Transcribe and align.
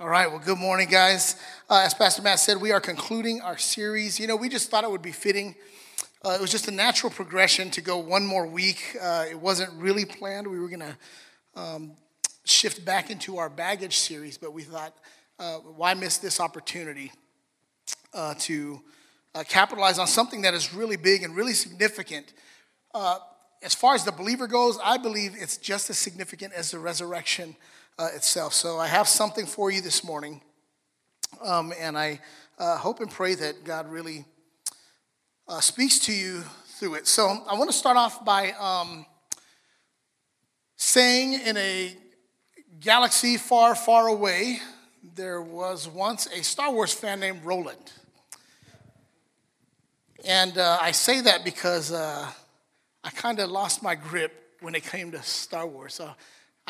All 0.00 0.08
right, 0.08 0.30
well, 0.30 0.38
good 0.38 0.58
morning, 0.58 0.88
guys. 0.88 1.34
Uh, 1.68 1.82
as 1.84 1.92
Pastor 1.92 2.22
Matt 2.22 2.38
said, 2.38 2.60
we 2.60 2.70
are 2.70 2.80
concluding 2.80 3.40
our 3.40 3.58
series. 3.58 4.20
You 4.20 4.28
know, 4.28 4.36
we 4.36 4.48
just 4.48 4.70
thought 4.70 4.84
it 4.84 4.90
would 4.92 5.02
be 5.02 5.10
fitting. 5.10 5.56
Uh, 6.24 6.36
it 6.38 6.40
was 6.40 6.52
just 6.52 6.68
a 6.68 6.70
natural 6.70 7.10
progression 7.10 7.68
to 7.72 7.80
go 7.80 7.98
one 7.98 8.24
more 8.24 8.46
week. 8.46 8.96
Uh, 9.02 9.24
it 9.28 9.34
wasn't 9.34 9.72
really 9.72 10.04
planned. 10.04 10.46
We 10.46 10.60
were 10.60 10.68
going 10.68 10.82
to 10.82 10.96
um, 11.56 11.92
shift 12.44 12.84
back 12.84 13.10
into 13.10 13.38
our 13.38 13.50
baggage 13.50 13.96
series, 13.96 14.38
but 14.38 14.52
we 14.52 14.62
thought, 14.62 14.94
uh, 15.40 15.56
why 15.56 15.94
miss 15.94 16.18
this 16.18 16.38
opportunity 16.38 17.10
uh, 18.14 18.34
to 18.38 18.80
uh, 19.34 19.42
capitalize 19.48 19.98
on 19.98 20.06
something 20.06 20.42
that 20.42 20.54
is 20.54 20.72
really 20.72 20.96
big 20.96 21.24
and 21.24 21.34
really 21.34 21.54
significant? 21.54 22.34
as 23.64 23.74
far 23.74 23.96
as 23.96 24.04
the 24.04 24.12
believer 24.12 24.46
goes, 24.46 24.78
I 24.84 24.96
believe 24.96 25.34
it's 25.36 25.56
just 25.56 25.90
as 25.90 25.98
significant 25.98 26.52
as 26.52 26.70
the 26.70 26.78
resurrection 26.78 27.56
uh, 27.98 28.08
itself. 28.14 28.54
So 28.54 28.78
I 28.78 28.86
have 28.86 29.08
something 29.08 29.46
for 29.46 29.70
you 29.70 29.80
this 29.80 30.04
morning, 30.04 30.40
um, 31.44 31.72
and 31.78 31.98
I 31.98 32.20
uh, 32.58 32.76
hope 32.76 33.00
and 33.00 33.10
pray 33.10 33.34
that 33.34 33.64
God 33.64 33.90
really 33.90 34.24
uh, 35.48 35.60
speaks 35.60 35.98
to 36.00 36.12
you 36.12 36.44
through 36.78 36.94
it. 36.94 37.06
So 37.06 37.26
I 37.48 37.54
want 37.54 37.70
to 37.70 37.76
start 37.76 37.96
off 37.96 38.24
by 38.24 38.52
um, 38.52 39.04
saying 40.76 41.34
in 41.34 41.56
a 41.56 41.96
galaxy 42.80 43.36
far, 43.36 43.74
far 43.74 44.06
away, 44.06 44.60
there 45.16 45.42
was 45.42 45.88
once 45.88 46.26
a 46.26 46.42
Star 46.42 46.72
Wars 46.72 46.92
fan 46.92 47.18
named 47.20 47.44
Roland. 47.44 47.92
And 50.24 50.58
uh, 50.58 50.78
I 50.80 50.92
say 50.92 51.20
that 51.22 51.44
because 51.44 51.92
uh, 51.92 52.28
I 53.02 53.10
kind 53.10 53.40
of 53.40 53.50
lost 53.50 53.82
my 53.82 53.94
grip 53.94 54.56
when 54.60 54.74
it 54.74 54.84
came 54.84 55.12
to 55.12 55.22
Star 55.22 55.66
Wars. 55.66 55.94
So 55.94 56.10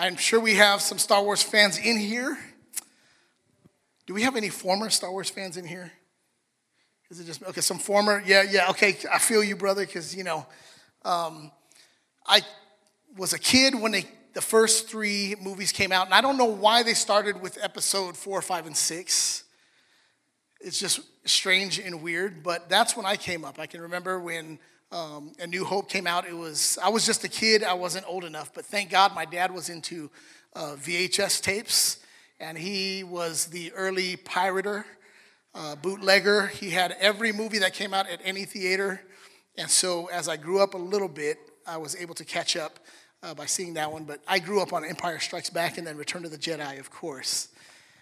I'm 0.00 0.14
sure 0.14 0.38
we 0.38 0.54
have 0.54 0.80
some 0.80 0.96
Star 0.96 1.24
Wars 1.24 1.42
fans 1.42 1.76
in 1.76 1.98
here. 1.98 2.38
Do 4.06 4.14
we 4.14 4.22
have 4.22 4.36
any 4.36 4.48
former 4.48 4.90
Star 4.90 5.10
Wars 5.10 5.28
fans 5.28 5.56
in 5.56 5.66
here? 5.66 5.90
Is 7.10 7.18
it 7.18 7.24
just 7.24 7.42
okay? 7.42 7.60
Some 7.60 7.80
former, 7.80 8.22
yeah, 8.24 8.44
yeah. 8.48 8.70
Okay, 8.70 8.96
I 9.12 9.18
feel 9.18 9.42
you, 9.42 9.56
brother, 9.56 9.84
because 9.84 10.14
you 10.14 10.22
know, 10.22 10.46
um, 11.04 11.50
I 12.24 12.42
was 13.16 13.32
a 13.32 13.40
kid 13.40 13.74
when 13.74 13.90
they, 13.90 14.04
the 14.34 14.40
first 14.40 14.88
three 14.88 15.34
movies 15.42 15.72
came 15.72 15.90
out, 15.90 16.06
and 16.06 16.14
I 16.14 16.20
don't 16.20 16.38
know 16.38 16.44
why 16.44 16.84
they 16.84 16.94
started 16.94 17.42
with 17.42 17.58
Episode 17.60 18.16
four, 18.16 18.40
five, 18.40 18.66
and 18.66 18.76
six. 18.76 19.42
It's 20.60 20.78
just 20.78 21.00
strange 21.24 21.80
and 21.80 22.02
weird, 22.04 22.44
but 22.44 22.68
that's 22.68 22.96
when 22.96 23.04
I 23.04 23.16
came 23.16 23.44
up. 23.44 23.58
I 23.58 23.66
can 23.66 23.80
remember 23.80 24.20
when 24.20 24.60
um, 24.90 25.32
A 25.38 25.46
New 25.46 25.64
Hope 25.64 25.88
came 25.88 26.06
out. 26.06 26.26
It 26.26 26.36
was 26.36 26.78
I 26.82 26.88
was 26.88 27.04
just 27.04 27.24
a 27.24 27.28
kid. 27.28 27.62
I 27.62 27.74
wasn't 27.74 28.06
old 28.08 28.24
enough, 28.24 28.52
but 28.54 28.64
thank 28.64 28.90
God 28.90 29.14
my 29.14 29.24
dad 29.24 29.52
was 29.52 29.68
into 29.68 30.10
uh, 30.54 30.76
VHS 30.78 31.42
tapes, 31.42 31.98
and 32.40 32.56
he 32.56 33.04
was 33.04 33.46
the 33.46 33.72
early 33.72 34.16
pirater, 34.16 34.84
uh, 35.54 35.76
bootlegger. 35.76 36.46
He 36.48 36.70
had 36.70 36.96
every 37.00 37.32
movie 37.32 37.58
that 37.58 37.74
came 37.74 37.92
out 37.92 38.08
at 38.08 38.20
any 38.24 38.44
theater, 38.44 39.02
and 39.56 39.68
so 39.68 40.06
as 40.06 40.28
I 40.28 40.36
grew 40.36 40.62
up 40.62 40.74
a 40.74 40.78
little 40.78 41.08
bit, 41.08 41.38
I 41.66 41.76
was 41.76 41.94
able 41.96 42.14
to 42.14 42.24
catch 42.24 42.56
up 42.56 42.78
uh, 43.22 43.34
by 43.34 43.46
seeing 43.46 43.74
that 43.74 43.92
one. 43.92 44.04
But 44.04 44.20
I 44.26 44.38
grew 44.38 44.62
up 44.62 44.72
on 44.72 44.84
Empire 44.84 45.18
Strikes 45.18 45.50
Back 45.50 45.78
and 45.78 45.86
then 45.86 45.96
Return 45.96 46.24
of 46.24 46.30
the 46.30 46.38
Jedi, 46.38 46.78
of 46.78 46.90
course. 46.90 47.48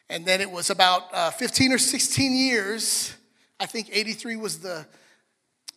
And 0.09 0.25
then 0.25 0.41
it 0.41 0.50
was 0.50 0.71
about 0.71 1.12
uh, 1.12 1.31
15 1.33 1.73
or 1.73 1.78
16 1.78 2.33
years. 2.33 3.15
I 3.59 3.67
think 3.67 3.89
83 3.91 4.37
was 4.37 4.61
the 4.61 4.87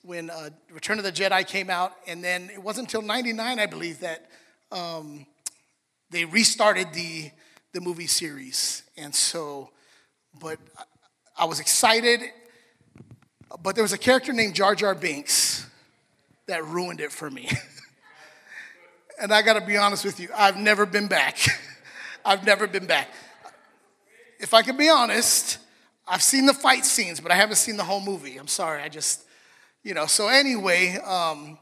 when 0.10 0.32
uh, 0.32 0.50
Return 0.72 0.98
of 0.98 1.04
the 1.04 1.12
Jedi 1.12 1.46
came 1.46 1.70
out, 1.70 1.94
and 2.08 2.24
then 2.24 2.50
it 2.52 2.58
wasn't 2.58 2.88
until 2.88 3.04
'99, 3.04 3.60
I 3.60 3.68
believe, 3.68 4.00
that 4.00 4.26
um, 4.72 5.28
they 6.10 6.26
restarted 6.26 6.94
the 6.94 7.30
the 7.74 7.80
movie 7.80 8.08
series. 8.08 8.82
And 8.98 9.14
so, 9.14 9.70
but 10.42 10.58
I 11.38 11.46
was 11.46 11.60
excited. 11.60 12.22
But 13.62 13.76
there 13.76 13.84
was 13.84 13.94
a 13.94 14.00
character 14.00 14.34
named 14.34 14.56
Jar 14.56 14.74
Jar 14.74 14.96
Binks 14.96 15.68
that 16.48 16.66
ruined 16.66 17.02
it 17.02 17.12
for 17.12 17.30
me. 17.30 17.48
and 19.22 19.32
I 19.32 19.44
got 19.44 19.60
to 19.60 19.62
be 19.66 19.78
honest 19.78 20.06
with 20.06 20.20
you, 20.20 20.30
I've 20.36 20.58
never 20.58 20.88
been 20.88 21.08
back. 21.08 21.38
I've 22.26 22.44
never 22.44 22.66
been 22.66 22.88
back. 22.88 23.10
If 24.40 24.56
I 24.56 24.64
can 24.64 24.76
be 24.76 24.90
honest, 24.90 25.60
I've 26.08 26.24
seen 26.24 26.48
the 26.48 26.54
fight 26.56 26.84
scenes, 26.84 27.20
but 27.20 27.32
I 27.32 27.36
haven't 27.36 27.58
seen 27.58 27.78
the 27.78 27.84
whole 27.84 28.02
movie. 28.02 28.38
I'm 28.38 28.48
sorry. 28.48 28.82
I 28.82 28.90
just 28.90 29.26
you 29.84 29.94
know, 29.94 30.06
so 30.06 30.28
anyway, 30.28 30.98
um, 31.06 31.58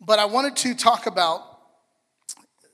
but 0.00 0.18
I 0.18 0.24
wanted 0.24 0.56
to 0.56 0.74
talk 0.74 1.06
about 1.06 1.42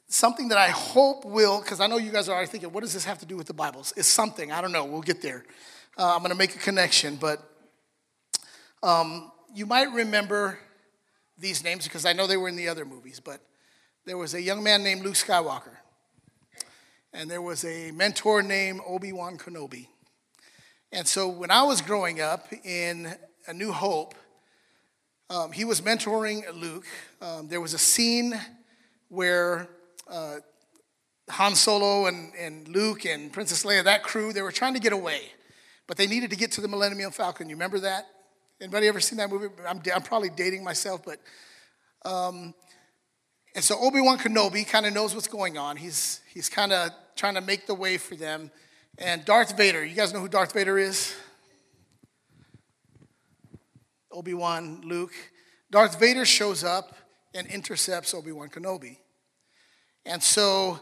something 0.07 0.49
that 0.49 0.59
I 0.59 0.69
hope 0.69 1.25
will, 1.25 1.61
because 1.61 1.81
I 1.81 1.87
know 1.87 1.97
you 1.97 2.11
guys 2.11 2.29
are 2.29 2.33
already 2.33 2.49
thinking, 2.49 2.73
what 2.73 2.83
does 2.83 2.93
this 2.93 3.05
have 3.05 3.19
to 3.19 3.27
do 3.27 3.37
with 3.37 3.47
the 3.47 3.55
Bibles? 3.55 3.93
It's 3.97 4.09
something, 4.09 4.53
I 4.53 4.61
don't 4.61 4.73
know, 4.73 4.85
we'll 4.85 5.03
get 5.03 5.23
there. 5.23 5.45
Uh, 5.99 6.15
I'm 6.15 6.19
going 6.21 6.31
to 6.31 6.37
make 6.37 6.55
a 6.55 6.59
connection, 6.59 7.17
but 7.17 7.43
um, 8.83 9.31
you 9.55 9.67
might 9.67 9.93
remember 9.93 10.59
these 11.37 11.65
names 11.65 11.85
because 11.85 12.07
I 12.07 12.13
know 12.13 12.27
they 12.27 12.37
were 12.37 12.49
in 12.49 12.57
the 12.57 12.69
other 12.69 12.85
movies, 12.85 13.21
but 13.21 13.41
there 14.05 14.17
was 14.17 14.35
a 14.35 14.41
young 14.41 14.63
man 14.63 14.83
named 14.83 15.03
Luke 15.03 15.15
Skywalker, 15.15 15.77
and 17.13 17.31
there 17.31 17.43
was 17.43 17.65
a 17.65 17.91
mentor 17.91 18.43
named 18.43 18.81
Obi 18.87 19.13
Wan 19.13 19.39
Kenobi. 19.39 19.89
And 20.93 21.07
so 21.07 21.29
when 21.29 21.51
I 21.51 21.63
was 21.63 21.83
growing 21.83 22.21
up 22.21 22.47
in 22.65 23.15
A 23.51 23.53
New 23.53 23.73
Hope, 23.73 24.15
um, 25.29 25.51
he 25.51 25.65
was 25.65 25.81
mentoring 25.81 26.45
Luke. 26.55 26.87
Um, 27.21 27.49
there 27.49 27.61
was 27.61 27.75
a 27.75 27.79
scene 27.79 28.41
where 29.09 29.69
uh, 30.09 30.37
Han 31.31 31.57
Solo 31.57 32.07
and, 32.07 32.33
and 32.39 32.69
Luke 32.69 33.05
and 33.07 33.33
Princess 33.33 33.65
Leia, 33.65 33.83
that 33.83 34.05
crew, 34.05 34.33
they 34.33 34.41
were 34.41 34.53
trying 34.53 34.75
to 34.75 34.81
get 34.81 34.93
away, 34.93 35.23
but 35.89 35.97
they 35.97 36.07
needed 36.07 36.31
to 36.31 36.37
get 36.37 36.53
to 36.53 36.61
the 36.61 36.69
Millennium 36.69 37.11
Falcon. 37.11 37.49
You 37.49 37.57
remember 37.57 37.81
that? 37.81 38.07
Anybody 38.61 38.87
ever 38.87 39.01
seen 39.01 39.19
that 39.19 39.29
movie? 39.31 39.49
I'm, 39.69 39.83
I'm 39.93 40.03
probably 40.03 40.31
dating 40.31 40.63
myself, 40.63 41.03
but. 41.05 41.19
Um, 42.09 42.55
and 43.57 43.65
so 43.65 43.77
Obi 43.81 44.01
Wan 44.01 44.17
Kenobi 44.17 44.65
kind 44.65 44.87
of 44.87 44.95
knows 44.95 45.13
what's 45.13 45.27
going 45.27 45.59
on. 45.59 45.77
He's, 45.77 46.21
he's 46.33 46.49
kind 46.49 46.73
of 46.73 46.91
trying 47.17 47.35
to 47.35 47.41
make 47.41 47.67
the 47.67 47.75
way 47.75 47.99
for 47.99 48.15
them. 48.15 48.53
And 48.97 49.25
Darth 49.25 49.57
Vader, 49.57 49.85
you 49.85 49.97
guys 49.97 50.13
know 50.13 50.21
who 50.21 50.29
Darth 50.29 50.53
Vader 50.53 50.79
is? 50.79 51.13
Obi 54.13 54.35
Wan, 54.35 54.83
Luke. 54.85 55.13
Darth 55.71 56.01
Vader 56.01 56.25
shows 56.25 56.65
up 56.65 56.97
and 57.35 57.47
intercepts 57.47 58.15
Obi 58.15 58.33
Wan 58.33 58.49
Kenobi. 58.49 58.97
And 60.05 60.23
so 60.23 60.81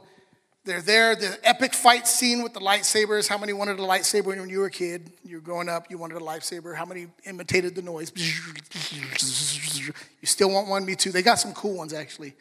they're 0.64 0.82
there, 0.82 1.16
the 1.16 1.38
epic 1.42 1.74
fight 1.74 2.06
scene 2.06 2.42
with 2.42 2.52
the 2.52 2.60
lightsabers. 2.60 3.28
How 3.28 3.38
many 3.38 3.52
wanted 3.52 3.78
a 3.78 3.82
lightsaber 3.82 4.26
when 4.26 4.48
you 4.48 4.58
were 4.58 4.66
a 4.66 4.70
kid? 4.70 5.12
You 5.24 5.36
were 5.36 5.42
growing 5.42 5.68
up, 5.68 5.90
you 5.90 5.98
wanted 5.98 6.18
a 6.18 6.20
lightsaber. 6.20 6.76
How 6.76 6.84
many 6.84 7.08
imitated 7.24 7.74
the 7.74 7.82
noise? 7.82 8.12
You 8.14 9.92
still 10.24 10.50
want 10.50 10.68
one? 10.68 10.84
Me 10.84 10.94
too. 10.94 11.10
They 11.10 11.22
got 11.22 11.36
some 11.36 11.54
cool 11.54 11.76
ones, 11.76 11.92
actually. 11.92 12.34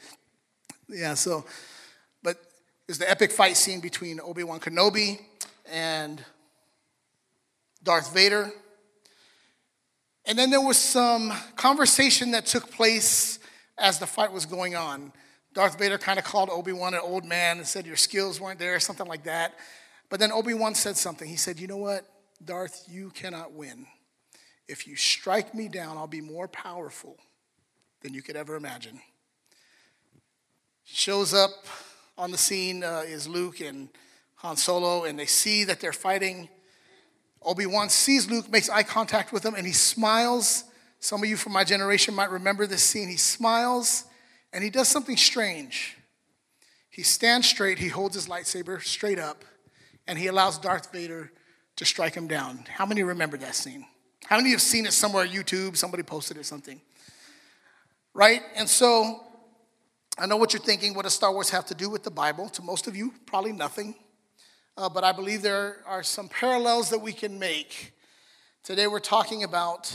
Yeah, 0.90 1.14
so, 1.14 1.46
but 2.24 2.38
there's 2.86 2.98
the 2.98 3.10
epic 3.10 3.32
fight 3.32 3.58
scene 3.58 3.80
between 3.80 4.20
Obi 4.20 4.44
Wan 4.44 4.60
Kenobi 4.60 5.20
and 5.72 6.24
Darth 7.84 8.14
Vader. 8.14 8.52
And 10.28 10.38
then 10.38 10.50
there 10.50 10.62
was 10.62 10.78
some 10.78 11.32
conversation 11.56 12.32
that 12.32 12.46
took 12.46 12.70
place 12.70 13.40
as 13.78 13.98
the 13.98 14.06
fight 14.06 14.34
was 14.34 14.46
going 14.46 14.76
on. 14.76 15.14
Darth 15.54 15.80
Vader 15.80 15.98
kind 15.98 16.20
of 16.20 16.26
called 16.26 16.50
Obi 16.50 16.74
Wan 16.74 16.94
an 16.94 17.00
old 17.02 17.24
man 17.24 17.60
and 17.60 17.66
said, 17.66 17.88
Your 17.88 17.96
skills 17.96 18.40
weren't 18.42 18.60
there, 18.60 18.78
something 18.82 19.08
like 19.08 19.24
that. 19.24 19.56
But 20.10 20.20
then 20.20 20.34
Obi 20.34 20.54
Wan 20.54 20.76
said 20.76 20.98
something. 20.98 21.28
He 21.28 21.38
said, 21.38 21.60
You 21.60 21.68
know 21.68 21.78
what, 21.78 22.06
Darth, 22.44 22.86
you 22.90 23.10
cannot 23.12 23.54
win. 23.54 23.88
If 24.68 24.86
you 24.86 24.98
strike 24.98 25.56
me 25.56 25.70
down, 25.70 25.98
I'll 25.98 26.08
be 26.08 26.20
more 26.20 26.50
powerful 26.50 27.18
than 28.02 28.14
you 28.14 28.22
could 28.22 28.36
ever 28.36 28.58
imagine. 28.58 29.00
Shows 30.84 31.34
up 31.34 31.52
on 32.18 32.32
the 32.32 32.38
scene 32.38 32.84
uh, 32.84 33.04
is 33.06 33.30
Luke 33.30 33.62
and 33.62 33.88
Han 34.36 34.58
Solo, 34.58 35.06
and 35.06 35.18
they 35.18 35.26
see 35.26 35.64
that 35.64 35.80
they're 35.80 35.94
fighting 35.94 36.50
Obi 37.42 37.66
Wan 37.66 37.90
sees 37.90 38.30
Luke, 38.30 38.50
makes 38.52 38.70
eye 38.70 38.84
contact 38.84 39.32
with 39.32 39.46
him, 39.46 39.56
and 39.56 39.66
he 39.66 39.74
smiles. 39.74 40.64
Some 41.00 41.24
of 41.24 41.30
you 41.30 41.38
from 41.38 41.54
my 41.54 41.64
generation 41.64 42.14
might 42.14 42.32
remember 42.32 42.68
this 42.68 42.84
scene. 42.84 43.08
He 43.08 43.18
smiles 43.18 44.06
and 44.54 44.64
he 44.64 44.70
does 44.70 44.88
something 44.88 45.18
strange. 45.18 45.98
He 46.90 47.04
stands 47.04 47.48
straight, 47.48 47.78
he 47.78 47.90
holds 47.90 48.16
his 48.16 48.28
lightsaber 48.28 48.82
straight 48.82 49.20
up, 49.20 49.46
and 50.08 50.18
he 50.18 50.28
allows 50.28 50.58
Darth 50.58 50.92
Vader 50.92 51.32
to 51.76 51.86
strike 51.86 52.16
him 52.16 52.28
down. 52.28 52.66
How 52.68 52.86
many 52.86 53.04
remember 53.04 53.38
that 53.38 53.56
scene? 53.56 53.86
How 54.26 54.38
many 54.38 54.52
have 54.52 54.62
seen 54.62 54.86
it 54.86 54.94
somewhere 54.94 55.24
on 55.24 55.30
YouTube? 55.30 55.78
Somebody 55.78 56.04
posted 56.04 56.38
it 56.38 56.40
or 56.40 56.44
something. 56.44 56.82
Right? 58.14 58.42
And 58.56 58.68
so 58.68 59.24
I 60.18 60.26
know 60.26 60.38
what 60.38 60.54
you're 60.54 60.62
thinking. 60.62 60.96
What 60.96 61.04
does 61.04 61.14
Star 61.14 61.32
Wars 61.32 61.52
have 61.52 61.66
to 61.68 61.76
do 61.76 61.90
with 61.90 62.04
the 62.04 62.10
Bible? 62.10 62.50
To 62.50 62.64
most 62.64 62.88
of 62.88 62.96
you, 62.96 63.14
probably 63.28 63.54
nothing 63.54 63.94
uh, 64.78 64.90
but 64.90 65.04
I 65.04 65.12
believe 65.12 65.42
there 65.42 65.78
are 65.86 66.04
some 66.04 66.30
parallels 66.30 66.90
that 66.92 67.00
we 67.00 67.12
can 67.12 67.40
make. 67.40 67.94
Today 68.64 68.88
we're 68.88 69.00
talking 69.00 69.44
about 69.44 69.94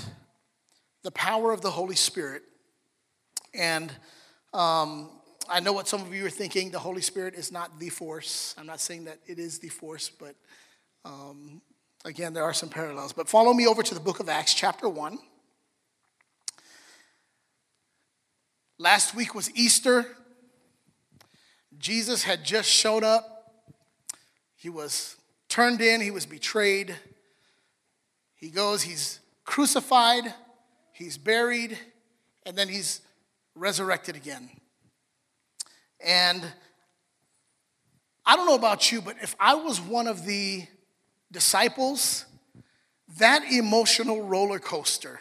the 1.02 1.10
power 1.12 1.52
of 1.52 1.60
the 1.60 1.70
Holy 1.70 1.94
Spirit. 1.94 2.42
And 3.54 3.92
um, 4.52 5.10
I 5.48 5.60
know 5.60 5.72
what 5.72 5.88
some 5.88 6.02
of 6.02 6.12
you 6.14 6.26
are 6.26 6.30
thinking 6.30 6.70
the 6.70 6.78
Holy 6.78 7.02
Spirit 7.02 7.34
is 7.34 7.52
not 7.52 7.78
the 7.78 7.90
force. 7.90 8.54
I'm 8.58 8.66
not 8.66 8.80
saying 8.80 9.04
that 9.04 9.18
it 9.26 9.38
is 9.38 9.58
the 9.58 9.68
force, 9.68 10.10
but 10.10 10.34
Um, 11.04 11.60
again, 12.04 12.32
there 12.32 12.44
are 12.44 12.54
some 12.54 12.68
parallels, 12.68 13.12
but 13.12 13.28
follow 13.28 13.52
me 13.52 13.66
over 13.66 13.82
to 13.82 13.94
the 13.94 14.00
book 14.00 14.20
of 14.20 14.28
Acts, 14.28 14.54
chapter 14.54 14.88
1. 14.88 15.18
Last 18.78 19.14
week 19.14 19.34
was 19.34 19.50
Easter. 19.56 20.06
Jesus 21.78 22.22
had 22.22 22.44
just 22.44 22.70
showed 22.70 23.02
up. 23.02 23.31
He 24.62 24.68
was 24.68 25.16
turned 25.48 25.80
in, 25.80 26.00
he 26.00 26.12
was 26.12 26.24
betrayed. 26.24 26.94
He 28.36 28.48
goes, 28.48 28.80
he's 28.80 29.18
crucified, 29.44 30.32
he's 30.92 31.18
buried, 31.18 31.76
and 32.46 32.56
then 32.56 32.68
he's 32.68 33.00
resurrected 33.56 34.14
again. 34.14 34.48
And 35.98 36.44
I 38.24 38.36
don't 38.36 38.46
know 38.46 38.54
about 38.54 38.92
you, 38.92 39.00
but 39.00 39.16
if 39.20 39.34
I 39.40 39.56
was 39.56 39.80
one 39.80 40.06
of 40.06 40.24
the 40.24 40.64
disciples, 41.32 42.24
that 43.18 43.42
emotional 43.50 44.22
roller 44.22 44.60
coaster 44.60 45.18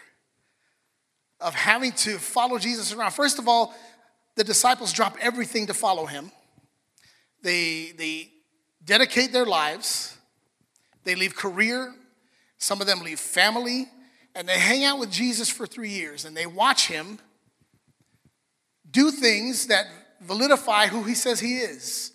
of 1.40 1.56
having 1.56 1.94
to 1.94 2.20
follow 2.20 2.60
Jesus 2.60 2.94
around. 2.94 3.14
First 3.14 3.40
of 3.40 3.48
all, 3.48 3.74
the 4.36 4.44
disciples 4.44 4.94
drop 4.94 5.18
everything 5.20 5.66
to 5.66 5.74
follow 5.74 6.06
him. 6.06 6.32
They, 7.42 7.94
they 7.98 8.30
dedicate 8.84 9.32
their 9.32 9.46
lives, 9.46 10.18
they 11.04 11.16
leave 11.16 11.36
career, 11.36 11.94
some 12.58 12.82
of 12.82 12.88
them 12.88 13.02
leave 13.02 13.20
family, 13.20 13.88
and 14.36 14.48
they 14.48 14.58
hang 14.58 14.84
out 14.84 15.00
with 15.00 15.12
Jesus 15.12 15.50
for 15.50 15.66
three 15.66 15.90
years. 15.90 16.26
And 16.26 16.36
they 16.36 16.46
watch 16.46 16.88
him 16.88 17.20
do 18.90 19.12
things 19.12 19.68
that 19.68 19.86
validify 20.26 20.88
who 20.88 21.04
he 21.04 21.16
says 21.16 21.40
he 21.40 21.58
is. 21.58 22.12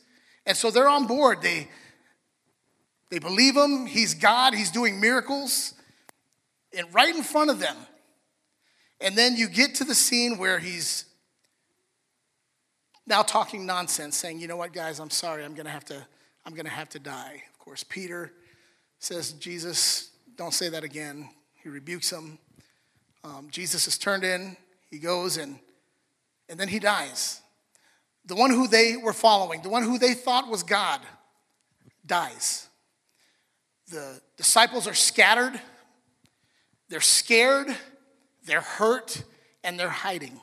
And 0.47 0.57
so 0.57 0.71
they're 0.71 0.89
on 0.89 1.07
board. 1.07 1.43
They, 1.43 1.69
they 3.11 3.19
believe 3.19 3.57
him, 3.57 3.87
he's 3.87 4.15
God, 4.15 4.55
he's 4.55 4.71
doing 4.71 5.01
miracles, 5.01 5.75
and 6.77 6.93
right 6.95 7.15
in 7.15 7.23
front 7.23 7.51
of 7.51 7.59
them. 7.59 7.77
And 9.01 9.17
then 9.17 9.37
you 9.37 9.49
get 9.49 9.75
to 9.77 9.85
the 9.85 9.95
scene 9.95 10.39
where 10.39 10.59
he's 10.59 11.05
now 13.07 13.23
talking 13.23 13.67
nonsense, 13.67 14.17
saying, 14.17 14.41
you 14.41 14.49
know 14.49 14.57
what, 14.57 14.73
guys, 14.73 14.99
I'm 14.99 15.11
sorry, 15.11 15.45
I'm 15.45 15.55
gonna 15.55 15.71
have 15.71 15.85
to, 15.87 16.07
I'm 16.47 16.55
gonna 16.55 16.69
have 16.69 16.89
to 16.91 17.01
die. 17.01 17.43
Of 17.53 17.59
course, 17.59 17.83
Peter 17.83 18.33
says, 19.01 19.33
Jesus, 19.33 20.11
don't 20.37 20.55
say 20.55 20.69
that 20.69 20.85
again. 20.85 21.29
He 21.63 21.69
rebukes 21.69 22.11
him. 22.11 22.39
Um, 23.25 23.49
Jesus 23.51 23.89
is 23.89 23.99
turned 23.99 24.23
in, 24.23 24.57
he 24.89 24.99
goes 24.99 25.37
and 25.37 25.59
and 26.49 26.61
then 26.61 26.69
he 26.69 26.79
dies. 26.79 27.41
The 28.25 28.37
one 28.37 28.51
who 28.51 28.69
they 28.69 28.97
were 28.97 29.13
following, 29.13 29.63
the 29.63 29.69
one 29.69 29.83
who 29.83 29.99
they 29.99 30.15
thought 30.15 30.49
was 30.49 30.63
God, 30.63 31.01
dies. 32.07 32.69
The 33.91 34.21
disciples 34.37 34.87
are 34.87 34.95
scattered, 34.95 35.61
they're 36.89 37.01
scared, 37.01 37.69
they're 38.45 38.61
hurt, 38.61 39.23
and 39.65 39.79
they're 39.79 39.89
hiding. 39.89 40.41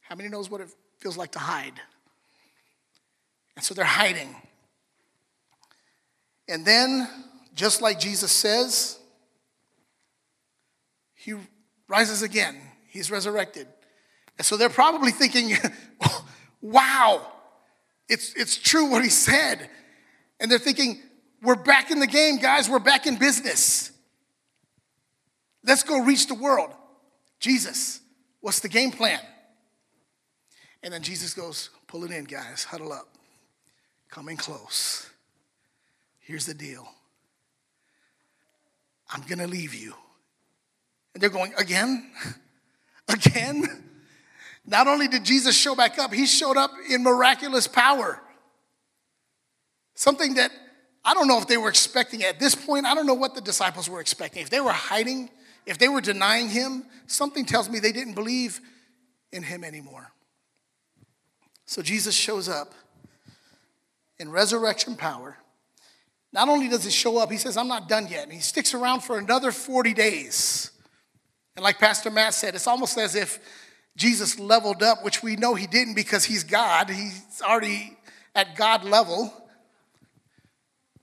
How 0.00 0.16
many 0.16 0.28
knows 0.28 0.50
what 0.50 0.60
it 0.60 0.68
feels 0.98 1.16
like 1.16 1.32
to 1.32 1.38
hide? 1.38 1.80
And 3.56 3.64
so 3.64 3.74
they're 3.74 3.84
hiding. 3.84 4.34
And 6.50 6.66
then, 6.66 7.08
just 7.54 7.80
like 7.80 8.00
Jesus 8.00 8.32
says, 8.32 8.98
he 11.14 11.34
rises 11.86 12.22
again. 12.22 12.56
He's 12.88 13.08
resurrected. 13.08 13.68
And 14.36 14.44
so 14.44 14.56
they're 14.56 14.68
probably 14.68 15.12
thinking, 15.12 15.56
wow, 16.60 17.24
it's, 18.08 18.34
it's 18.34 18.56
true 18.56 18.90
what 18.90 19.04
he 19.04 19.10
said. 19.10 19.70
And 20.40 20.50
they're 20.50 20.58
thinking, 20.58 21.00
we're 21.40 21.54
back 21.54 21.92
in 21.92 22.00
the 22.00 22.06
game, 22.06 22.38
guys. 22.38 22.68
We're 22.68 22.80
back 22.80 23.06
in 23.06 23.16
business. 23.16 23.92
Let's 25.62 25.84
go 25.84 26.00
reach 26.02 26.26
the 26.26 26.34
world. 26.34 26.70
Jesus, 27.38 28.00
what's 28.40 28.58
the 28.58 28.68
game 28.68 28.90
plan? 28.90 29.20
And 30.82 30.92
then 30.92 31.02
Jesus 31.02 31.32
goes, 31.32 31.70
pull 31.86 32.04
it 32.04 32.10
in, 32.10 32.24
guys, 32.24 32.64
huddle 32.64 32.92
up, 32.92 33.06
coming 34.10 34.36
close. 34.36 35.09
Here's 36.30 36.46
the 36.46 36.54
deal 36.54 36.86
I'm 39.12 39.22
gonna 39.22 39.48
leave 39.48 39.74
you. 39.74 39.94
And 41.12 41.20
they're 41.20 41.28
going, 41.28 41.52
again? 41.58 42.08
again? 43.08 43.66
Not 44.64 44.86
only 44.86 45.08
did 45.08 45.24
Jesus 45.24 45.56
show 45.56 45.74
back 45.74 45.98
up, 45.98 46.14
he 46.14 46.26
showed 46.26 46.56
up 46.56 46.70
in 46.88 47.02
miraculous 47.02 47.66
power. 47.66 48.22
Something 49.96 50.34
that 50.34 50.52
I 51.04 51.14
don't 51.14 51.26
know 51.26 51.38
if 51.38 51.48
they 51.48 51.56
were 51.56 51.68
expecting 51.68 52.22
at 52.22 52.38
this 52.38 52.54
point. 52.54 52.86
I 52.86 52.94
don't 52.94 53.08
know 53.08 53.14
what 53.14 53.34
the 53.34 53.40
disciples 53.40 53.90
were 53.90 54.00
expecting. 54.00 54.40
If 54.40 54.50
they 54.50 54.60
were 54.60 54.70
hiding, 54.70 55.30
if 55.66 55.78
they 55.78 55.88
were 55.88 56.00
denying 56.00 56.48
him, 56.48 56.84
something 57.08 57.44
tells 57.44 57.68
me 57.68 57.80
they 57.80 57.90
didn't 57.90 58.14
believe 58.14 58.60
in 59.32 59.42
him 59.42 59.64
anymore. 59.64 60.12
So 61.66 61.82
Jesus 61.82 62.14
shows 62.14 62.48
up 62.48 62.72
in 64.20 64.30
resurrection 64.30 64.94
power. 64.94 65.36
Not 66.32 66.48
only 66.48 66.68
does 66.68 66.86
it 66.86 66.92
show 66.92 67.18
up, 67.18 67.30
he 67.30 67.38
says, 67.38 67.56
I'm 67.56 67.68
not 67.68 67.88
done 67.88 68.06
yet. 68.08 68.24
And 68.24 68.32
he 68.32 68.40
sticks 68.40 68.72
around 68.72 69.00
for 69.00 69.18
another 69.18 69.50
40 69.50 69.94
days. 69.94 70.70
And 71.56 71.64
like 71.64 71.78
Pastor 71.78 72.10
Matt 72.10 72.34
said, 72.34 72.54
it's 72.54 72.66
almost 72.66 72.96
as 72.98 73.14
if 73.14 73.40
Jesus 73.96 74.38
leveled 74.38 74.82
up, 74.82 75.04
which 75.04 75.22
we 75.22 75.36
know 75.36 75.54
he 75.54 75.66
didn't 75.66 75.94
because 75.94 76.24
he's 76.24 76.44
God. 76.44 76.88
He's 76.88 77.42
already 77.42 77.96
at 78.34 78.56
God 78.56 78.84
level. 78.84 79.32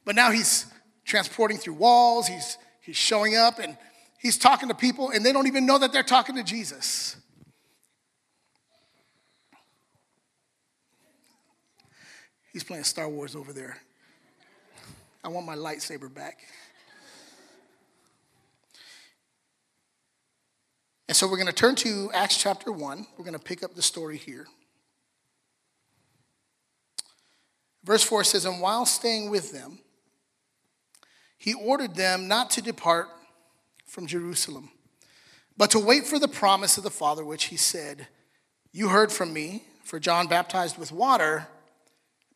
But 0.05 0.15
now 0.15 0.31
he's 0.31 0.65
transporting 1.03 1.57
through 1.57 1.73
walls, 1.73 2.27
he's, 2.27 2.57
he's 2.81 2.95
showing 2.95 3.35
up, 3.35 3.59
and 3.59 3.77
he's 4.19 4.37
talking 4.37 4.69
to 4.69 4.75
people, 4.75 5.09
and 5.09 5.25
they 5.25 5.33
don't 5.33 5.47
even 5.47 5.65
know 5.65 5.77
that 5.77 5.91
they're 5.91 6.03
talking 6.03 6.35
to 6.35 6.43
Jesus. 6.43 7.17
He's 12.53 12.63
playing 12.63 12.85
Star 12.85 13.07
Wars 13.07 13.35
over 13.35 13.53
there. 13.53 13.77
I 15.23 15.29
want 15.29 15.45
my 15.45 15.55
lightsaber 15.55 16.13
back. 16.13 16.39
And 21.07 21.15
so 21.15 21.27
we're 21.27 21.37
going 21.37 21.47
to 21.47 21.53
turn 21.53 21.75
to 21.75 22.11
Acts 22.13 22.37
chapter 22.37 22.71
1. 22.71 23.07
We're 23.17 23.23
going 23.23 23.37
to 23.37 23.43
pick 23.43 23.63
up 23.63 23.75
the 23.75 23.81
story 23.81 24.17
here. 24.17 24.45
Verse 27.83 28.03
4 28.03 28.25
says, 28.25 28.45
And 28.45 28.59
while 28.59 28.85
staying 28.85 29.29
with 29.29 29.53
them, 29.53 29.79
he 31.37 31.53
ordered 31.53 31.95
them 31.95 32.27
not 32.27 32.49
to 32.51 32.61
depart 32.61 33.07
from 33.85 34.05
Jerusalem, 34.05 34.69
but 35.55 35.71
to 35.71 35.79
wait 35.79 36.05
for 36.05 36.19
the 36.19 36.27
promise 36.27 36.77
of 36.77 36.83
the 36.83 36.89
Father, 36.89 37.23
which 37.23 37.45
he 37.45 37.55
said, 37.55 38.07
You 38.73 38.89
heard 38.89 39.11
from 39.11 39.31
me, 39.31 39.63
for 39.83 39.99
John 39.99 40.27
baptized 40.27 40.77
with 40.77 40.91
water, 40.91 41.47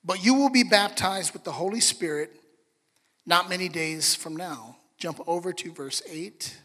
but 0.06 0.24
you 0.24 0.34
will 0.34 0.50
be 0.50 0.64
baptized 0.64 1.34
with 1.34 1.44
the 1.44 1.52
Holy 1.52 1.82
Spirit 1.82 2.41
not 3.26 3.50
many 3.50 3.70
days 3.70 4.16
from 4.16 4.36
now. 4.36 4.78
Jump 4.98 5.20
over 5.28 5.54
to 5.54 5.72
verse 5.72 6.02
8 6.10 6.58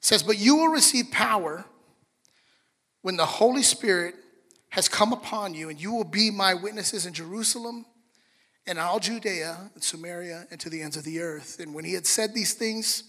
says, 0.00 0.22
But 0.22 0.38
you 0.38 0.56
will 0.56 0.68
receive 0.68 1.10
power 1.10 1.64
when 3.02 3.16
the 3.16 3.26
Holy 3.26 3.62
Spirit 3.62 4.14
has 4.70 4.88
come 4.88 5.12
upon 5.12 5.54
you, 5.54 5.68
and 5.68 5.80
you 5.80 5.92
will 5.92 6.04
be 6.04 6.30
my 6.30 6.54
witnesses 6.54 7.06
in 7.06 7.12
Jerusalem 7.12 7.86
and 8.66 8.78
all 8.78 8.98
Judea 8.98 9.70
and 9.74 9.82
Samaria 9.82 10.46
and 10.50 10.60
to 10.60 10.68
the 10.68 10.82
ends 10.82 10.96
of 10.96 11.04
the 11.04 11.20
earth. 11.20 11.58
And 11.58 11.74
when 11.74 11.84
he 11.84 11.94
had 11.94 12.06
said 12.06 12.34
these 12.34 12.52
things, 12.54 13.04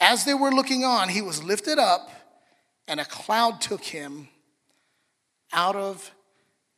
as 0.00 0.24
they 0.24 0.34
were 0.34 0.50
looking 0.50 0.84
on, 0.84 1.08
he 1.08 1.22
was 1.22 1.42
lifted 1.42 1.78
up, 1.78 2.10
and 2.86 3.00
a 3.00 3.04
cloud 3.04 3.60
took 3.60 3.82
him 3.82 4.28
out 5.52 5.76
of 5.76 6.10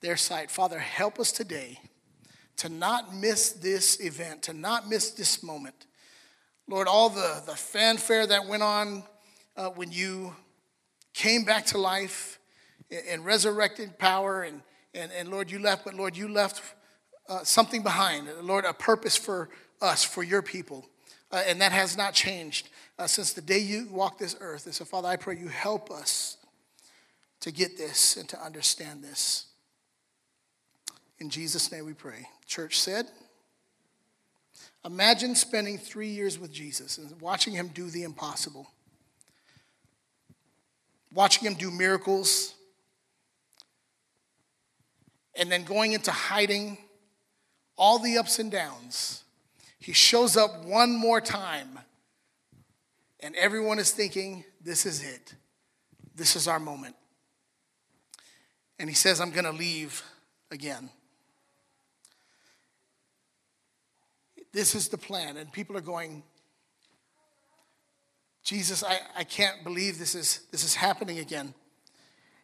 their 0.01 0.17
sight. 0.17 0.51
Father, 0.51 0.79
help 0.79 1.19
us 1.19 1.33
today 1.33 1.81
to 2.59 2.69
not 2.69 3.15
miss 3.15 3.53
this 3.53 4.01
event, 4.01 4.43
to 4.43 4.53
not 4.53 4.89
miss 4.89 5.13
this 5.13 5.43
moment. 5.43 5.87
Lord, 6.69 6.87
all 6.87 7.09
the, 7.09 7.43
the 7.47 7.55
fanfare 7.55 8.27
that 8.27 8.47
went 8.47 8.63
on 8.63 9.03
uh, 9.57 9.71
when 9.71 9.91
you 9.91 10.35
came 11.15 11.45
back 11.45 11.67
to 11.67 11.79
life 11.79 12.39
and 13.09 13.25
resurrected 13.25 13.99
power, 13.99 14.43
and, 14.43 14.61
and, 14.95 15.11
and 15.13 15.31
Lord, 15.31 15.51
you 15.51 15.59
left, 15.59 15.85
but 15.85 15.95
Lord, 15.95 16.17
you 16.17 16.29
left 16.29 16.63
uh, 17.29 17.45
something 17.45 17.83
behind. 17.83 18.29
Lord, 18.43 18.65
a 18.65 18.73
purpose 18.73 19.17
for 19.17 19.49
us, 19.81 20.05
for 20.05 20.23
your 20.23 20.43
people. 20.43 20.87
Uh, 21.31 21.43
and 21.47 21.61
that 21.61 21.73
has 21.73 21.97
not 21.97 22.15
changed 22.15 22.69
uh, 22.99 23.07
since 23.07 23.33
the 23.33 23.41
day 23.41 23.59
you 23.59 23.87
walked 23.91 24.19
this 24.19 24.37
earth. 24.41 24.67
And 24.67 24.75
so, 24.75 24.85
Father, 24.85 25.09
I 25.09 25.17
pray 25.17 25.37
you 25.37 25.49
help 25.49 25.91
us 25.91 26.39
to 27.41 27.53
get 27.53 27.77
this 27.77 28.17
and 28.17 28.29
to 28.31 28.43
understand 28.43 29.05
this. 29.05 29.47
In 31.19 31.31
Jesus' 31.31 31.71
name 31.71 31.87
we 31.87 31.95
pray. 31.95 32.27
Church 32.49 32.81
said, 32.81 33.07
Imagine 34.85 35.37
spending 35.37 35.79
three 35.79 36.09
years 36.09 36.37
with 36.37 36.51
Jesus 36.51 36.99
and 36.99 37.21
watching 37.21 37.53
him 37.53 37.69
do 37.69 37.89
the 37.89 38.03
impossible 38.03 38.69
watching 41.13 41.47
him 41.47 41.55
do 41.55 41.71
miracles, 41.71 42.55
and 45.35 45.51
then 45.51 45.65
going 45.65 45.93
into 45.93 46.11
hiding 46.11 46.79
all 47.77 47.99
the 47.99 48.19
ups 48.19 48.39
and 48.39 48.51
downs. 48.51 49.23
He 49.79 49.93
shows 49.93 50.37
up 50.37 50.65
one 50.65 50.97
more 50.97 51.21
time, 51.21 51.79
and 53.21 53.35
everyone 53.37 53.79
is 53.79 53.91
thinking, 53.91 54.45
This 54.61 54.85
is 54.85 55.03
it. 55.03 55.35
This 56.15 56.35
is 56.35 56.49
our 56.49 56.59
moment. 56.59 56.97
And 58.81 58.89
he 58.89 58.95
says, 58.95 59.21
I'm 59.21 59.31
going 59.31 59.45
to 59.45 59.53
leave 59.53 60.03
again. 60.51 60.91
This 64.53 64.75
is 64.75 64.89
the 64.89 64.99
plan. 64.99 65.37
And 65.37 65.53
people 65.53 65.77
are 65.77 65.83
going, 65.83 66.23
Jesus, 68.43 68.83
I, 68.83 69.01
I 69.17 69.25
can't 69.25 69.63
believe 69.63 69.99
this 69.99 70.15
is, 70.15 70.41
this 70.51 70.65
is 70.65 70.75
happening 70.75 71.19
again. 71.19 71.55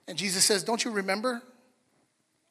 And 0.07 0.19
Jesus 0.19 0.45
says, 0.45 0.63
Don't 0.63 0.85
you 0.85 0.91
remember? 0.91 1.43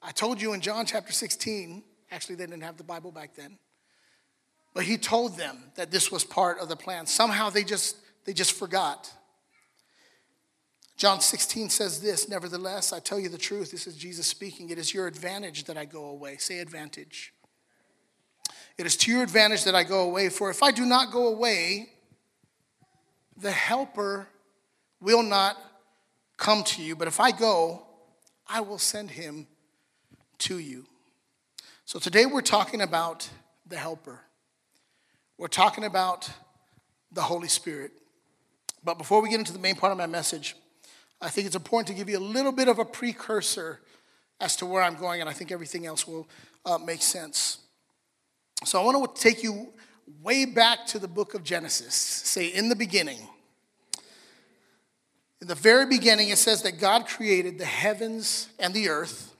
I 0.01 0.11
told 0.11 0.41
you 0.41 0.53
in 0.53 0.61
John 0.61 0.85
chapter 0.85 1.13
16, 1.13 1.83
actually, 2.11 2.35
they 2.35 2.45
didn't 2.45 2.63
have 2.63 2.77
the 2.77 2.83
Bible 2.83 3.11
back 3.11 3.35
then, 3.35 3.57
but 4.73 4.83
he 4.83 4.97
told 4.97 5.37
them 5.37 5.57
that 5.75 5.91
this 5.91 6.11
was 6.11 6.25
part 6.25 6.59
of 6.59 6.67
the 6.67 6.75
plan. 6.75 7.05
Somehow 7.05 7.49
they 7.49 7.63
just, 7.63 7.95
they 8.25 8.33
just 8.33 8.53
forgot. 8.53 9.11
John 10.97 11.21
16 11.21 11.69
says 11.69 12.01
this 12.01 12.27
Nevertheless, 12.27 12.91
I 12.91 12.99
tell 12.99 13.19
you 13.19 13.29
the 13.29 13.37
truth. 13.37 13.71
This 13.71 13.87
is 13.87 13.95
Jesus 13.95 14.27
speaking. 14.27 14.69
It 14.69 14.77
is 14.77 14.93
your 14.93 15.07
advantage 15.07 15.65
that 15.65 15.77
I 15.77 15.85
go 15.85 16.05
away. 16.05 16.37
Say 16.37 16.59
advantage. 16.59 17.33
It 18.77 18.85
is 18.85 18.97
to 18.97 19.11
your 19.11 19.23
advantage 19.23 19.63
that 19.65 19.75
I 19.75 19.83
go 19.83 20.01
away. 20.01 20.29
For 20.29 20.49
if 20.49 20.63
I 20.63 20.71
do 20.71 20.85
not 20.85 21.11
go 21.11 21.27
away, 21.27 21.89
the 23.37 23.51
helper 23.51 24.27
will 24.99 25.23
not 25.23 25.57
come 26.37 26.63
to 26.63 26.81
you. 26.81 26.95
But 26.95 27.07
if 27.07 27.19
I 27.19 27.31
go, 27.31 27.83
I 28.47 28.61
will 28.61 28.79
send 28.79 29.11
him 29.11 29.47
to 30.39 30.57
you. 30.57 30.85
So 31.85 31.99
today 31.99 32.25
we're 32.25 32.41
talking 32.41 32.81
about 32.81 33.29
the 33.67 33.77
helper. 33.77 34.21
We're 35.37 35.47
talking 35.47 35.83
about 35.83 36.29
the 37.11 37.21
Holy 37.21 37.47
Spirit. 37.47 37.91
But 38.83 38.97
before 38.97 39.21
we 39.21 39.29
get 39.29 39.39
into 39.39 39.53
the 39.53 39.59
main 39.59 39.75
part 39.75 39.91
of 39.91 39.97
my 39.97 40.07
message, 40.07 40.55
I 41.21 41.29
think 41.29 41.47
it's 41.47 41.55
important 41.55 41.87
to 41.87 41.93
give 41.93 42.09
you 42.09 42.17
a 42.17 42.19
little 42.19 42.51
bit 42.51 42.67
of 42.67 42.79
a 42.79 42.85
precursor 42.85 43.79
as 44.41 44.55
to 44.57 44.65
where 44.65 44.83
I'm 44.83 44.95
going, 44.95 45.21
and 45.21 45.29
I 45.29 45.33
think 45.33 45.51
everything 45.51 45.85
else 45.85 46.05
will 46.05 46.27
uh, 46.65 46.77
make 46.77 47.01
sense. 47.01 47.59
So 48.65 48.81
I 48.81 48.85
want 48.85 49.15
to 49.15 49.21
take 49.21 49.43
you 49.43 49.73
way 50.21 50.45
back 50.45 50.85
to 50.87 50.99
the 50.99 51.07
book 51.07 51.33
of 51.33 51.43
Genesis. 51.43 51.93
Say, 51.93 52.47
in 52.47 52.69
the 52.69 52.75
beginning. 52.75 53.19
In 55.41 55.47
the 55.47 55.55
very 55.55 55.85
beginning, 55.85 56.29
it 56.29 56.37
says 56.37 56.61
that 56.63 56.79
God 56.79 57.05
created 57.05 57.57
the 57.57 57.65
heavens 57.65 58.47
and 58.59 58.73
the 58.73 58.89
earth. 58.89 59.35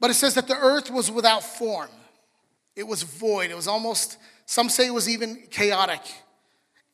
But 0.00 0.10
it 0.10 0.14
says 0.14 0.34
that 0.34 0.48
the 0.48 0.56
earth 0.56 0.90
was 0.90 1.10
without 1.10 1.42
form, 1.42 1.90
it 2.74 2.86
was 2.86 3.02
void. 3.02 3.50
It 3.50 3.56
was 3.56 3.68
almost, 3.68 4.18
some 4.46 4.68
say 4.68 4.86
it 4.86 4.94
was 4.94 5.08
even 5.08 5.44
chaotic 5.50 6.00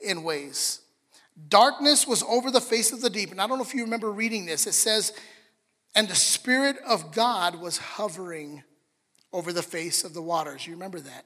in 0.00 0.22
ways. 0.22 0.80
Darkness 1.48 2.06
was 2.06 2.22
over 2.24 2.50
the 2.50 2.60
face 2.60 2.92
of 2.92 3.00
the 3.00 3.08
deep. 3.08 3.30
And 3.30 3.40
I 3.40 3.46
don't 3.46 3.56
know 3.56 3.64
if 3.64 3.74
you 3.74 3.84
remember 3.84 4.10
reading 4.10 4.44
this. 4.44 4.66
It 4.66 4.74
says, 4.74 5.12
and 5.94 6.06
the 6.06 6.14
Spirit 6.14 6.76
of 6.86 7.12
God 7.12 7.54
was 7.54 7.78
hovering 7.78 8.62
over 9.32 9.52
the 9.52 9.62
face 9.62 10.04
of 10.04 10.14
the 10.14 10.22
waters. 10.22 10.66
You 10.66 10.74
remember 10.74 11.00
that? 11.00 11.24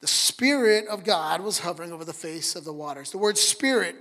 The 0.00 0.06
Spirit 0.06 0.86
of 0.86 1.04
God 1.04 1.40
was 1.40 1.60
hovering 1.60 1.92
over 1.92 2.04
the 2.04 2.12
face 2.12 2.54
of 2.54 2.64
the 2.64 2.72
waters. 2.72 3.10
The 3.10 3.18
word 3.18 3.36
Spirit, 3.36 3.96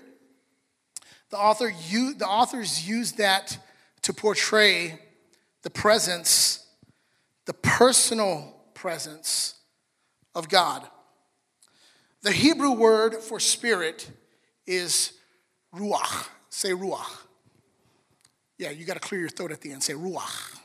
the, 1.30 1.38
author, 1.38 1.72
the 1.92 2.28
authors 2.28 2.88
used 2.88 3.18
that 3.18 3.58
to 4.04 4.14
portray 4.14 5.00
the 5.64 5.70
presence, 5.70 6.66
the 7.46 7.54
personal 7.54 8.56
presence 8.74 9.56
of 10.36 10.50
God. 10.50 10.88
The 12.22 12.32
Hebrew 12.32 12.72
word 12.72 13.16
for 13.16 13.40
spirit 13.40 14.10
is 14.66 15.14
ruach. 15.74 16.30
Say 16.50 16.72
ruach. 16.72 17.22
Yeah, 18.58 18.72
you 18.72 18.86
got 18.86 18.96
to 18.96 19.00
clear 19.00 19.22
your 19.22 19.30
throat 19.30 19.52
at 19.52 19.62
the 19.62 19.72
end. 19.72 19.84
Say 19.84 19.94
ruach. 19.94 20.58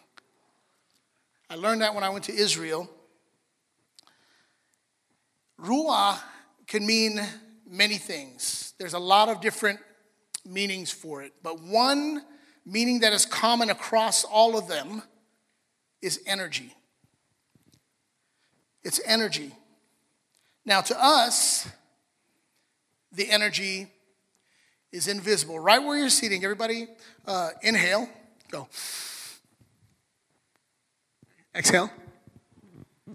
I 1.53 1.57
learned 1.57 1.83
that 1.83 1.95
when 1.95 2.03
I 2.03 2.09
went 2.09 2.25
to 2.25 2.35
Israel. 2.35 2.89
Ruach 5.61 6.19
can 6.67 6.87
mean 6.87 7.21
many 7.69 7.99
things. 7.99 8.73
There's 8.79 8.95
a 8.95 8.99
lot 8.99 9.29
of 9.29 9.43
different 9.43 9.79
meanings 10.47 10.91
for 10.91 11.23
it, 11.23 11.35
but 11.43 11.61
one 11.61 12.23
meaning 12.65 13.01
that 13.01 13.13
is 13.13 13.27
common 13.27 13.69
across 13.69 14.25
all 14.25 14.57
of 14.57 14.67
them 14.67 15.03
is 16.01 16.23
energy. 16.27 16.75
It's 18.83 19.03
energy. 19.05 19.53
Now, 20.65 20.81
to 20.81 21.05
us, 21.05 21.69
the 23.13 23.31
energy 23.31 23.89
is 24.91 25.07
invisible. 25.07 25.59
Right 25.59 25.83
where 25.83 25.99
you're 25.99 26.09
sitting, 26.09 26.45
everybody, 26.45 26.87
uh, 27.27 27.51
inhale, 27.61 28.09
go. 28.51 28.69
Exhale. 31.55 31.91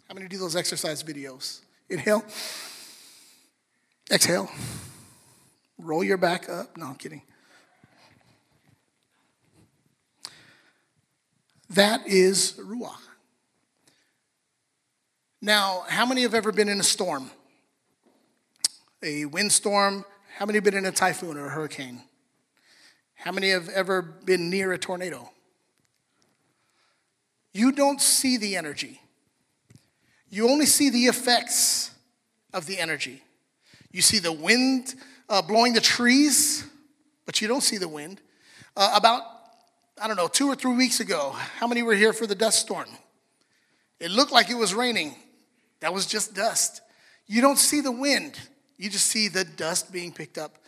How 0.08 0.14
many 0.14 0.28
do 0.28 0.38
those 0.38 0.56
exercise 0.56 1.02
videos? 1.04 1.62
Inhale. 1.90 2.24
Exhale. 4.12 4.50
Roll 5.78 6.04
your 6.04 6.18
back 6.18 6.50
up. 6.50 6.78
No, 6.78 6.88
I'm 6.88 6.96
kidding. 6.96 7.24
That 11.70 12.08
is 12.08 12.54
Ruach. 12.60 12.96
Now, 15.42 15.84
how 15.88 16.06
many 16.06 16.22
have 16.22 16.34
ever 16.34 16.52
been 16.52 16.70
in 16.70 16.80
a 16.80 16.84
storm? 16.84 17.30
A 19.04 19.26
windstorm? 19.26 20.06
How 20.38 20.46
many 20.46 20.58
have 20.58 20.64
been 20.64 20.76
in 20.76 20.86
a 20.86 20.92
typhoon 20.92 21.38
or 21.38 21.48
a 21.48 21.50
hurricane? 21.50 22.02
How 23.16 23.32
many 23.32 23.50
have 23.50 23.68
ever 23.70 24.02
been 24.02 24.50
near 24.50 24.72
a 24.72 24.78
tornado? 24.78 25.30
You 27.58 27.72
don't 27.72 28.00
see 28.00 28.38
the 28.38 28.56
energy. 28.56 29.02
You 30.30 30.48
only 30.48 30.68
see 30.68 30.92
the 30.92 31.06
effects 31.06 31.90
of 32.54 32.68
the 32.68 32.78
energy. 32.78 33.24
You 33.92 34.04
see 34.04 34.20
the 34.20 34.32
wind 34.32 34.94
uh, 35.28 35.42
blowing 35.42 35.74
the 35.74 35.82
trees, 35.82 36.64
but 37.26 37.42
you 37.42 37.48
don't 37.48 37.64
see 37.64 37.80
the 37.80 37.88
wind. 37.88 38.22
Uh, 38.76 38.94
about, 38.96 39.24
I 40.00 40.08
don't 40.08 40.18
know, 40.18 40.28
two 40.28 40.48
or 40.48 40.54
three 40.54 40.76
weeks 40.76 41.00
ago, 41.00 41.32
how 41.32 41.66
many 41.66 41.82
were 41.82 41.96
here 41.96 42.14
for 42.14 42.28
the 42.28 42.36
dust 42.36 42.60
storm? 42.60 42.90
It 44.00 44.12
looked 44.12 44.32
like 44.32 44.52
it 44.52 44.58
was 44.58 44.76
raining. 44.76 45.16
That 45.80 45.92
was 45.92 46.06
just 46.06 46.36
dust. 46.36 46.82
You 47.26 47.42
don't 47.42 47.58
see 47.58 47.82
the 47.82 47.92
wind, 47.92 48.38
you 48.78 48.88
just 48.88 49.08
see 49.08 49.30
the 49.30 49.44
dust 49.44 49.92
being 49.92 50.12
picked 50.12 50.38
up 50.38 50.60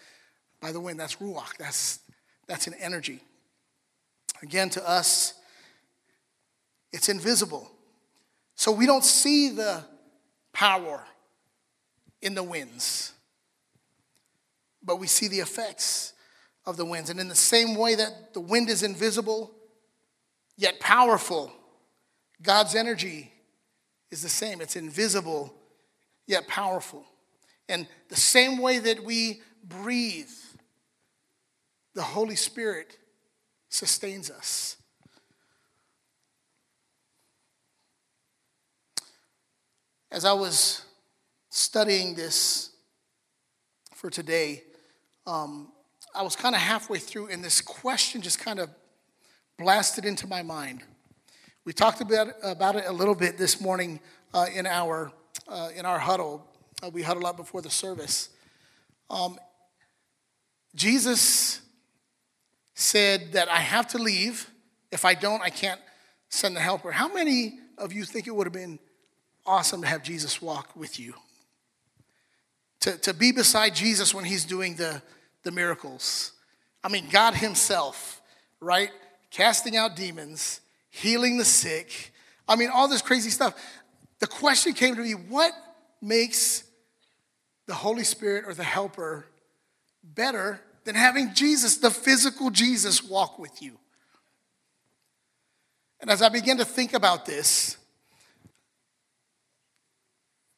by 0.59 0.71
the 0.71 0.79
wind. 0.79 0.99
That's 0.99 1.17
ruach, 1.17 1.55
that's, 1.59 1.99
that's 2.47 2.65
an 2.65 2.73
energy. 2.79 3.19
Again, 4.41 4.71
to 4.71 4.89
us, 4.89 5.35
it's 6.91 7.09
invisible. 7.09 7.69
So 8.55 8.71
we 8.71 8.85
don't 8.85 9.03
see 9.03 9.49
the 9.49 9.83
power 10.53 11.03
in 12.21 12.33
the 12.35 12.43
winds, 12.43 13.13
but 14.83 14.97
we 14.97 15.07
see 15.07 15.27
the 15.27 15.39
effects 15.39 16.13
of 16.65 16.77
the 16.77 16.85
winds. 16.85 17.09
And 17.09 17.19
in 17.19 17.27
the 17.27 17.35
same 17.35 17.75
way 17.75 17.95
that 17.95 18.33
the 18.33 18.41
wind 18.41 18.69
is 18.69 18.83
invisible, 18.83 19.51
yet 20.57 20.79
powerful, 20.79 21.51
God's 22.41 22.75
energy 22.75 23.31
is 24.11 24.21
the 24.21 24.29
same. 24.29 24.61
It's 24.61 24.75
invisible, 24.75 25.53
yet 26.27 26.47
powerful. 26.47 27.05
And 27.67 27.87
the 28.09 28.15
same 28.15 28.57
way 28.57 28.79
that 28.79 29.03
we 29.03 29.41
breathe, 29.63 30.29
the 31.93 32.01
Holy 32.01 32.35
Spirit 32.35 32.97
sustains 33.69 34.31
us. 34.31 34.77
As 40.11 40.25
I 40.25 40.33
was 40.33 40.85
studying 41.51 42.15
this 42.15 42.71
for 43.93 44.09
today, 44.09 44.63
um, 45.27 45.71
I 46.15 46.23
was 46.23 46.35
kind 46.35 46.55
of 46.55 46.61
halfway 46.61 46.97
through, 46.97 47.27
and 47.27 47.43
this 47.43 47.61
question 47.61 48.19
just 48.23 48.39
kind 48.39 48.57
of 48.57 48.71
blasted 49.59 50.05
into 50.05 50.25
my 50.25 50.41
mind. 50.41 50.81
We 51.63 51.73
talked 51.73 52.01
about, 52.01 52.29
about 52.41 52.75
it 52.75 52.85
a 52.87 52.91
little 52.91 53.13
bit 53.13 53.37
this 53.37 53.61
morning 53.61 53.99
uh, 54.33 54.47
in, 54.51 54.65
our, 54.65 55.11
uh, 55.47 55.69
in 55.75 55.85
our 55.85 55.99
huddle. 55.99 56.43
Uh, 56.81 56.89
we 56.89 57.03
huddled 57.03 57.25
up 57.25 57.37
before 57.37 57.61
the 57.61 57.69
service. 57.69 58.29
Um, 59.11 59.37
Jesus 60.73 61.61
said 62.73 63.33
that 63.33 63.47
I 63.47 63.57
have 63.59 63.87
to 63.89 63.99
leave. 63.99 64.49
If 64.91 65.05
I 65.05 65.13
don't, 65.13 65.43
I 65.43 65.51
can't 65.51 65.81
send 66.29 66.55
the 66.55 66.61
helper. 66.61 66.91
How 66.91 67.13
many 67.13 67.59
of 67.77 67.93
you 67.93 68.05
think 68.05 68.25
it 68.25 68.35
would 68.35 68.47
have 68.47 68.53
been 68.53 68.79
awesome 69.45 69.81
to 69.81 69.87
have 69.87 70.03
Jesus 70.03 70.41
walk 70.41 70.75
with 70.75 70.99
you? 70.99 71.13
To, 72.81 72.97
to 72.99 73.13
be 73.13 73.31
beside 73.31 73.75
Jesus 73.75 74.13
when 74.13 74.25
he's 74.25 74.45
doing 74.45 74.75
the, 74.75 75.01
the 75.43 75.51
miracles. 75.51 76.31
I 76.83 76.89
mean, 76.89 77.07
God 77.09 77.33
Himself, 77.33 78.21
right? 78.59 78.89
Casting 79.31 79.75
out 79.75 79.95
demons, 79.95 80.61
healing 80.89 81.37
the 81.37 81.45
sick. 81.45 82.13
I 82.47 82.55
mean, 82.55 82.69
all 82.73 82.87
this 82.87 83.01
crazy 83.01 83.29
stuff. 83.29 83.53
the 84.19 84.27
question 84.27 84.73
came 84.73 84.95
to 84.95 85.01
me 85.01 85.11
what 85.11 85.51
makes 86.01 86.63
the 87.67 87.73
Holy 87.73 88.03
Spirit 88.03 88.45
or 88.47 88.53
the 88.53 88.63
Helper 88.63 89.25
better 90.03 90.61
than 90.85 90.95
having 90.95 91.33
Jesus, 91.33 91.77
the 91.77 91.91
physical 91.91 92.49
Jesus, 92.49 93.03
walk 93.03 93.37
with 93.37 93.61
you? 93.61 93.77
And 96.01 96.09
as 96.09 96.21
I 96.21 96.29
began 96.29 96.57
to 96.57 96.65
think 96.65 96.93
about 96.93 97.25
this, 97.25 97.77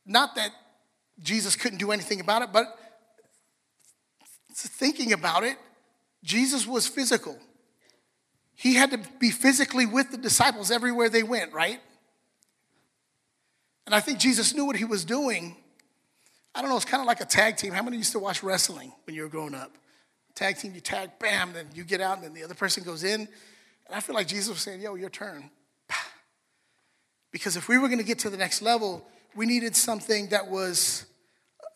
not 0.06 0.36
that 0.36 0.52
Jesus 1.22 1.56
couldn't 1.56 1.78
do 1.78 1.92
anything 1.92 2.20
about 2.20 2.42
it, 2.42 2.50
but 2.52 2.78
thinking 4.54 5.14
about 5.14 5.44
it, 5.44 5.58
Jesus 6.24 6.68
was 6.68 6.88
physical. 6.88 7.38
He 8.56 8.76
had 8.76 8.92
to 8.92 9.00
be 9.20 9.32
physically 9.32 9.86
with 9.86 10.12
the 10.12 10.18
disciples 10.18 10.72
everywhere 10.72 11.10
they 11.10 11.24
went, 11.24 11.54
right? 11.54 11.80
And 13.86 13.96
I 13.96 14.00
think 14.00 14.20
Jesus 14.20 14.54
knew 14.54 14.66
what 14.66 14.76
he 14.76 14.86
was 14.86 15.04
doing. 15.04 15.56
I 16.54 16.62
don't 16.62 16.70
know, 16.70 16.76
it's 16.76 16.86
kind 16.86 17.02
of 17.02 17.08
like 17.08 17.22
a 17.22 17.26
tag 17.26 17.58
team. 17.58 17.74
How 17.74 17.82
many 17.82 17.98
used 17.98 18.12
to 18.12 18.20
watch 18.20 18.44
wrestling 18.44 18.92
when 19.06 19.16
you 19.16 19.24
were 19.24 19.30
growing 19.30 19.56
up? 19.56 19.78
Tag 20.36 20.58
team, 20.58 20.74
you 20.74 20.82
tag, 20.82 21.12
bam, 21.20 21.54
then 21.54 21.68
you 21.74 21.84
get 21.84 22.02
out, 22.02 22.18
and 22.18 22.24
then 22.24 22.34
the 22.34 22.44
other 22.44 22.54
person 22.54 22.84
goes 22.84 23.04
in. 23.04 23.22
And 23.22 23.96
I 23.96 24.00
feel 24.00 24.16
like 24.16 24.28
Jesus 24.28 24.50
was 24.50 24.62
saying, 24.62 24.82
Yo, 24.82 24.96
your 24.96 25.10
turn. 25.10 25.50
Because 27.32 27.56
if 27.56 27.70
we 27.70 27.78
were 27.78 27.88
going 27.88 28.00
to 28.00 28.06
get 28.06 28.20
to 28.20 28.30
the 28.30 28.36
next 28.36 28.62
level, 28.62 29.08
we 29.36 29.46
needed 29.46 29.76
something 29.76 30.30
that 30.30 30.50
was 30.50 31.06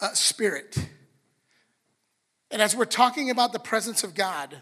a 0.02 0.16
spirit. 0.16 0.78
And 2.52 2.62
as 2.62 2.76
we're 2.76 2.86
talking 2.86 3.30
about 3.30 3.54
the 3.54 3.60
presence 3.60 4.04
of 4.04 4.14
God, 4.14 4.62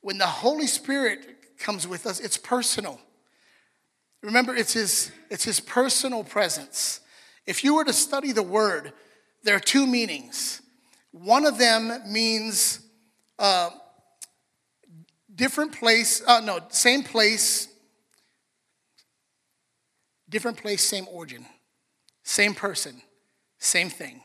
when 0.00 0.18
the 0.18 0.26
Holy 0.26 0.66
Spirit 0.66 1.58
comes 1.58 1.86
with 1.86 2.06
us, 2.06 2.20
it's 2.20 2.36
personal. 2.36 3.00
Remember, 4.22 4.54
it's 4.54 4.72
his, 4.72 5.12
it's 5.30 5.44
his 5.44 5.60
personal 5.60 6.24
presence. 6.24 7.00
If 7.46 7.64
you 7.64 7.74
were 7.74 7.84
to 7.84 7.92
study 7.92 8.32
the 8.32 8.42
word, 8.42 8.92
there 9.42 9.56
are 9.56 9.60
two 9.60 9.86
meanings. 9.86 10.60
One 11.12 11.46
of 11.46 11.58
them 11.58 11.90
means 12.06 12.80
uh, 13.38 13.70
different 15.34 15.72
place, 15.72 16.22
uh, 16.26 16.40
no, 16.40 16.60
same 16.68 17.02
place, 17.02 17.68
different 20.28 20.58
place, 20.58 20.82
same 20.82 21.06
origin, 21.10 21.46
same 22.30 22.54
person, 22.54 23.02
same 23.58 23.90
thing. 23.90 24.22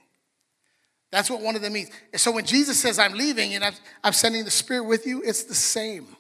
That's 1.11 1.27
what 1.27 1.41
one 1.41 1.55
of 1.55 1.63
them 1.63 1.73
means. 1.73 1.89
And 2.11 2.21
so 2.21 2.31
when 2.31 2.45
Jesus 2.45 2.79
says, 2.79 2.99
I'm 2.99 3.13
leaving 3.13 3.55
and 3.55 3.63
I'm, 3.63 3.73
I'm 4.03 4.13
sending 4.13 4.45
the 4.45 4.51
Spirit 4.51 4.83
with 4.83 5.07
you, 5.07 5.23
it's 5.25 5.43
the 5.45 5.55
same. 5.55 6.15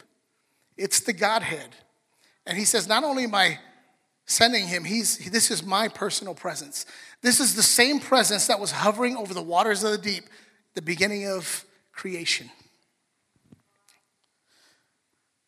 It's 0.77 1.01
the 1.01 1.13
Godhead. 1.13 1.75
And 2.47 2.57
he 2.57 2.65
says, 2.65 2.87
Not 2.87 3.03
only 3.03 3.25
am 3.25 3.35
I 3.35 3.59
sending 4.25 4.65
him, 4.67 4.83
he's, 4.83 5.29
this 5.29 5.51
is 5.51 5.63
my 5.63 5.87
personal 5.87 6.33
presence. 6.33 6.87
This 7.21 7.39
is 7.39 7.55
the 7.55 7.61
same 7.61 7.99
presence 7.99 8.47
that 8.47 8.59
was 8.59 8.71
hovering 8.71 9.15
over 9.15 9.35
the 9.35 9.43
waters 9.43 9.83
of 9.83 9.91
the 9.91 9.99
deep, 9.99 10.23
the 10.73 10.81
beginning 10.81 11.27
of 11.29 11.65
creation. 11.91 12.49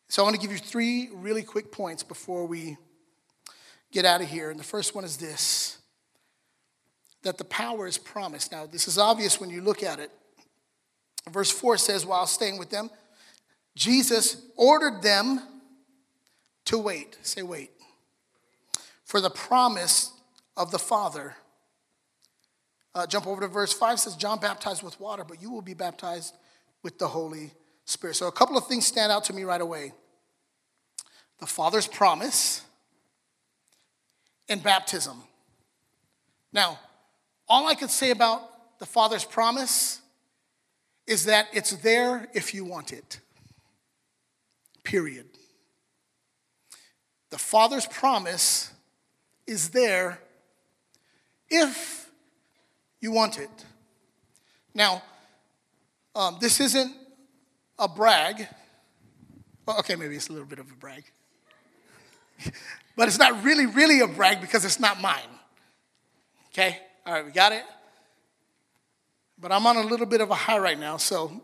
So 0.08 0.22
I 0.22 0.24
want 0.24 0.36
to 0.36 0.40
give 0.40 0.52
you 0.52 0.58
three 0.58 1.10
really 1.12 1.42
quick 1.42 1.72
points 1.72 2.04
before 2.04 2.46
we 2.46 2.76
get 3.90 4.04
out 4.04 4.20
of 4.20 4.28
here. 4.28 4.50
And 4.50 4.60
the 4.60 4.64
first 4.64 4.94
one 4.94 5.04
is 5.04 5.16
this 5.16 5.77
that 7.22 7.38
the 7.38 7.44
power 7.44 7.86
is 7.86 7.98
promised. 7.98 8.52
Now, 8.52 8.66
this 8.66 8.88
is 8.88 8.98
obvious 8.98 9.40
when 9.40 9.50
you 9.50 9.60
look 9.60 9.82
at 9.82 9.98
it. 9.98 10.10
Verse 11.30 11.50
4 11.50 11.76
says, 11.76 12.06
While 12.06 12.26
staying 12.26 12.58
with 12.58 12.70
them, 12.70 12.90
Jesus 13.74 14.42
ordered 14.56 15.02
them 15.02 15.40
to 16.66 16.78
wait. 16.78 17.16
Say, 17.22 17.42
wait. 17.42 17.70
For 19.04 19.20
the 19.20 19.30
promise 19.30 20.12
of 20.56 20.70
the 20.70 20.78
Father. 20.78 21.34
Uh, 22.94 23.06
jump 23.06 23.26
over 23.26 23.40
to 23.42 23.48
verse 23.48 23.72
5 23.72 24.00
says, 24.00 24.16
John 24.16 24.40
baptized 24.40 24.82
with 24.82 24.98
water, 24.98 25.24
but 25.24 25.40
you 25.40 25.50
will 25.50 25.62
be 25.62 25.74
baptized 25.74 26.34
with 26.82 26.98
the 26.98 27.08
Holy 27.08 27.52
Spirit. 27.84 28.16
So 28.16 28.26
a 28.26 28.32
couple 28.32 28.56
of 28.56 28.66
things 28.66 28.86
stand 28.86 29.12
out 29.12 29.24
to 29.24 29.32
me 29.32 29.44
right 29.44 29.60
away 29.60 29.92
the 31.38 31.46
Father's 31.46 31.86
promise 31.86 32.62
and 34.48 34.62
baptism. 34.62 35.22
Now, 36.52 36.80
all 37.48 37.66
I 37.66 37.74
could 37.74 37.90
say 37.90 38.10
about 38.10 38.78
the 38.78 38.86
Father's 38.86 39.24
promise 39.24 40.00
is 41.06 41.24
that 41.24 41.48
it's 41.52 41.72
there 41.72 42.28
if 42.34 42.54
you 42.54 42.64
want 42.64 42.92
it. 42.92 43.20
Period. 44.84 45.26
The 47.30 47.38
Father's 47.38 47.86
promise 47.86 48.70
is 49.46 49.70
there 49.70 50.20
if 51.48 52.10
you 53.00 53.12
want 53.12 53.38
it. 53.38 53.50
Now, 54.74 55.02
um, 56.14 56.36
this 56.40 56.60
isn't 56.60 56.94
a 57.78 57.88
brag. 57.88 58.46
Well, 59.66 59.78
okay, 59.78 59.96
maybe 59.96 60.16
it's 60.16 60.28
a 60.28 60.32
little 60.32 60.46
bit 60.46 60.58
of 60.58 60.70
a 60.70 60.74
brag. 60.74 61.04
but 62.96 63.08
it's 63.08 63.18
not 63.18 63.42
really, 63.44 63.66
really 63.66 64.00
a 64.00 64.06
brag 64.06 64.40
because 64.40 64.64
it's 64.64 64.80
not 64.80 65.00
mine. 65.00 65.28
Okay? 66.52 66.78
All 67.08 67.14
right, 67.14 67.24
we 67.24 67.32
got 67.32 67.52
it? 67.52 67.64
But 69.40 69.50
I'm 69.50 69.66
on 69.66 69.78
a 69.78 69.82
little 69.82 70.04
bit 70.04 70.20
of 70.20 70.30
a 70.30 70.34
high 70.34 70.58
right 70.58 70.78
now, 70.78 70.98
so 70.98 71.40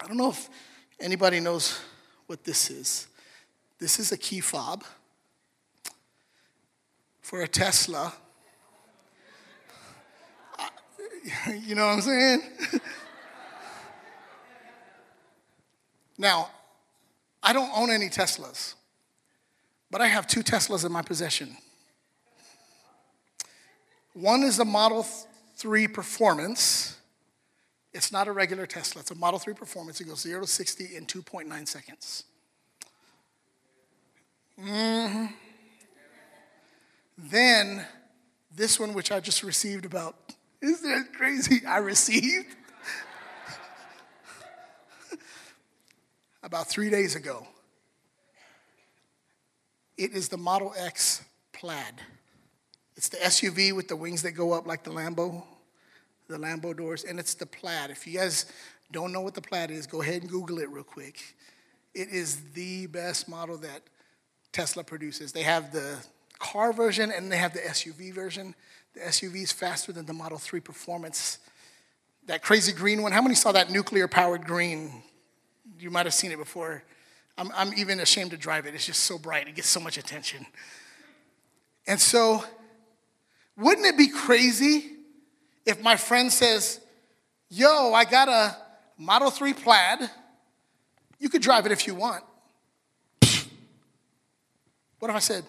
I 0.00 0.06
don't 0.06 0.16
know 0.16 0.30
if 0.30 0.48
anybody 1.00 1.40
knows 1.40 1.80
what 2.28 2.44
this 2.44 2.70
is. 2.70 3.08
This 3.80 3.98
is 3.98 4.12
a 4.12 4.16
key 4.16 4.38
fob 4.38 4.84
for 7.20 7.42
a 7.42 7.48
Tesla. 7.48 8.14
You 11.66 11.74
know 11.74 11.86
what 11.86 11.92
I'm 11.94 12.00
saying? 12.00 12.42
now, 16.18 16.48
I 17.42 17.52
don't 17.52 17.70
own 17.76 17.90
any 17.90 18.08
Teslas, 18.08 18.74
but 19.90 20.00
I 20.00 20.06
have 20.06 20.26
two 20.28 20.42
Teslas 20.42 20.84
in 20.86 20.92
my 20.92 21.02
possession. 21.02 21.56
One 24.12 24.42
is 24.42 24.58
a 24.58 24.64
Model 24.64 25.06
3 25.56 25.88
Performance. 25.88 26.96
It's 27.92 28.10
not 28.12 28.28
a 28.28 28.32
regular 28.32 28.66
Tesla, 28.66 29.00
it's 29.00 29.10
a 29.10 29.14
Model 29.14 29.38
3 29.38 29.54
Performance. 29.54 30.00
It 30.00 30.04
goes 30.04 30.20
0 30.20 30.40
to 30.42 30.46
60 30.46 30.96
in 30.96 31.06
2.9 31.06 31.68
seconds. 31.68 32.24
Mm-hmm. 34.60 35.26
Then, 37.16 37.86
this 38.54 38.80
one, 38.80 38.94
which 38.94 39.12
I 39.12 39.20
just 39.20 39.42
received 39.42 39.84
about, 39.84 40.16
is 40.60 40.82
that 40.82 41.08
crazy? 41.14 41.64
I 41.66 41.78
received 41.78 42.56
about 46.42 46.66
three 46.68 46.90
days 46.90 47.14
ago. 47.14 47.46
It 49.96 50.12
is 50.12 50.28
the 50.28 50.38
Model 50.38 50.72
X 50.76 51.22
Plaid. 51.52 52.00
It's 53.00 53.08
the 53.08 53.16
SUV 53.16 53.72
with 53.72 53.88
the 53.88 53.96
wings 53.96 54.20
that 54.24 54.32
go 54.32 54.52
up 54.52 54.66
like 54.66 54.84
the 54.84 54.90
Lambo, 54.90 55.42
the 56.28 56.36
Lambo 56.36 56.76
doors, 56.76 57.02
and 57.02 57.18
it's 57.18 57.32
the 57.32 57.46
Plaid. 57.46 57.88
If 57.88 58.06
you 58.06 58.18
guys 58.18 58.44
don't 58.92 59.10
know 59.10 59.22
what 59.22 59.32
the 59.32 59.40
Plaid 59.40 59.70
is, 59.70 59.86
go 59.86 60.02
ahead 60.02 60.20
and 60.20 60.30
Google 60.30 60.58
it 60.58 60.68
real 60.68 60.84
quick. 60.84 61.34
It 61.94 62.10
is 62.10 62.52
the 62.52 62.88
best 62.88 63.26
model 63.26 63.56
that 63.56 63.80
Tesla 64.52 64.84
produces. 64.84 65.32
They 65.32 65.44
have 65.44 65.72
the 65.72 65.96
car 66.38 66.74
version 66.74 67.10
and 67.10 67.32
they 67.32 67.38
have 67.38 67.54
the 67.54 67.60
SUV 67.60 68.12
version. 68.12 68.54
The 68.92 69.00
SUV 69.00 69.44
is 69.44 69.50
faster 69.50 69.92
than 69.92 70.04
the 70.04 70.12
Model 70.12 70.36
3 70.36 70.60
Performance. 70.60 71.38
That 72.26 72.42
crazy 72.42 72.74
green 72.74 73.00
one, 73.00 73.12
how 73.12 73.22
many 73.22 73.34
saw 73.34 73.50
that 73.52 73.70
nuclear 73.70 74.08
powered 74.08 74.44
green? 74.44 75.02
You 75.78 75.90
might 75.90 76.04
have 76.04 76.12
seen 76.12 76.32
it 76.32 76.38
before. 76.38 76.84
I'm, 77.38 77.50
I'm 77.54 77.72
even 77.78 77.98
ashamed 78.00 78.32
to 78.32 78.36
drive 78.36 78.66
it. 78.66 78.74
It's 78.74 78.84
just 78.84 79.04
so 79.04 79.16
bright, 79.16 79.48
it 79.48 79.54
gets 79.54 79.68
so 79.68 79.80
much 79.80 79.96
attention. 79.96 80.44
And 81.86 81.98
so 81.98 82.44
wouldn't 83.60 83.86
it 83.86 83.96
be 83.96 84.08
crazy 84.08 84.90
if 85.66 85.82
my 85.82 85.96
friend 85.96 86.32
says, 86.32 86.80
Yo, 87.48 87.92
I 87.92 88.04
got 88.04 88.28
a 88.28 88.56
Model 88.96 89.30
3 89.30 89.52
plaid. 89.54 90.10
You 91.18 91.28
could 91.28 91.42
drive 91.42 91.66
it 91.66 91.72
if 91.72 91.86
you 91.86 91.94
want. 91.94 92.24
What 94.98 95.10
if 95.10 95.16
I 95.16 95.20
said, 95.20 95.44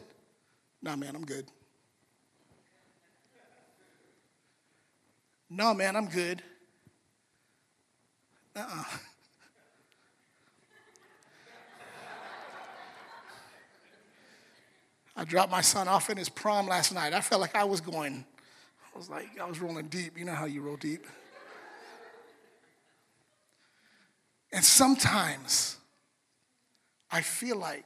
Nah, 0.81 0.95
man, 0.95 1.15
I'm 1.15 1.25
good? 1.25 1.45
No, 5.49 5.73
man, 5.73 5.95
I'm 5.95 6.07
good. 6.07 6.41
Uh 8.55 8.59
uh-uh. 8.59 8.79
uh 8.79 8.97
I 15.15 15.25
dropped 15.25 15.51
my 15.51 15.61
son 15.61 15.87
off 15.87 16.09
in 16.09 16.17
his 16.17 16.29
prom 16.29 16.67
last 16.67 16.93
night. 16.93 17.13
I 17.13 17.21
felt 17.21 17.41
like 17.41 17.55
I 17.55 17.63
was 17.63 17.81
going, 17.81 18.25
I 18.93 18.97
was 18.97 19.09
like, 19.09 19.39
I 19.39 19.45
was 19.45 19.59
rolling 19.59 19.87
deep. 19.87 20.17
You 20.17 20.25
know 20.25 20.33
how 20.33 20.45
you 20.45 20.61
roll 20.61 20.77
deep. 20.77 21.05
And 24.53 24.63
sometimes 24.63 25.77
I 27.09 27.21
feel 27.21 27.57
like 27.57 27.85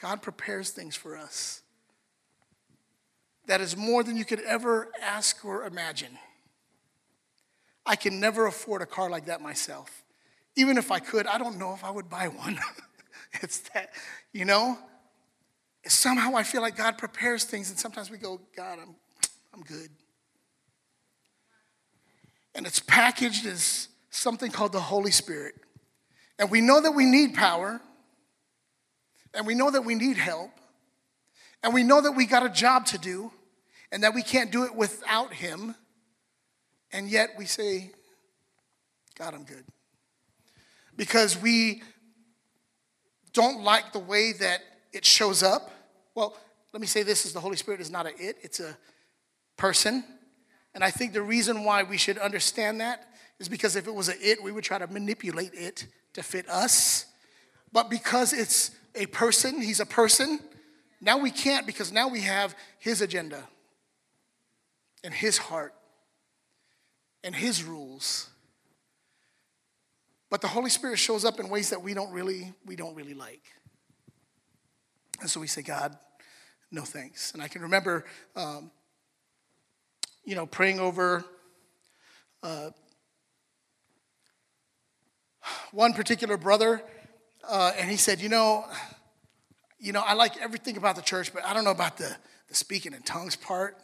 God 0.00 0.22
prepares 0.22 0.70
things 0.70 0.96
for 0.96 1.16
us 1.16 1.62
that 3.46 3.60
is 3.60 3.76
more 3.76 4.02
than 4.02 4.16
you 4.16 4.24
could 4.24 4.40
ever 4.40 4.90
ask 5.02 5.44
or 5.44 5.64
imagine. 5.64 6.18
I 7.84 7.96
can 7.96 8.20
never 8.20 8.46
afford 8.46 8.82
a 8.82 8.86
car 8.86 9.08
like 9.08 9.26
that 9.26 9.40
myself. 9.40 10.04
Even 10.54 10.76
if 10.76 10.92
I 10.92 10.98
could, 10.98 11.26
I 11.26 11.38
don't 11.38 11.58
know 11.58 11.72
if 11.72 11.82
I 11.82 11.90
would 11.90 12.10
buy 12.10 12.28
one. 12.28 12.58
it's 13.42 13.60
that, 13.70 13.90
you 14.32 14.44
know? 14.44 14.78
Somehow 15.88 16.36
I 16.36 16.42
feel 16.42 16.60
like 16.60 16.76
God 16.76 16.98
prepares 16.98 17.44
things, 17.44 17.70
and 17.70 17.78
sometimes 17.78 18.10
we 18.10 18.18
go, 18.18 18.40
God, 18.56 18.78
I'm, 18.80 18.94
I'm 19.54 19.62
good. 19.62 19.88
And 22.54 22.66
it's 22.66 22.80
packaged 22.80 23.46
as 23.46 23.88
something 24.10 24.50
called 24.50 24.72
the 24.72 24.80
Holy 24.80 25.10
Spirit. 25.10 25.54
And 26.38 26.50
we 26.50 26.60
know 26.60 26.80
that 26.80 26.92
we 26.92 27.04
need 27.04 27.34
power, 27.34 27.80
and 29.34 29.46
we 29.46 29.54
know 29.54 29.70
that 29.70 29.82
we 29.82 29.94
need 29.94 30.16
help, 30.16 30.50
and 31.62 31.72
we 31.72 31.82
know 31.82 32.00
that 32.00 32.12
we 32.12 32.26
got 32.26 32.44
a 32.44 32.50
job 32.50 32.86
to 32.86 32.98
do, 32.98 33.32
and 33.90 34.02
that 34.02 34.14
we 34.14 34.22
can't 34.22 34.52
do 34.52 34.64
it 34.64 34.74
without 34.74 35.32
Him. 35.32 35.74
And 36.92 37.08
yet 37.08 37.30
we 37.38 37.46
say, 37.46 37.92
God, 39.18 39.34
I'm 39.34 39.44
good. 39.44 39.64
Because 40.96 41.40
we 41.40 41.82
don't 43.32 43.62
like 43.62 43.92
the 43.92 43.98
way 43.98 44.32
that 44.32 44.60
it 44.92 45.04
shows 45.04 45.42
up. 45.42 45.70
Well, 46.18 46.36
let 46.72 46.80
me 46.80 46.88
say 46.88 47.04
this 47.04 47.24
is 47.24 47.32
the 47.32 47.38
Holy 47.38 47.56
Spirit 47.56 47.80
is 47.80 47.92
not 47.92 48.04
a 48.04 48.08
it, 48.08 48.38
it's 48.42 48.58
a 48.58 48.76
person. 49.56 50.02
And 50.74 50.82
I 50.82 50.90
think 50.90 51.12
the 51.12 51.22
reason 51.22 51.62
why 51.62 51.84
we 51.84 51.96
should 51.96 52.18
understand 52.18 52.80
that 52.80 53.06
is 53.38 53.48
because 53.48 53.76
if 53.76 53.86
it 53.86 53.94
was 53.94 54.08
a 54.08 54.20
it, 54.20 54.42
we 54.42 54.50
would 54.50 54.64
try 54.64 54.78
to 54.78 54.88
manipulate 54.88 55.54
it 55.54 55.86
to 56.14 56.24
fit 56.24 56.48
us. 56.48 57.06
But 57.72 57.88
because 57.88 58.32
it's 58.32 58.72
a 58.96 59.06
person, 59.06 59.62
he's 59.62 59.78
a 59.78 59.86
person, 59.86 60.40
now 61.00 61.18
we 61.18 61.30
can't 61.30 61.66
because 61.66 61.92
now 61.92 62.08
we 62.08 62.22
have 62.22 62.56
his 62.80 63.00
agenda 63.00 63.44
and 65.04 65.14
his 65.14 65.38
heart 65.38 65.72
and 67.22 67.32
his 67.32 67.62
rules. 67.62 68.28
But 70.30 70.40
the 70.40 70.48
Holy 70.48 70.70
Spirit 70.70 70.98
shows 70.98 71.24
up 71.24 71.38
in 71.38 71.48
ways 71.48 71.70
that 71.70 71.80
we 71.80 71.94
don't 71.94 72.10
really 72.10 72.54
we 72.66 72.74
don't 72.74 72.96
really 72.96 73.14
like. 73.14 73.44
And 75.20 75.30
so 75.30 75.38
we 75.38 75.46
say, 75.46 75.62
God, 75.62 75.96
no 76.70 76.82
thanks. 76.82 77.32
And 77.32 77.42
I 77.42 77.48
can 77.48 77.62
remember, 77.62 78.04
um, 78.36 78.70
you 80.24 80.34
know, 80.34 80.46
praying 80.46 80.80
over 80.80 81.24
uh, 82.42 82.70
one 85.72 85.92
particular 85.92 86.36
brother, 86.36 86.82
uh, 87.48 87.72
and 87.78 87.90
he 87.90 87.96
said, 87.96 88.20
you 88.20 88.28
know, 88.28 88.64
you 89.78 89.92
know, 89.92 90.02
I 90.04 90.14
like 90.14 90.36
everything 90.38 90.76
about 90.76 90.96
the 90.96 91.02
church, 91.02 91.32
but 91.32 91.44
I 91.44 91.54
don't 91.54 91.64
know 91.64 91.70
about 91.70 91.96
the, 91.96 92.14
the 92.48 92.54
speaking 92.54 92.92
in 92.92 93.02
tongues 93.02 93.36
part. 93.36 93.76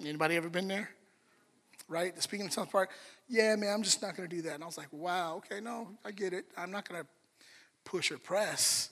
Anybody 0.00 0.36
ever 0.36 0.48
been 0.48 0.68
there? 0.68 0.90
Right? 1.88 2.14
The 2.14 2.22
speaking 2.22 2.46
in 2.46 2.50
tongues 2.50 2.70
part. 2.70 2.90
Yeah, 3.28 3.54
man, 3.56 3.72
I'm 3.72 3.82
just 3.82 4.02
not 4.02 4.16
going 4.16 4.28
to 4.28 4.36
do 4.36 4.42
that. 4.42 4.54
And 4.54 4.62
I 4.62 4.66
was 4.66 4.76
like, 4.76 4.88
wow, 4.90 5.36
okay, 5.36 5.60
no, 5.60 5.88
I 6.04 6.10
get 6.10 6.32
it. 6.32 6.46
I'm 6.56 6.70
not 6.70 6.88
going 6.88 7.00
to 7.00 7.06
push 7.84 8.10
or 8.10 8.18
press. 8.18 8.90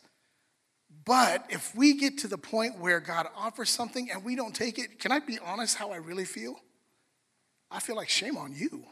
But 1.05 1.47
if 1.49 1.75
we 1.75 1.95
get 1.95 2.19
to 2.19 2.29
the 2.29 2.39
point 2.39 2.79
where 2.79 3.01
God 3.01 3.27
offers 3.37 3.71
something 3.71 4.11
and 4.11 4.25
we 4.25 4.37
don't 4.37 4.55
take 4.55 4.79
it, 4.79 4.99
can 4.99 5.13
I 5.13 5.21
be 5.21 5.39
honest 5.39 5.77
how 5.77 5.91
I 5.91 5.97
really 5.97 6.25
feel? 6.25 6.61
I 7.71 7.81
feel 7.81 7.97
like 7.97 8.09
shame 8.09 8.37
on 8.37 8.55
you. 8.55 8.85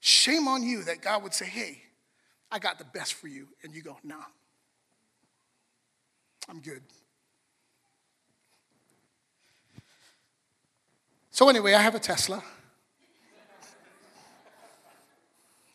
Shame 0.00 0.48
on 0.48 0.62
you 0.62 0.84
that 0.84 1.02
God 1.02 1.22
would 1.22 1.34
say, 1.34 1.46
hey, 1.46 1.82
I 2.50 2.58
got 2.58 2.78
the 2.78 2.84
best 2.84 3.14
for 3.14 3.28
you. 3.28 3.48
And 3.62 3.74
you 3.74 3.82
go, 3.82 3.96
nah, 4.04 4.16
I'm 6.48 6.60
good. 6.60 6.82
So, 11.30 11.48
anyway, 11.48 11.74
I 11.74 11.82
have 11.82 11.96
a 11.96 12.00
Tesla. 12.00 12.44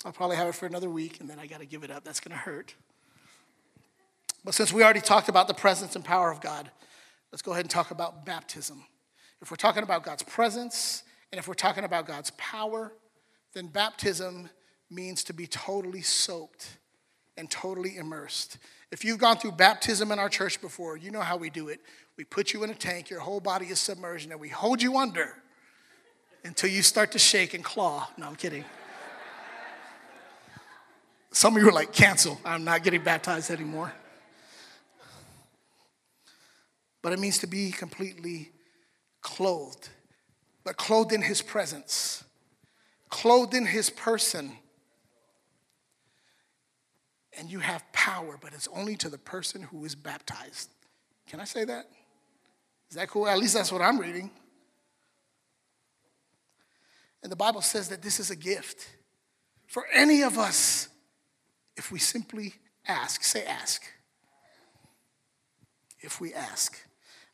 I'll 0.06 0.14
probably 0.14 0.38
have 0.38 0.48
it 0.48 0.56
for 0.56 0.66
another 0.66 0.90
week 0.90 1.20
and 1.20 1.30
then 1.30 1.40
I 1.40 1.48
got 1.48 1.60
to 1.60 1.66
give 1.66 1.84
it 1.84 1.92
up. 1.92 2.06
That's 2.06 2.22
going 2.22 2.32
to 2.32 2.38
hurt. 2.38 2.76
But 4.44 4.54
since 4.54 4.72
we 4.72 4.84
already 4.84 5.02
talked 5.02 5.30
about 5.30 5.48
the 5.48 5.54
presence 5.54 5.96
and 5.96 6.04
power 6.04 6.32
of 6.32 6.42
God, 6.42 6.70
let's 7.32 7.42
go 7.42 7.52
ahead 7.52 7.66
and 7.66 7.70
talk 7.70 7.92
about 7.92 8.26
baptism. 8.26 8.84
If 9.42 9.52
we're 9.52 9.58
talking 9.58 9.84
about 9.84 10.04
God's 10.04 10.24
presence 10.24 11.04
and 11.32 11.40
if 11.40 11.48
we're 11.48 11.54
talking 11.54 11.84
about 11.84 12.08
God's 12.08 12.32
power, 12.32 12.94
then 13.54 13.68
baptism 13.68 14.50
means 14.90 15.24
to 15.26 15.34
be 15.34 15.48
totally 15.48 16.02
soaked 16.02 16.78
and 17.38 17.50
totally 17.50 17.98
immersed. 17.98 18.58
If 18.92 19.06
you've 19.06 19.20
gone 19.20 19.38
through 19.38 19.54
baptism 19.54 20.12
in 20.12 20.20
our 20.20 20.30
church 20.30 20.60
before, 20.62 20.98
you 20.98 21.12
know 21.12 21.22
how 21.22 21.38
we 21.38 21.50
do 21.50 21.70
it. 21.70 21.80
We 22.18 22.24
put 22.24 22.54
you 22.54 22.64
in 22.64 22.70
a 22.70 22.76
tank, 22.76 23.10
your 23.10 23.20
whole 23.22 23.40
body 23.40 23.68
is 23.68 23.80
submerged, 23.80 24.30
and 24.30 24.40
we 24.40 24.50
hold 24.50 24.82
you 24.82 24.98
under 24.98 25.36
until 26.44 26.70
you 26.70 26.82
start 26.82 27.12
to 27.14 27.20
shake 27.20 27.54
and 27.54 27.64
claw. 27.64 28.10
No, 28.18 28.28
I'm 28.28 28.36
kidding. 28.36 28.66
Some 31.32 31.56
of 31.56 31.62
you 31.62 31.70
are 31.70 31.72
like, 31.72 31.94
cancel. 31.94 32.40
I'm 32.44 32.64
not 32.64 32.84
getting 32.84 33.04
baptized 33.04 33.52
anymore. 33.52 33.94
But 37.02 37.14
it 37.14 37.20
means 37.20 37.40
to 37.40 37.48
be 37.48 37.72
completely 37.72 38.52
clothed, 39.22 39.90
but 40.64 40.78
clothed 40.78 41.14
in 41.14 41.22
his 41.22 41.42
presence 41.42 42.24
clothed 43.10 43.54
in 43.54 43.66
his 43.66 43.90
person. 43.90 44.52
And 47.38 47.50
you 47.50 47.60
have 47.60 47.84
power, 47.92 48.38
but 48.42 48.54
it's 48.54 48.68
only 48.76 48.96
to 48.98 49.10
the 49.10 49.18
person 49.18 49.64
who 49.64 49.86
is 49.86 49.96
baptized. 49.96 50.70
Can 51.28 51.40
I 51.40 51.46
say 51.46 51.66
that? 51.66 51.86
Is 52.90 52.96
that 52.96 53.08
cool? 53.10 53.28
At 53.28 53.38
least 53.38 53.54
that's 53.54 53.72
what 53.72 53.82
I'm 53.82 54.00
reading. 54.00 54.32
And 57.22 57.32
the 57.32 57.36
Bible 57.36 57.62
says 57.62 57.90
that 57.90 58.02
this 58.02 58.20
is 58.20 58.32
a 58.32 58.36
gift 58.36 58.88
for 59.68 59.86
any 59.94 60.22
of 60.24 60.38
us 60.38 60.90
if 61.78 61.92
we 61.92 62.00
simply 62.00 62.56
ask. 62.88 63.24
Say, 63.24 63.46
ask. 63.46 63.84
If 66.00 66.20
we 66.20 66.34
ask. 66.34 66.78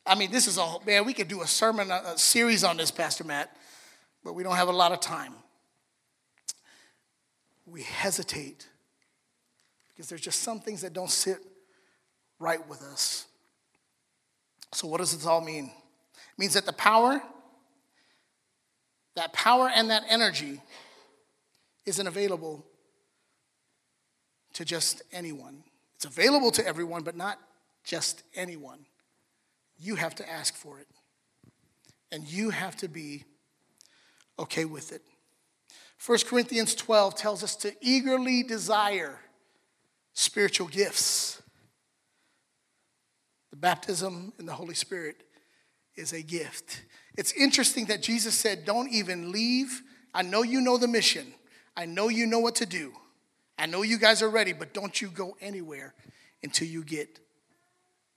I 0.06 0.14
mean, 0.14 0.30
this 0.30 0.46
is 0.46 0.58
a 0.58 0.76
man, 0.86 1.04
we 1.04 1.12
could 1.12 1.28
do 1.28 1.42
a 1.42 1.46
sermon, 1.46 1.90
a 1.90 2.16
series 2.16 2.64
on 2.64 2.76
this, 2.76 2.90
Pastor 2.90 3.24
Matt, 3.24 3.54
but 4.24 4.34
we 4.34 4.42
don't 4.42 4.56
have 4.56 4.68
a 4.68 4.72
lot 4.72 4.92
of 4.92 5.00
time 5.00 5.34
we 7.66 7.82
hesitate 7.82 8.68
because 9.88 10.08
there's 10.08 10.20
just 10.20 10.40
some 10.40 10.60
things 10.60 10.82
that 10.82 10.92
don't 10.92 11.10
sit 11.10 11.38
right 12.38 12.66
with 12.68 12.82
us. 12.82 13.26
So, 14.72 14.86
what 14.86 14.98
does 14.98 15.14
this 15.14 15.26
all 15.26 15.40
mean? 15.40 15.66
It 15.66 16.38
means 16.38 16.54
that 16.54 16.66
the 16.66 16.72
power, 16.72 17.20
that 19.16 19.32
power 19.32 19.70
and 19.74 19.90
that 19.90 20.04
energy 20.08 20.60
isn't 21.86 22.06
available 22.06 22.64
to 24.54 24.64
just 24.64 25.02
anyone. 25.12 25.64
It's 25.96 26.04
available 26.04 26.50
to 26.52 26.66
everyone, 26.66 27.02
but 27.02 27.16
not 27.16 27.38
just 27.84 28.22
anyone. 28.34 28.84
You 29.78 29.96
have 29.96 30.14
to 30.16 30.30
ask 30.30 30.54
for 30.54 30.78
it. 30.78 30.86
And 32.12 32.26
you 32.26 32.50
have 32.50 32.76
to 32.76 32.88
be 32.88 33.24
okay 34.38 34.64
with 34.64 34.92
it. 34.92 35.02
1 36.04 36.18
Corinthians 36.26 36.74
12 36.74 37.14
tells 37.16 37.42
us 37.42 37.56
to 37.56 37.74
eagerly 37.80 38.42
desire 38.42 39.18
spiritual 40.12 40.68
gifts. 40.68 41.42
The 43.50 43.56
baptism 43.56 44.32
in 44.38 44.46
the 44.46 44.52
Holy 44.52 44.74
Spirit 44.74 45.16
is 45.96 46.12
a 46.12 46.22
gift. 46.22 46.82
It's 47.16 47.32
interesting 47.32 47.86
that 47.86 48.02
Jesus 48.02 48.34
said, 48.34 48.64
Don't 48.64 48.92
even 48.92 49.32
leave. 49.32 49.82
I 50.12 50.22
know 50.22 50.42
you 50.42 50.60
know 50.60 50.78
the 50.78 50.88
mission, 50.88 51.34
I 51.76 51.86
know 51.86 52.08
you 52.08 52.26
know 52.26 52.38
what 52.38 52.56
to 52.56 52.66
do. 52.66 52.92
I 53.58 53.66
know 53.66 53.82
you 53.82 53.98
guys 53.98 54.22
are 54.22 54.28
ready, 54.28 54.52
but 54.52 54.74
don't 54.74 55.00
you 55.00 55.08
go 55.08 55.36
anywhere 55.40 55.94
until 56.42 56.68
you 56.68 56.84
get 56.84 57.18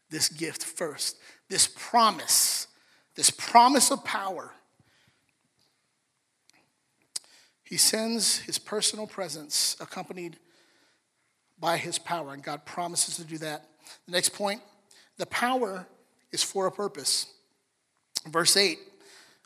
this 0.10 0.30
gift 0.30 0.64
first. 0.64 1.18
This 1.50 1.68
promise, 1.68 2.68
this 3.16 3.30
promise 3.30 3.92
of 3.92 4.04
power 4.04 4.54
he 7.70 7.78
sends 7.78 8.40
his 8.40 8.58
personal 8.58 9.06
presence 9.06 9.78
accompanied 9.80 10.38
by 11.60 11.78
his 11.78 12.00
power, 12.00 12.34
and 12.34 12.42
God 12.42 12.66
promises 12.66 13.18
to 13.18 13.24
do 13.24 13.38
that. 13.38 13.64
The 14.08 14.12
next 14.12 14.30
point 14.30 14.62
the 15.18 15.28
power 15.28 15.86
is 16.32 16.42
for 16.42 16.66
a 16.66 16.72
purpose. 16.72 17.28
Verse 18.28 18.58
8 18.58 18.80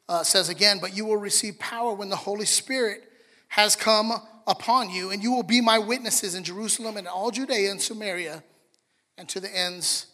uh, 0.07 0.23
says 0.23 0.47
again, 0.47 0.77
But 0.79 0.95
you 0.95 1.03
will 1.03 1.17
receive 1.17 1.59
power 1.59 1.93
when 1.93 2.07
the 2.07 2.15
Holy 2.15 2.45
Spirit 2.45 3.03
has 3.49 3.75
come 3.75 4.13
upon 4.47 4.89
you, 4.89 5.11
and 5.11 5.21
you 5.21 5.33
will 5.33 5.43
be 5.43 5.59
my 5.59 5.77
witnesses 5.77 6.33
in 6.33 6.45
Jerusalem 6.45 6.95
and 6.95 7.09
all 7.09 7.29
Judea 7.29 7.71
and 7.71 7.81
Samaria 7.81 8.41
and 9.17 9.27
to 9.27 9.41
the 9.41 9.53
ends, 9.53 10.07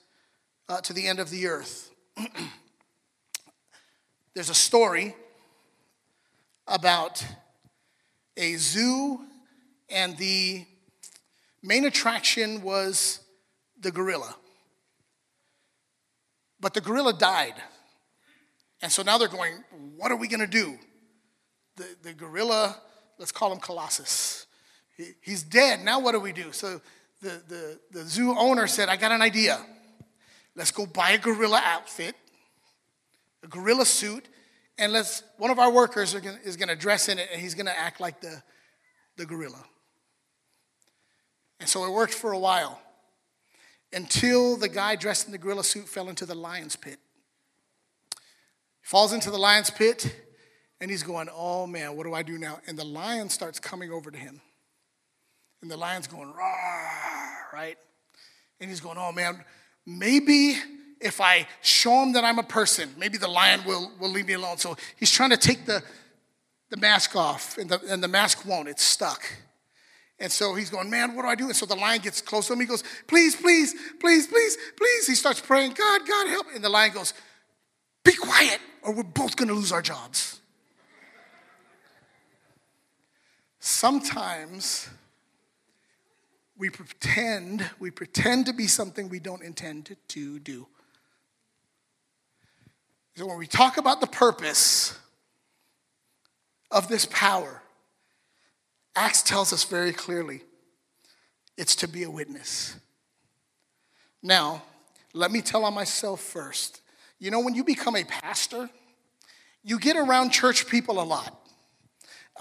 uh, 0.70 0.80
to 0.82 0.94
the 0.94 1.08
end 1.08 1.20
of 1.20 1.30
the 1.32 1.48
earth. 1.48 1.92
There's 4.36 4.52
a 4.52 4.56
story 4.56 5.16
about 6.68 7.26
a 8.38 8.56
zoo, 8.56 9.20
and 9.90 10.16
the 10.18 10.66
main 11.64 11.86
attraction 11.86 12.62
was 12.62 13.20
the 13.82 13.92
gorilla. 13.92 14.36
But 16.62 16.76
the 16.76 16.82
gorilla 16.82 17.14
died. 17.14 17.56
And 18.82 18.92
so 18.92 19.02
now 19.02 19.18
they're 19.18 19.28
going, 19.28 19.64
what 19.98 20.12
are 20.12 20.16
we 20.16 20.28
going 20.28 20.40
to 20.42 20.48
do? 20.48 20.78
The, 21.76 21.88
the 22.04 22.14
gorilla, 22.14 22.78
let's 23.18 23.32
call 23.32 23.52
him 23.52 23.60
Colossus. 23.60 24.46
He, 24.96 25.12
he's 25.22 25.44
dead. 25.44 25.84
Now 25.84 26.00
what 26.00 26.12
do 26.12 26.20
we 26.20 26.32
do? 26.32 26.52
So 26.52 26.80
the, 27.22 27.42
the, 27.48 27.80
the 27.92 28.04
zoo 28.04 28.38
owner 28.38 28.68
said, 28.68 28.88
I 28.90 28.96
got 28.96 29.12
an 29.12 29.22
idea. 29.22 29.60
Let's 30.60 30.72
go 30.72 30.86
buy 30.86 31.12
a 31.12 31.18
gorilla 31.18 31.62
outfit, 31.64 32.16
a 33.42 33.48
gorilla 33.48 33.86
suit, 33.86 34.28
and 34.78 34.92
let's, 34.92 35.24
one 35.38 35.52
of 35.52 35.58
our 35.58 35.72
workers 35.72 36.14
gonna, 36.14 36.38
is 36.44 36.58
going 36.58 36.68
to 36.68 36.76
dress 36.76 37.08
in 37.08 37.18
it 37.18 37.30
and 37.32 37.42
he's 37.42 37.56
going 37.56 37.68
to 37.68 37.80
act 37.80 38.02
like 38.02 38.20
the, 38.20 38.44
the 39.16 39.26
gorilla. 39.26 39.64
And 41.62 41.70
so 41.70 41.86
it 41.86 41.92
worked 41.92 42.14
for 42.14 42.34
a 42.34 42.38
while 42.38 42.82
until 43.94 44.58
the 44.58 44.68
guy 44.68 44.98
dressed 44.98 45.28
in 45.28 45.32
the 45.32 45.38
gorilla 45.38 45.64
suit 45.64 45.88
fell 45.88 46.10
into 46.10 46.26
the 46.26 46.36
lion's 46.36 46.76
pit. 46.76 47.00
He 48.12 48.18
falls 48.82 49.14
into 49.14 49.32
the 49.32 49.40
lion's 49.40 49.70
pit 49.70 50.14
and 50.82 50.92
he's 50.92 51.04
going, 51.04 51.30
Oh 51.34 51.68
man, 51.68 51.96
what 51.96 52.04
do 52.04 52.14
I 52.14 52.22
do 52.22 52.38
now? 52.38 52.60
And 52.68 52.78
the 52.78 52.84
lion 52.84 53.30
starts 53.30 53.62
coming 53.62 53.92
over 53.92 54.12
to 54.12 54.18
him. 54.18 54.42
And 55.62 55.72
the 55.72 55.78
lion's 55.78 56.08
going, 56.08 56.34
Rah, 56.34 57.48
right? 57.54 57.78
And 58.60 58.70
he's 58.70 58.82
going, 58.82 58.98
Oh 59.00 59.14
man, 59.14 59.46
maybe 59.86 60.56
if 61.00 61.22
I 61.22 61.48
show 61.62 62.04
him 62.04 62.14
that 62.14 62.24
I'm 62.24 62.40
a 62.40 62.44
person, 62.44 62.90
maybe 62.98 63.18
the 63.18 63.28
lion 63.28 63.62
will, 63.66 63.92
will 64.00 64.10
leave 64.10 64.28
me 64.28 64.34
alone. 64.34 64.58
So 64.58 64.76
he's 64.98 65.12
trying 65.12 65.30
to 65.30 65.38
take 65.38 65.66
the, 65.66 65.82
the 66.70 66.78
mask 66.78 67.16
off, 67.16 67.58
and 67.58 67.70
the, 67.70 67.80
and 67.90 68.04
the 68.04 68.08
mask 68.08 68.46
won't, 68.46 68.68
it's 68.68 68.84
stuck. 68.84 69.24
And 70.20 70.32
so 70.32 70.54
he's 70.54 70.70
going, 70.70 70.90
Man, 70.90 71.16
what 71.16 71.22
do 71.22 71.30
I 71.30 71.36
do? 71.36 71.46
And 71.46 71.56
so 71.56 71.66
the 71.66 71.76
lion 71.76 72.02
gets 72.02 72.22
close 72.22 72.48
to 72.48 72.54
him. 72.54 72.60
He 72.60 72.66
goes, 72.66 72.84
Please, 73.08 73.36
please, 73.36 73.74
please, 74.00 74.28
please, 74.28 74.58
please. 74.76 75.08
He 75.08 75.16
starts 75.16 75.40
praying, 75.40 75.74
God, 75.74 76.02
God, 76.06 76.28
help. 76.28 76.48
And 76.54 76.64
the 76.64 76.70
lion 76.70 76.94
goes, 76.94 77.14
Be 78.04 78.14
quiet, 78.14 78.60
or 78.82 78.94
we're 78.94 79.04
both 79.04 79.38
going 79.38 79.48
to 79.48 79.54
lose 79.54 79.72
our 79.72 79.82
jobs. 79.82 80.42
Sometimes 83.62 84.90
we 86.60 86.70
pretend, 86.70 87.68
we 87.80 87.90
pretend 87.90 88.46
to 88.48 88.54
be 88.54 88.68
something 88.68 89.08
we 89.08 89.20
don't 89.20 89.42
intend 89.42 89.96
to 90.10 90.40
do. 90.40 90.68
So 93.16 93.26
when 93.26 93.38
we 93.38 93.48
talk 93.48 93.78
about 93.78 94.02
the 94.02 94.08
purpose 94.08 94.98
of 96.70 96.90
this 96.90 97.06
power, 97.06 97.62
Acts 98.94 99.24
tells 99.24 99.54
us 99.54 99.64
very 99.64 99.94
clearly 99.94 100.42
it's 101.58 101.78
to 101.78 101.88
be 101.88 102.04
a 102.04 102.12
witness. 102.12 102.76
Now, 104.22 104.64
let 105.14 105.32
me 105.32 105.42
tell 105.42 105.64
on 105.64 105.74
myself 105.74 106.20
first. 106.20 106.82
You 107.20 107.32
know, 107.32 107.40
when 107.40 107.56
you 107.56 107.64
become 107.64 107.96
a 107.96 108.04
pastor, 108.04 108.70
you 109.64 109.80
get 109.80 109.96
around 109.96 110.32
church 110.32 110.68
people 110.68 111.02
a 111.02 111.04
lot. 111.04 111.40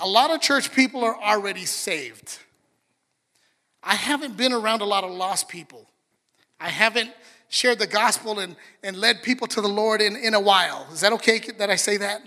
A 0.00 0.08
lot 0.08 0.32
of 0.32 0.40
church 0.40 0.72
people 0.72 1.04
are 1.04 1.16
already 1.16 1.64
saved. 1.64 2.38
I 3.82 3.94
haven't 3.94 4.36
been 4.36 4.52
around 4.52 4.80
a 4.80 4.84
lot 4.84 5.04
of 5.04 5.10
lost 5.10 5.48
people. 5.48 5.88
I 6.60 6.68
haven't 6.68 7.12
shared 7.48 7.78
the 7.78 7.86
gospel 7.86 8.40
and, 8.40 8.56
and 8.82 8.96
led 8.96 9.22
people 9.22 9.46
to 9.48 9.60
the 9.60 9.68
Lord 9.68 10.00
in, 10.00 10.16
in 10.16 10.34
a 10.34 10.40
while. 10.40 10.86
Is 10.92 11.00
that 11.00 11.12
okay 11.14 11.40
that 11.58 11.70
I 11.70 11.76
say 11.76 11.96
that? 11.98 12.22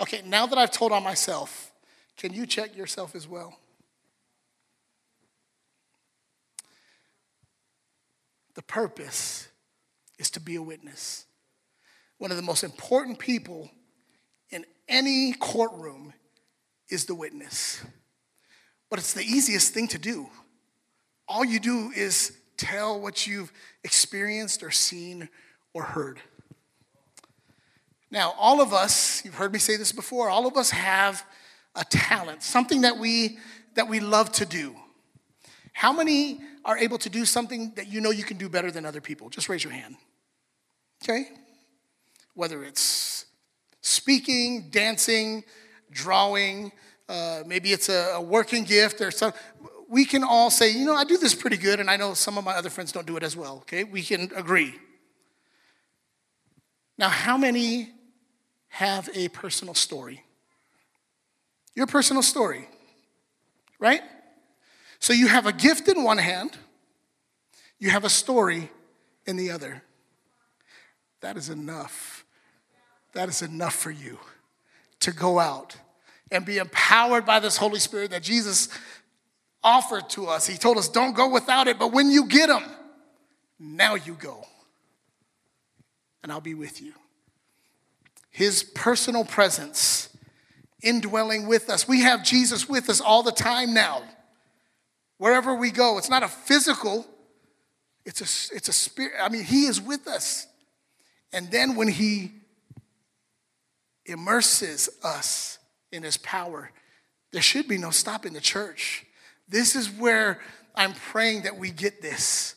Okay, 0.00 0.22
now 0.26 0.46
that 0.46 0.58
I've 0.58 0.70
told 0.70 0.92
on 0.92 1.02
myself, 1.02 1.72
can 2.16 2.32
you 2.32 2.46
check 2.46 2.76
yourself 2.76 3.14
as 3.14 3.26
well? 3.26 3.58
The 8.54 8.62
purpose 8.62 9.48
is 10.18 10.30
to 10.32 10.40
be 10.40 10.56
a 10.56 10.62
witness. 10.62 11.24
One 12.18 12.30
of 12.30 12.36
the 12.36 12.42
most 12.42 12.64
important 12.64 13.18
people 13.18 13.70
in 14.50 14.66
any 14.88 15.32
courtroom 15.32 16.12
is 16.88 17.06
the 17.06 17.14
witness. 17.14 17.82
But 18.92 18.98
it's 18.98 19.14
the 19.14 19.24
easiest 19.24 19.72
thing 19.72 19.88
to 19.88 19.98
do. 19.98 20.28
All 21.26 21.46
you 21.46 21.58
do 21.60 21.92
is 21.96 22.36
tell 22.58 23.00
what 23.00 23.26
you've 23.26 23.50
experienced 23.84 24.62
or 24.62 24.70
seen 24.70 25.30
or 25.72 25.82
heard. 25.82 26.20
Now, 28.10 28.34
all 28.38 28.60
of 28.60 28.74
us, 28.74 29.24
you've 29.24 29.36
heard 29.36 29.50
me 29.50 29.58
say 29.58 29.78
this 29.78 29.92
before, 29.92 30.28
all 30.28 30.46
of 30.46 30.58
us 30.58 30.68
have 30.72 31.24
a 31.74 31.86
talent, 31.86 32.42
something 32.42 32.82
that 32.82 32.98
we 32.98 33.38
that 33.76 33.88
we 33.88 33.98
love 33.98 34.30
to 34.32 34.44
do. 34.44 34.76
How 35.72 35.94
many 35.94 36.42
are 36.62 36.76
able 36.76 36.98
to 36.98 37.08
do 37.08 37.24
something 37.24 37.72
that 37.76 37.88
you 37.88 38.02
know 38.02 38.10
you 38.10 38.24
can 38.24 38.36
do 38.36 38.50
better 38.50 38.70
than 38.70 38.84
other 38.84 39.00
people? 39.00 39.30
Just 39.30 39.48
raise 39.48 39.64
your 39.64 39.72
hand. 39.72 39.96
Okay? 41.02 41.30
Whether 42.34 42.62
it's 42.62 43.24
speaking, 43.80 44.68
dancing, 44.68 45.44
drawing, 45.90 46.72
uh, 47.08 47.42
maybe 47.46 47.72
it's 47.72 47.88
a, 47.88 48.14
a 48.14 48.20
working 48.20 48.64
gift 48.64 49.00
or 49.00 49.10
something 49.10 49.40
we 49.92 50.06
can 50.06 50.24
all 50.24 50.50
say, 50.50 50.70
you 50.70 50.86
know, 50.86 50.94
I 50.94 51.04
do 51.04 51.18
this 51.18 51.34
pretty 51.34 51.58
good, 51.58 51.78
and 51.78 51.90
I 51.90 51.98
know 51.98 52.14
some 52.14 52.38
of 52.38 52.44
my 52.44 52.54
other 52.54 52.70
friends 52.70 52.92
don't 52.92 53.06
do 53.06 53.18
it 53.18 53.22
as 53.22 53.36
well, 53.36 53.58
okay? 53.58 53.84
We 53.84 54.02
can 54.02 54.30
agree. 54.34 54.74
Now, 56.96 57.10
how 57.10 57.36
many 57.36 57.90
have 58.68 59.10
a 59.14 59.28
personal 59.28 59.74
story? 59.74 60.24
Your 61.74 61.86
personal 61.86 62.22
story, 62.22 62.70
right? 63.78 64.00
So 64.98 65.12
you 65.12 65.26
have 65.26 65.44
a 65.44 65.52
gift 65.52 65.88
in 65.88 66.02
one 66.02 66.16
hand, 66.16 66.56
you 67.78 67.90
have 67.90 68.04
a 68.04 68.10
story 68.10 68.70
in 69.26 69.36
the 69.36 69.50
other. 69.50 69.82
That 71.20 71.36
is 71.36 71.50
enough. 71.50 72.24
That 73.12 73.28
is 73.28 73.42
enough 73.42 73.74
for 73.74 73.90
you 73.90 74.18
to 75.00 75.12
go 75.12 75.38
out 75.38 75.76
and 76.32 76.44
be 76.44 76.58
empowered 76.58 77.24
by 77.24 77.38
this 77.38 77.56
Holy 77.56 77.78
Spirit 77.78 78.10
that 78.10 78.22
Jesus 78.22 78.68
offered 79.62 80.08
to 80.10 80.26
us. 80.26 80.46
He 80.46 80.56
told 80.56 80.78
us, 80.78 80.88
don't 80.88 81.14
go 81.14 81.28
without 81.28 81.68
it, 81.68 81.78
but 81.78 81.92
when 81.92 82.10
you 82.10 82.26
get 82.26 82.48
them, 82.48 82.64
now 83.60 83.94
you 83.94 84.14
go. 84.14 84.44
And 86.22 86.32
I'll 86.32 86.40
be 86.40 86.54
with 86.54 86.80
you. 86.80 86.92
His 88.30 88.64
personal 88.64 89.24
presence 89.24 90.08
indwelling 90.82 91.46
with 91.46 91.70
us. 91.70 91.86
We 91.86 92.00
have 92.00 92.24
Jesus 92.24 92.68
with 92.68 92.88
us 92.90 93.00
all 93.00 93.22
the 93.22 93.32
time 93.32 93.72
now. 93.72 94.02
Wherever 95.18 95.54
we 95.54 95.70
go, 95.70 95.98
it's 95.98 96.10
not 96.10 96.24
a 96.24 96.28
physical, 96.28 97.06
it's 98.04 98.20
a, 98.20 98.56
it's 98.56 98.68
a 98.68 98.72
spirit. 98.72 99.12
I 99.20 99.28
mean, 99.28 99.44
He 99.44 99.66
is 99.66 99.80
with 99.80 100.08
us. 100.08 100.46
And 101.32 101.50
then 101.50 101.76
when 101.76 101.88
He 101.88 102.32
immerses 104.06 104.88
us 105.04 105.58
in 105.92 106.02
His 106.02 106.16
power, 106.16 106.70
there 107.30 107.42
should 107.42 107.68
be 107.68 107.78
no 107.78 107.90
stopping 107.90 108.32
the 108.32 108.40
church. 108.40 109.06
This 109.48 109.76
is 109.76 109.90
where 109.90 110.40
I'm 110.74 110.94
praying 110.94 111.42
that 111.42 111.56
we 111.56 111.70
get 111.70 112.02
this. 112.02 112.54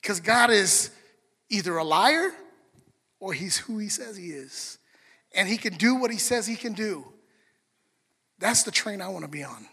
Because 0.00 0.20
God 0.20 0.50
is 0.50 0.90
either 1.48 1.76
a 1.76 1.84
liar 1.84 2.32
or 3.20 3.32
he's 3.32 3.56
who 3.56 3.78
he 3.78 3.88
says 3.88 4.16
he 4.16 4.30
is. 4.30 4.78
And 5.34 5.48
he 5.48 5.56
can 5.56 5.74
do 5.74 5.94
what 5.94 6.10
he 6.10 6.18
says 6.18 6.46
he 6.46 6.56
can 6.56 6.72
do. 6.72 7.06
That's 8.38 8.62
the 8.62 8.70
train 8.70 9.00
I 9.00 9.08
want 9.08 9.24
to 9.24 9.30
be 9.30 9.44
on. 9.44 9.66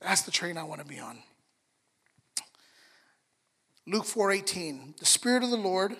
That's 0.00 0.22
the 0.22 0.30
train 0.30 0.58
I 0.58 0.64
want 0.64 0.80
to 0.80 0.86
be 0.86 0.98
on. 0.98 1.18
Luke 3.86 4.04
4:18. 4.04 4.98
The 4.98 5.06
spirit 5.06 5.42
of 5.42 5.50
the 5.50 5.56
Lord 5.56 5.96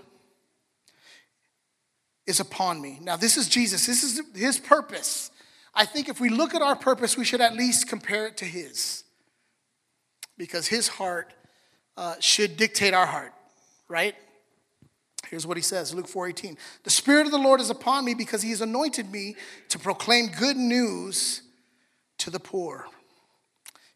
is 2.26 2.40
upon 2.40 2.80
me. 2.80 2.98
Now 3.02 3.16
this 3.16 3.36
is 3.36 3.48
Jesus. 3.48 3.86
This 3.86 4.02
is 4.02 4.20
his 4.34 4.58
purpose. 4.58 5.30
I 5.76 5.84
think 5.84 6.08
if 6.08 6.20
we 6.20 6.30
look 6.30 6.54
at 6.54 6.62
our 6.62 6.74
purpose, 6.74 7.18
we 7.18 7.24
should 7.26 7.42
at 7.42 7.54
least 7.54 7.86
compare 7.86 8.26
it 8.26 8.38
to 8.38 8.46
His. 8.46 9.04
Because 10.38 10.66
His 10.66 10.88
heart 10.88 11.34
uh, 11.98 12.14
should 12.18 12.56
dictate 12.56 12.94
our 12.94 13.04
heart, 13.04 13.34
right? 13.86 14.14
Here's 15.28 15.46
what 15.46 15.56
he 15.56 15.62
says, 15.62 15.92
Luke 15.92 16.08
4:18. 16.08 16.56
The 16.84 16.90
Spirit 16.90 17.26
of 17.26 17.32
the 17.32 17.38
Lord 17.38 17.60
is 17.60 17.68
upon 17.68 18.04
me 18.04 18.14
because 18.14 18.42
he 18.42 18.50
has 18.50 18.60
anointed 18.60 19.10
me 19.10 19.34
to 19.70 19.78
proclaim 19.78 20.28
good 20.28 20.56
news 20.56 21.42
to 22.18 22.30
the 22.30 22.38
poor. 22.38 22.86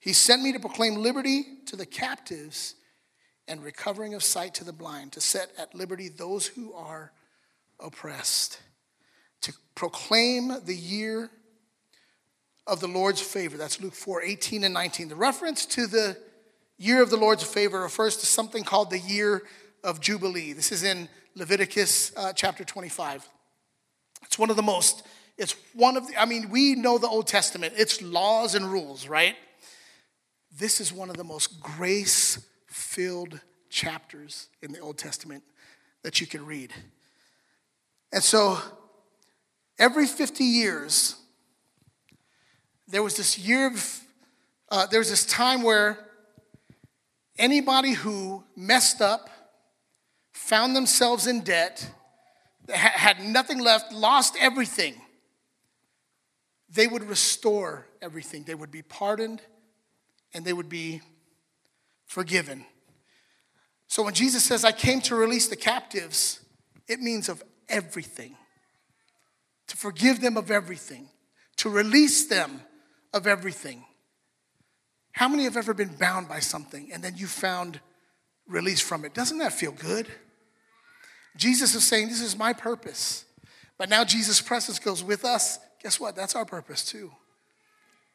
He 0.01 0.13
sent 0.13 0.43
me 0.43 0.53
to 0.53 0.59
proclaim 0.59 0.97
liberty 0.97 1.45
to 1.67 1.77
the 1.77 1.87
captives 1.87 2.75
and 3.47 3.63
recovering 3.63 4.15
of 4.15 4.25
sight 4.25 4.55
to 4.55 4.65
the 4.65 4.73
blind, 4.73 5.13
to 5.13 5.21
set 5.21 5.51
at 5.57 5.75
liberty 5.75 6.09
those 6.09 6.47
who 6.47 6.73
are 6.73 7.13
oppressed, 7.83 8.61
to 9.43 9.53
proclaim 9.75 10.53
the 10.65 10.75
year 10.75 11.31
of 12.67 12.81
the 12.81 12.89
Lord's 12.89 13.21
favor. 13.21 13.57
That's 13.57 13.81
Luke 13.81 13.95
4 13.95 14.23
18 14.23 14.65
and 14.65 14.75
19. 14.75 15.09
The 15.09 15.17
reference 15.17 15.67
to 15.67 15.87
the 15.87 16.17
year 16.79 17.03
of 17.03 17.11
the 17.11 17.17
Lord's 17.17 17.43
favor 17.43 17.81
refers 17.81 18.17
to 18.19 18.27
something 18.27 18.65
called 18.65 18.91
the 18.91 18.99
year 18.99 19.43
of 19.85 20.01
Jubilee. 20.01 20.53
This 20.53 20.73
is 20.73 20.83
in 20.83 21.09
Leviticus 21.35 22.13
uh, 22.17 22.33
chapter 22.33 22.65
25. 22.65 23.29
It's 24.25 24.39
one 24.39 24.51
of 24.51 24.57
the 24.57 24.63
most, 24.63 25.07
it's 25.37 25.55
one 25.75 25.97
of 25.97 26.07
the, 26.07 26.21
I 26.21 26.27
mean, 26.27 26.51
we 26.51 26.75
know 26.75 26.99
the 26.99 27.09
Old 27.09 27.27
Testament, 27.27 27.75
it's 27.77 28.03
laws 28.03 28.55
and 28.55 28.71
rules, 28.71 29.09
right? 29.09 29.37
This 30.57 30.81
is 30.81 30.93
one 30.93 31.11
of 31.11 31.17
the 31.17 31.25
most 31.25 31.61
grace 31.61 32.45
filled 32.67 33.41
chapters 33.69 34.49
in 34.63 34.73
the 34.73 34.81
Old 34.81 34.99
Testament 34.99 35.43
that 36.03 36.21
you 36.21 36.27
can 36.27 36.45
read. 36.45 36.73
And 38.13 38.23
so 38.23 38.59
every 39.79 40.07
50 40.07 40.45
years, 40.45 41.17
there 42.89 43.03
was 43.03 43.17
this 43.17 43.39
year 43.39 43.69
of, 43.69 44.01
uh, 44.71 44.87
there 44.87 44.99
was 44.99 45.11
this 45.11 45.25
time 45.25 45.63
where 45.63 45.99
anybody 47.39 47.93
who 47.93 48.45
messed 48.57 49.01
up, 49.01 49.31
found 50.33 50.75
themselves 50.75 51.27
in 51.27 51.43
debt, 51.43 51.89
had 52.69 53.21
nothing 53.21 53.59
left, 53.59 53.93
lost 53.93 54.37
everything, 54.41 55.01
they 56.73 56.87
would 56.87 57.03
restore 57.05 57.87
everything. 58.01 58.45
They 58.45 58.55
would 58.55 58.71
be 58.71 58.83
pardoned 58.83 59.43
and 60.33 60.45
they 60.45 60.53
would 60.53 60.69
be 60.69 61.01
forgiven. 62.07 62.65
So 63.89 64.05
when 64.05 64.15
Jesus 64.15 64.45
says, 64.45 64.65
I 64.65 64.73
came 64.73 65.01
to 65.03 65.17
release 65.17 65.49
the 65.49 65.57
captives, 65.57 66.41
it 66.87 67.01
means 67.01 67.29
of 67.29 67.43
everything. 67.71 68.37
To 69.69 69.77
forgive 69.77 70.21
them 70.21 70.37
of 70.37 70.51
everything, 70.51 71.09
to 71.59 71.71
release 71.71 72.27
them 72.27 72.61
of 73.13 73.27
everything. 73.27 73.85
How 75.13 75.29
many 75.29 75.45
have 75.45 75.57
ever 75.57 75.75
been 75.75 75.95
bound 75.99 76.29
by 76.29 76.41
something 76.41 76.91
and 76.93 77.03
then 77.03 77.15
you 77.17 77.27
found 77.27 77.81
release 78.49 78.81
from 78.81 79.05
it? 79.05 79.15
Doesn't 79.15 79.39
that 79.39 79.53
feel 79.53 79.73
good? 79.73 80.09
Jesus 81.37 81.75
is 81.75 81.87
saying, 81.87 82.09
This 82.09 82.21
is 82.21 82.37
my 82.37 82.53
purpose. 82.53 83.25
But 83.79 83.89
now 83.89 84.05
Jesus' 84.05 84.41
presence 84.41 84.79
goes 84.79 85.03
with 85.03 85.25
us. 85.25 85.59
Guess 85.83 85.99
what? 85.99 86.15
That's 86.15 86.35
our 86.35 86.45
purpose 86.45 86.85
too, 86.85 87.11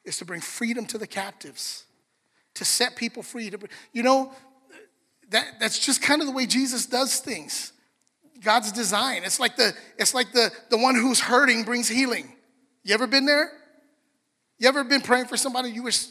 is 0.04 0.18
to 0.20 0.26
bring 0.26 0.42
freedom 0.42 0.86
to 0.88 0.98
the 0.98 1.08
captives, 1.08 1.86
to 2.54 2.66
set 2.66 2.96
people 2.96 3.24
free. 3.24 3.50
To, 3.50 3.58
you 3.92 4.04
know, 4.04 4.32
that, 5.30 5.60
that's 5.60 5.80
just 5.80 6.02
kind 6.02 6.22
of 6.22 6.28
the 6.28 6.34
way 6.34 6.46
Jesus 6.46 6.86
does 6.86 7.20
things. 7.20 7.72
God's 8.46 8.72
design. 8.72 9.24
It's 9.26 9.40
like 9.40 9.58
the 9.58 9.74
it's 9.98 10.14
like 10.14 10.32
the, 10.32 10.52
the 10.70 10.78
one 10.78 10.96
who's 10.96 11.20
hurting 11.20 11.64
brings 11.64 11.90
healing. 11.90 12.32
You 12.84 12.94
ever 12.94 13.08
been 13.08 13.26
there? 13.26 13.52
You 14.60 14.70
ever 14.70 14.84
been 14.84 15.02
praying 15.02 15.26
for 15.26 15.36
somebody 15.36 15.72
you 15.72 15.84
wish 15.84 16.06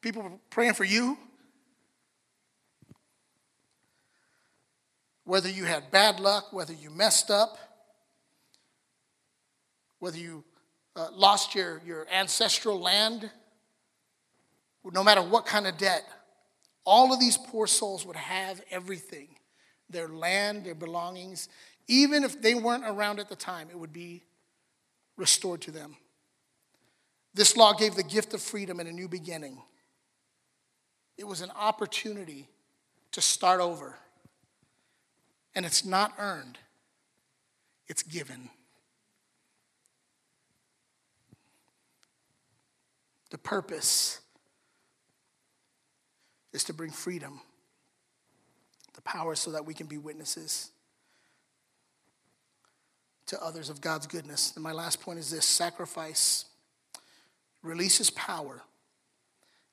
people 0.00 0.22
were 0.22 0.30
praying 0.48 0.74
for 0.74 0.84
you? 0.84 1.18
Whether 5.24 5.50
you 5.50 5.64
had 5.64 5.90
bad 5.90 6.20
luck, 6.20 6.52
whether 6.52 6.72
you 6.72 6.90
messed 6.90 7.30
up, 7.30 7.58
whether 9.98 10.16
you 10.16 10.44
uh, 10.96 11.08
lost 11.12 11.54
your, 11.54 11.82
your 11.84 12.06
ancestral 12.10 12.80
land, 12.80 13.30
no 14.84 15.04
matter 15.04 15.22
what 15.22 15.44
kind 15.44 15.66
of 15.66 15.76
debt, 15.76 16.04
all 16.84 17.12
of 17.12 17.20
these 17.20 17.36
poor 17.36 17.66
souls 17.66 18.06
would 18.06 18.16
have 18.16 18.62
everything 18.70 19.28
their 19.90 20.08
land, 20.08 20.64
their 20.64 20.74
belongings. 20.74 21.48
Even 21.88 22.24
if 22.24 22.40
they 22.40 22.54
weren't 22.54 22.84
around 22.86 23.18
at 23.18 23.28
the 23.28 23.36
time, 23.36 23.68
it 23.70 23.78
would 23.78 23.92
be 23.92 24.22
restored 25.16 25.60
to 25.62 25.70
them. 25.70 25.96
This 27.34 27.56
law 27.56 27.72
gave 27.72 27.94
the 27.94 28.02
gift 28.02 28.34
of 28.34 28.42
freedom 28.42 28.80
and 28.80 28.88
a 28.88 28.92
new 28.92 29.08
beginning. 29.08 29.62
It 31.16 31.26
was 31.26 31.42
an 31.42 31.50
opportunity 31.54 32.48
to 33.12 33.20
start 33.20 33.60
over. 33.60 33.96
And 35.54 35.66
it's 35.66 35.84
not 35.84 36.14
earned, 36.18 36.58
it's 37.88 38.02
given. 38.02 38.48
The 43.30 43.38
purpose 43.38 44.20
is 46.52 46.64
to 46.64 46.72
bring 46.72 46.90
freedom, 46.90 47.40
power 49.12 49.34
so 49.34 49.50
that 49.52 49.66
we 49.66 49.74
can 49.74 49.86
be 49.86 49.98
witnesses 49.98 50.70
to 53.26 53.42
others 53.42 53.70
of 53.70 53.80
God's 53.80 54.06
goodness. 54.06 54.52
And 54.54 54.62
my 54.62 54.72
last 54.72 55.00
point 55.00 55.18
is 55.18 55.30
this 55.30 55.44
sacrifice 55.44 56.44
releases 57.62 58.10
power. 58.10 58.62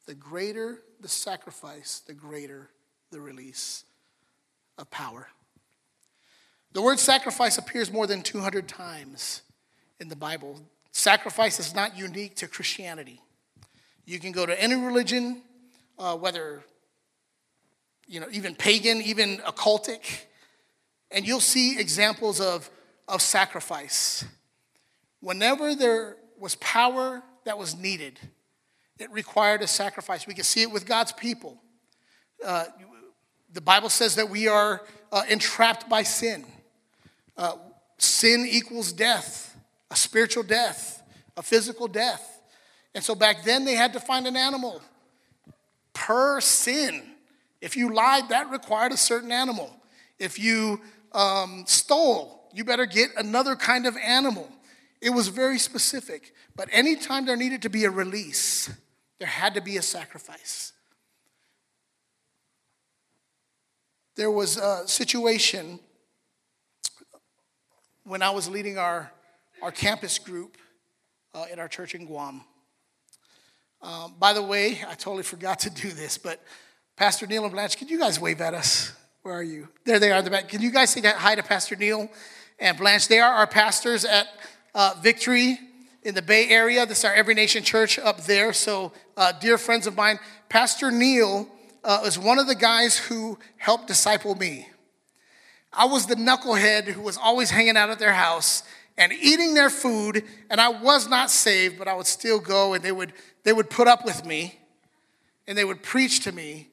The 0.06 0.16
greater 0.16 0.80
the 1.00 1.08
sacrifice, 1.08 2.02
the 2.06 2.14
greater 2.14 2.70
the 3.12 3.20
release 3.20 3.84
of 4.78 4.90
power. 4.90 5.28
The 6.74 6.82
word 6.82 7.00
sacrifice 7.00 7.58
appears 7.58 7.92
more 7.92 8.08
than 8.08 8.22
200 8.22 8.68
times 8.68 9.42
in 10.00 10.10
the 10.10 10.16
Bible. 10.16 10.60
Sacrifice 10.92 11.60
is 11.60 11.76
not 11.76 11.98
unique 11.98 12.36
to 12.38 12.48
Christianity. 12.48 13.22
You 14.06 14.20
can 14.20 14.32
go 14.32 14.46
to 14.46 14.62
any 14.62 14.76
religion, 14.76 15.42
uh, 16.00 16.16
whether, 16.16 16.64
you 18.08 18.20
know, 18.20 18.28
even 18.32 18.56
pagan, 18.56 19.02
even 19.02 19.38
occultic, 19.40 20.22
and 21.12 21.28
you'll 21.28 21.40
see 21.40 21.80
examples 21.80 22.40
of, 22.40 22.70
of 23.08 23.22
sacrifice. 23.22 24.26
Whenever 25.20 25.76
there 25.76 26.18
was 26.40 26.56
power 26.56 27.22
that 27.46 27.58
was 27.58 27.76
needed, 27.76 28.20
it 29.00 29.12
required 29.12 29.62
a 29.62 29.68
sacrifice. 29.68 30.26
We 30.26 30.34
can 30.34 30.44
see 30.44 30.62
it 30.62 30.72
with 30.72 30.86
God's 30.86 31.12
people. 31.12 31.62
Uh, 32.46 32.66
the 33.52 33.62
Bible 33.62 33.90
says 33.90 34.16
that 34.16 34.30
we 34.30 34.48
are 34.48 34.82
uh, 35.12 35.24
entrapped 35.30 35.90
by 35.90 36.04
sin. 36.04 36.46
Uh, 37.36 37.54
sin 37.98 38.46
equals 38.50 38.92
death, 38.92 39.56
a 39.92 39.96
spiritual 39.96 40.44
death, 40.44 41.02
a 41.36 41.44
physical 41.44 41.88
death. 41.88 42.42
And 42.94 43.04
so 43.04 43.16
back 43.16 43.44
then 43.44 43.66
they 43.66 43.76
had 43.76 43.94
to 43.94 44.00
find 44.00 44.28
an 44.28 44.36
animal 44.36 44.82
per 45.94 46.42
sin. 46.42 47.04
If 47.62 47.76
you 47.76 47.94
lied, 47.94 48.30
that 48.30 48.50
required 48.50 48.92
a 48.92 48.98
certain 48.98 49.32
animal. 49.32 49.76
If 50.20 50.40
you 50.40 50.82
um, 51.12 51.64
stole, 51.68 52.50
you 52.54 52.64
better 52.64 52.86
get 52.86 53.10
another 53.18 53.56
kind 53.56 53.86
of 53.86 53.98
animal. 53.98 54.50
It 55.02 55.12
was 55.12 55.28
very 55.28 55.60
specific. 55.60 56.34
But 56.56 56.70
anytime 56.72 57.26
there 57.26 57.36
needed 57.36 57.62
to 57.64 57.70
be 57.70 57.86
a 57.86 57.90
release, 57.90 58.70
there 59.20 59.28
had 59.28 59.54
to 59.56 59.62
be 59.62 59.78
a 59.78 59.82
sacrifice. 59.82 60.74
There 64.16 64.32
was 64.32 64.58
a 64.58 64.88
situation 64.88 65.80
when 68.04 68.24
I 68.24 68.32
was 68.32 68.50
leading 68.50 68.78
our, 68.78 69.12
our 69.62 69.72
campus 69.72 70.18
group 70.18 70.58
uh, 71.36 71.46
at 71.52 71.60
our 71.60 71.68
church 71.68 71.94
in 71.94 72.08
Guam. 72.08 72.42
Um, 73.82 74.16
by 74.18 74.34
the 74.34 74.42
way, 74.42 74.80
I 74.88 74.96
totally 74.96 75.22
forgot 75.22 75.60
to 75.60 75.70
do 75.70 75.92
this, 75.92 76.18
but 76.18 76.42
Pastor 76.98 77.28
Neil 77.28 77.44
and 77.44 77.54
Blanche, 77.54 77.78
can 77.78 77.88
you 77.88 78.00
guys 78.00 78.20
wave 78.20 78.42
at 78.42 78.56
us? 78.56 78.92
Where 79.22 79.36
are 79.36 79.44
you? 79.44 79.70
There 79.86 80.00
they 80.00 80.12
are 80.12 80.18
in 80.18 80.26
the 80.26 80.32
back. 80.32 80.50
Can 80.50 80.64
you 80.64 80.72
guys 80.72 80.90
say 80.90 81.02
hi 81.04 81.36
to 81.36 81.44
Pastor 81.44 81.76
Neil 81.76 82.10
and 82.58 82.76
Blanche? 82.76 83.08
They 83.08 83.20
are 83.20 83.32
our 83.32 83.46
pastors 83.46 84.04
at 84.04 84.28
uh, 84.74 84.96
Victory 85.00 85.60
in 86.02 86.16
the 86.16 86.24
Bay 86.24 86.50
Area. 86.50 86.88
This 86.88 87.00
is 87.00 87.06
our 87.06 87.14
Every 87.14 87.36
Nation 87.36 87.62
Church 87.62 88.00
up 88.00 88.22
there. 88.22 88.52
So, 88.52 88.94
uh, 89.16 89.32
dear 89.34 89.60
friends 89.60 89.86
of 89.86 89.96
mine, 89.96 90.18
Pastor 90.50 90.90
Neil 90.90 91.48
uh, 91.84 92.00
was 92.04 92.18
one 92.18 92.40
of 92.40 92.48
the 92.48 92.56
guys 92.56 92.98
who 92.98 93.38
helped 93.58 93.86
disciple 93.86 94.34
me. 94.34 94.68
I 95.72 95.86
was 95.86 96.08
the 96.08 96.16
knucklehead 96.16 96.86
who 96.86 97.02
was 97.02 97.16
always 97.16 97.52
hanging 97.52 97.78
out 97.78 97.92
at 97.92 98.00
their 98.00 98.14
house 98.14 98.64
and 98.98 99.14
eating 99.14 99.54
their 99.54 99.70
food, 99.70 100.24
and 100.50 100.60
I 100.60 100.70
was 100.70 101.08
not 101.08 101.30
saved, 101.30 101.78
but 101.78 101.88
I 101.88 101.94
would 101.94 102.08
still 102.08 102.40
go 102.40 102.74
and 102.74 102.84
they 102.84 102.92
would 102.92 103.14
they 103.44 103.54
would 103.54 103.70
put 103.70 103.88
up 103.88 104.04
with 104.04 104.26
me 104.26 104.58
and 105.46 105.56
they 105.56 105.64
would 105.64 105.84
preach 105.84 106.22
to 106.22 106.32
me 106.32 106.70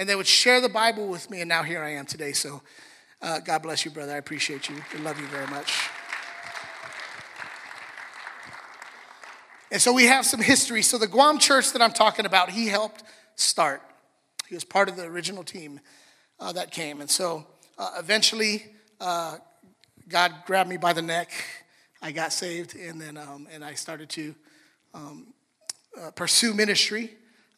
and 0.00 0.08
they 0.08 0.16
would 0.16 0.26
share 0.26 0.62
the 0.62 0.68
Bible 0.70 1.08
with 1.08 1.28
me. 1.28 1.42
And 1.42 1.48
now 1.50 1.62
here 1.62 1.82
I 1.82 1.90
am 1.90 2.06
today. 2.06 2.32
So 2.32 2.62
uh, 3.20 3.38
God 3.40 3.62
bless 3.62 3.84
you, 3.84 3.90
brother. 3.90 4.14
I 4.14 4.16
appreciate 4.16 4.70
you. 4.70 4.76
I 4.96 5.02
love 5.02 5.20
you 5.20 5.26
very 5.26 5.46
much. 5.48 5.90
And 9.70 9.80
so 9.80 9.92
we 9.92 10.06
have 10.06 10.24
some 10.24 10.40
history. 10.40 10.80
So 10.80 10.96
the 10.96 11.06
Guam 11.06 11.38
church 11.38 11.74
that 11.74 11.82
I'm 11.82 11.92
talking 11.92 12.24
about, 12.24 12.48
he 12.48 12.66
helped 12.66 13.02
start. 13.34 13.82
He 14.48 14.54
was 14.54 14.64
part 14.64 14.88
of 14.88 14.96
the 14.96 15.04
original 15.04 15.44
team 15.44 15.80
uh, 16.40 16.52
that 16.52 16.70
came. 16.70 17.02
And 17.02 17.10
so 17.10 17.46
uh, 17.76 17.90
eventually, 17.98 18.64
uh, 19.02 19.36
God 20.08 20.32
grabbed 20.46 20.70
me 20.70 20.78
by 20.78 20.94
the 20.94 21.02
neck. 21.02 21.30
I 22.00 22.12
got 22.12 22.32
saved, 22.32 22.74
and 22.74 22.98
then 22.98 23.18
um, 23.18 23.46
and 23.52 23.62
I 23.62 23.74
started 23.74 24.08
to 24.10 24.34
um, 24.94 25.34
uh, 26.00 26.10
pursue 26.12 26.54
ministry. 26.54 27.10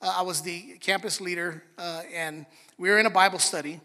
Uh, 0.02 0.14
I 0.18 0.22
was 0.22 0.42
the 0.42 0.78
campus 0.80 1.20
leader, 1.20 1.62
uh, 1.78 2.02
and 2.12 2.44
we 2.76 2.90
were 2.90 2.98
in 2.98 3.06
a 3.06 3.10
Bible 3.10 3.38
study. 3.38 3.80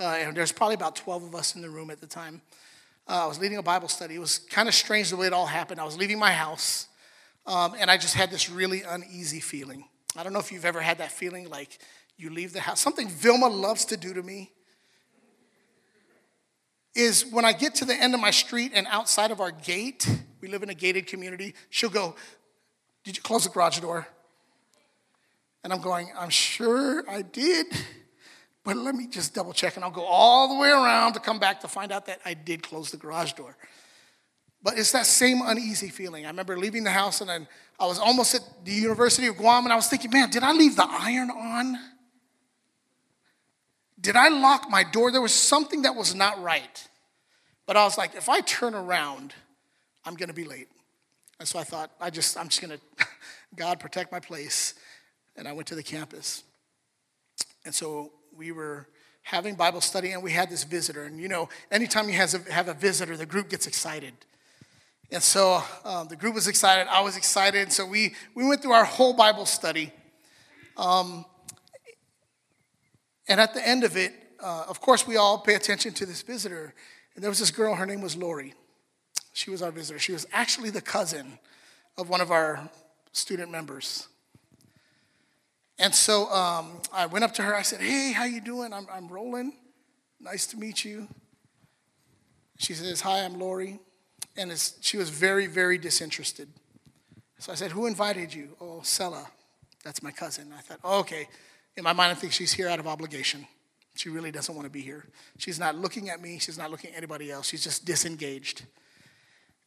Uh, 0.00 0.16
and 0.18 0.36
there's 0.36 0.50
probably 0.50 0.74
about 0.74 0.96
12 0.96 1.22
of 1.22 1.34
us 1.36 1.54
in 1.54 1.62
the 1.62 1.70
room 1.70 1.90
at 1.90 2.00
the 2.00 2.08
time. 2.08 2.42
Uh, 3.06 3.22
I 3.22 3.26
was 3.26 3.38
leading 3.38 3.58
a 3.58 3.62
Bible 3.62 3.86
study. 3.86 4.16
It 4.16 4.18
was 4.18 4.38
kind 4.38 4.66
of 4.66 4.74
strange 4.74 5.10
the 5.10 5.16
way 5.16 5.28
it 5.28 5.32
all 5.32 5.46
happened. 5.46 5.80
I 5.80 5.84
was 5.84 5.96
leaving 5.96 6.18
my 6.18 6.32
house, 6.32 6.88
um, 7.46 7.76
and 7.78 7.88
I 7.88 7.96
just 7.96 8.14
had 8.14 8.32
this 8.32 8.50
really 8.50 8.82
uneasy 8.82 9.38
feeling. 9.38 9.84
I 10.16 10.24
don't 10.24 10.32
know 10.32 10.40
if 10.40 10.50
you've 10.50 10.64
ever 10.64 10.80
had 10.80 10.98
that 10.98 11.12
feeling 11.12 11.48
like 11.48 11.78
you 12.16 12.30
leave 12.30 12.52
the 12.52 12.60
house. 12.60 12.80
Something 12.80 13.08
Vilma 13.08 13.46
loves 13.46 13.84
to 13.86 13.96
do 13.96 14.12
to 14.12 14.22
me 14.24 14.50
is 16.96 17.26
when 17.26 17.44
I 17.44 17.52
get 17.52 17.76
to 17.76 17.84
the 17.84 17.94
end 17.94 18.12
of 18.12 18.20
my 18.20 18.32
street 18.32 18.72
and 18.74 18.88
outside 18.90 19.30
of 19.30 19.40
our 19.40 19.52
gate, 19.52 20.08
we 20.40 20.48
live 20.48 20.64
in 20.64 20.70
a 20.70 20.74
gated 20.74 21.06
community, 21.06 21.54
she'll 21.70 21.90
go, 21.90 22.16
did 23.04 23.16
you 23.16 23.22
close 23.22 23.44
the 23.44 23.50
garage 23.50 23.78
door? 23.78 24.08
And 25.64 25.72
I'm 25.72 25.80
going, 25.80 26.10
I'm 26.16 26.30
sure 26.30 27.02
I 27.08 27.22
did, 27.22 27.66
but 28.62 28.76
let 28.76 28.94
me 28.94 29.08
just 29.08 29.34
double 29.34 29.52
check. 29.52 29.76
And 29.76 29.84
I'll 29.84 29.90
go 29.90 30.04
all 30.04 30.54
the 30.54 30.60
way 30.60 30.68
around 30.68 31.14
to 31.14 31.20
come 31.20 31.38
back 31.38 31.60
to 31.62 31.68
find 31.68 31.90
out 31.90 32.06
that 32.06 32.20
I 32.24 32.34
did 32.34 32.62
close 32.62 32.90
the 32.90 32.98
garage 32.98 33.32
door. 33.32 33.56
But 34.62 34.78
it's 34.78 34.92
that 34.92 35.06
same 35.06 35.40
uneasy 35.44 35.88
feeling. 35.88 36.24
I 36.24 36.28
remember 36.28 36.56
leaving 36.56 36.84
the 36.84 36.90
house 36.90 37.20
and 37.20 37.28
then 37.28 37.48
I 37.80 37.86
was 37.86 37.98
almost 37.98 38.34
at 38.34 38.42
the 38.64 38.72
University 38.72 39.26
of 39.26 39.36
Guam 39.36 39.64
and 39.64 39.72
I 39.72 39.76
was 39.76 39.88
thinking, 39.88 40.10
man, 40.10 40.30
did 40.30 40.42
I 40.42 40.52
leave 40.52 40.76
the 40.76 40.86
iron 40.88 41.30
on? 41.30 41.78
Did 44.00 44.16
I 44.16 44.28
lock 44.28 44.70
my 44.70 44.84
door? 44.84 45.10
There 45.10 45.22
was 45.22 45.34
something 45.34 45.82
that 45.82 45.94
was 45.94 46.14
not 46.14 46.42
right. 46.42 46.88
But 47.66 47.76
I 47.76 47.84
was 47.84 47.96
like, 47.96 48.14
if 48.14 48.28
I 48.28 48.40
turn 48.40 48.74
around, 48.74 49.34
I'm 50.04 50.14
going 50.14 50.28
to 50.28 50.34
be 50.34 50.44
late. 50.44 50.68
And 51.38 51.48
so 51.48 51.58
I 51.58 51.64
thought, 51.64 51.90
I 52.00 52.10
just, 52.10 52.36
I'm 52.36 52.48
just 52.48 52.60
going 52.60 52.78
to, 52.98 53.06
God, 53.56 53.80
protect 53.80 54.12
my 54.12 54.20
place. 54.20 54.74
And 55.36 55.48
I 55.48 55.52
went 55.52 55.68
to 55.68 55.74
the 55.74 55.82
campus. 55.82 56.44
And 57.64 57.74
so 57.74 58.12
we 58.36 58.52
were 58.52 58.88
having 59.22 59.54
Bible 59.54 59.80
study 59.80 60.12
and 60.12 60.22
we 60.22 60.30
had 60.30 60.50
this 60.50 60.64
visitor. 60.64 61.04
And 61.04 61.18
you 61.18 61.28
know, 61.28 61.48
anytime 61.70 62.08
you 62.08 62.14
have 62.14 62.68
a, 62.68 62.74
visitor, 62.74 63.16
the 63.16 63.26
group 63.26 63.48
gets 63.48 63.66
excited. 63.66 64.12
And 65.10 65.22
so 65.22 65.62
um, 65.84 66.08
the 66.08 66.16
group 66.16 66.34
was 66.34 66.48
excited, 66.48 66.86
I 66.90 67.00
was 67.00 67.16
excited. 67.16 67.72
So 67.72 67.86
we, 67.86 68.14
we 68.34 68.46
went 68.46 68.62
through 68.62 68.72
our 68.72 68.84
whole 68.84 69.14
Bible 69.14 69.46
study. 69.46 69.92
Um, 70.76 71.24
and 73.28 73.40
at 73.40 73.54
the 73.54 73.66
end 73.66 73.84
of 73.84 73.96
it, 73.96 74.12
uh, 74.40 74.64
of 74.68 74.80
course, 74.80 75.06
we 75.06 75.16
all 75.16 75.38
pay 75.38 75.54
attention 75.54 75.94
to 75.94 76.06
this 76.06 76.20
visitor. 76.20 76.74
And 77.14 77.22
there 77.22 77.30
was 77.30 77.38
this 77.38 77.50
girl, 77.50 77.74
her 77.74 77.86
name 77.86 78.02
was 78.02 78.16
Lori. 78.16 78.54
She 79.32 79.50
was 79.50 79.62
our 79.62 79.70
visitor. 79.70 79.98
She 79.98 80.12
was 80.12 80.26
actually 80.32 80.70
the 80.70 80.82
cousin 80.82 81.38
of 81.96 82.08
one 82.08 82.20
of 82.20 82.30
our 82.30 82.68
student 83.12 83.50
members. 83.50 84.08
And 85.78 85.94
so 85.94 86.30
um, 86.30 86.80
I 86.92 87.06
went 87.06 87.24
up 87.24 87.34
to 87.34 87.42
her. 87.42 87.54
I 87.54 87.62
said, 87.62 87.80
"Hey, 87.80 88.12
how 88.12 88.24
you 88.24 88.40
doing? 88.40 88.72
I'm, 88.72 88.86
I'm 88.92 89.08
Roland. 89.08 89.52
Nice 90.20 90.46
to 90.48 90.56
meet 90.56 90.84
you." 90.84 91.08
She 92.58 92.74
says, 92.74 93.00
"Hi, 93.00 93.24
I'm 93.24 93.38
Lori," 93.38 93.80
and 94.36 94.52
she 94.80 94.96
was 94.96 95.10
very, 95.10 95.46
very 95.46 95.78
disinterested. 95.78 96.48
So 97.38 97.52
I 97.52 97.56
said, 97.56 97.72
"Who 97.72 97.86
invited 97.86 98.32
you?" 98.32 98.56
"Oh, 98.60 98.80
Sela. 98.82 99.26
That's 99.82 100.02
my 100.02 100.12
cousin." 100.12 100.52
I 100.56 100.60
thought, 100.60 100.78
oh, 100.84 101.00
"Okay." 101.00 101.28
In 101.76 101.82
my 101.82 101.92
mind, 101.92 102.12
I 102.12 102.14
think 102.14 102.32
she's 102.32 102.52
here 102.52 102.68
out 102.68 102.78
of 102.78 102.86
obligation. 102.86 103.46
She 103.96 104.08
really 104.08 104.30
doesn't 104.30 104.54
want 104.54 104.66
to 104.66 104.70
be 104.70 104.80
here. 104.80 105.04
She's 105.38 105.58
not 105.58 105.76
looking 105.76 106.08
at 106.08 106.20
me. 106.20 106.38
She's 106.38 106.58
not 106.58 106.70
looking 106.70 106.90
at 106.90 106.96
anybody 106.96 107.30
else. 107.30 107.48
She's 107.48 107.62
just 107.62 107.84
disengaged. 107.84 108.62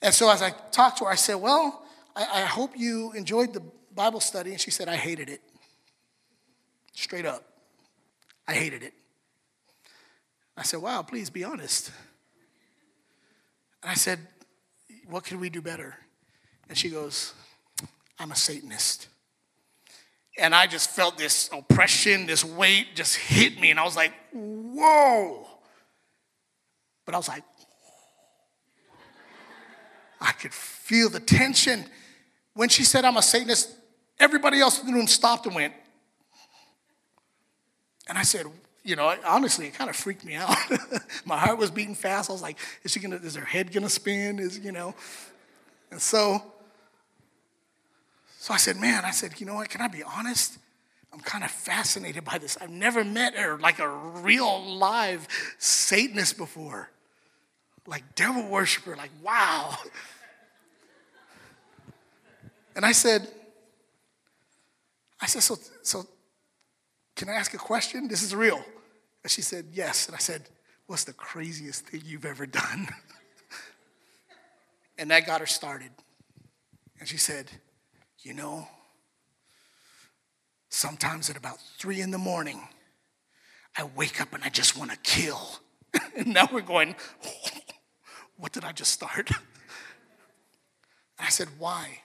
And 0.02 0.14
so 0.14 0.30
as 0.30 0.42
I 0.42 0.52
talked 0.72 1.00
to 1.00 1.06
her, 1.06 1.12
I 1.12 1.16
said, 1.16 1.36
Well, 1.36 1.86
I, 2.16 2.42
I 2.42 2.42
hope 2.42 2.72
you 2.76 3.12
enjoyed 3.14 3.54
the 3.54 3.62
Bible 3.94 4.20
study. 4.20 4.52
And 4.52 4.60
she 4.60 4.72
said, 4.72 4.88
I 4.88 4.96
hated 4.96 5.30
it. 5.30 5.42
Straight 6.98 7.28
up. 7.28 7.44
I 8.48 8.56
hated 8.56 8.82
it. 8.82 8.92
I 10.58 10.64
said, 10.64 10.82
Wow, 10.82 11.04
please 11.04 11.30
be 11.30 11.44
honest. 11.44 11.92
And 13.84 13.92
I 13.92 13.94
said, 13.94 14.18
What 15.08 15.24
can 15.24 15.40
we 15.40 15.52
do 15.52 15.62
better? 15.62 15.96
And 16.68 16.76
she 16.76 16.90
goes, 16.90 17.36
I'm 18.18 18.32
a 18.32 18.36
Satanist. 18.36 19.10
And 20.40 20.56
I 20.56 20.66
just 20.66 20.90
felt 20.90 21.20
this 21.20 21.52
oppression, 21.54 22.26
this 22.26 22.44
weight 22.44 22.88
just 22.96 23.16
hit 23.16 23.62
me. 23.62 23.70
And 23.70 23.80
I 23.80 23.84
was 23.84 23.96
like, 23.96 24.14
Whoa. 24.34 25.46
But 27.06 27.14
I 27.14 27.18
was 27.18 27.28
like, 27.28 27.44
I 30.20 30.32
could 30.32 30.52
feel 30.52 31.12
the 31.12 31.20
tension. 31.20 31.86
When 32.56 32.70
she 32.70 32.84
said, 32.84 33.06
I'm 33.06 33.18
a 33.18 33.22
Satanist, 33.22 33.70
everybody 34.20 34.60
else 34.60 34.82
in 34.82 34.88
the 34.88 34.94
room 34.94 35.06
stopped 35.06 35.46
and 35.46 35.54
went. 35.54 35.74
And 38.08 38.18
I 38.18 38.24
said, 38.24 38.46
you 38.84 38.96
know, 38.96 39.14
honestly, 39.26 39.68
it 39.68 39.74
kind 39.74 39.90
of 39.90 39.96
freaked 39.96 40.24
me 40.24 40.36
out. 40.36 40.56
My 41.26 41.38
heart 41.38 41.58
was 41.58 41.72
beating 41.72 41.96
fast. 41.96 42.30
I 42.30 42.34
was 42.34 42.42
like, 42.42 42.58
is 42.84 42.92
she 42.92 43.00
gonna, 43.00 43.18
is 43.18 43.36
her 43.36 43.46
head 43.46 43.72
gonna 43.72 43.90
spin? 43.90 44.40
Is, 44.40 44.60
you 44.60 44.72
know? 44.72 44.96
And 45.92 46.02
so, 46.02 46.42
so 48.38 48.54
I 48.54 48.58
said, 48.58 48.78
man, 48.78 49.04
I 49.04 49.12
said, 49.12 49.40
you 49.40 49.46
know 49.46 49.56
what, 49.56 49.70
can 49.70 49.82
I 49.82 49.88
be 49.88 50.04
honest? 50.04 50.58
I'm 51.14 51.20
kind 51.20 51.44
of 51.44 51.52
fascinated 51.52 52.24
by 52.24 52.38
this. 52.38 52.58
I've 52.62 52.70
never 52.70 53.04
met 53.04 53.36
her 53.36 53.58
like 53.58 53.80
a 53.80 53.90
real 53.90 54.76
live 54.76 55.28
Satanist 55.58 56.38
before 56.38 56.90
like 57.88 58.16
devil 58.16 58.44
worshiper, 58.48 58.96
like, 58.96 59.12
wow. 59.24 59.76
And 62.76 62.86
I 62.86 62.92
said, 62.92 63.28
I 65.20 65.26
said, 65.26 65.42
so, 65.42 65.58
so 65.82 66.06
can 67.18 67.30
I 67.30 67.34
ask 67.34 67.54
a 67.56 67.58
question? 67.58 68.08
This 68.08 68.22
is 68.22 68.34
real. 68.34 68.64
And 69.24 69.32
she 69.32 69.42
said, 69.42 69.66
yes. 69.74 70.06
And 70.06 70.16
I 70.16 70.20
said, 70.20 70.44
what's 70.86 71.04
the 71.04 71.14
craziest 71.14 71.88
thing 71.88 72.04
you've 72.06 72.26
ever 72.26 72.46
done? 72.46 72.88
and 74.98 75.10
that 75.12 75.26
got 75.26 75.42
her 75.42 75.48
started. 75.48 75.90
And 77.00 77.10
she 77.10 77.18
said, 77.18 77.48
you 78.20 78.36
know, 78.36 78.68
sometimes 80.70 81.30
at 81.30 81.36
about 81.36 81.58
three 81.80 82.02
in 82.02 82.12
the 82.12 82.18
morning, 82.20 82.62
I 83.76 83.90
wake 83.96 84.22
up 84.22 84.34
and 84.34 84.44
I 84.44 84.50
just 84.50 84.78
want 84.78 84.92
to 84.92 84.98
kill. 84.98 85.42
and 86.16 86.28
now 86.28 86.48
we're 86.52 86.62
going, 86.62 86.96
what 88.38 88.52
did 88.52 88.64
I 88.64 88.72
just 88.72 88.94
start? 88.94 89.32
I 91.20 91.30
said, 91.30 91.48
Why? 91.58 92.00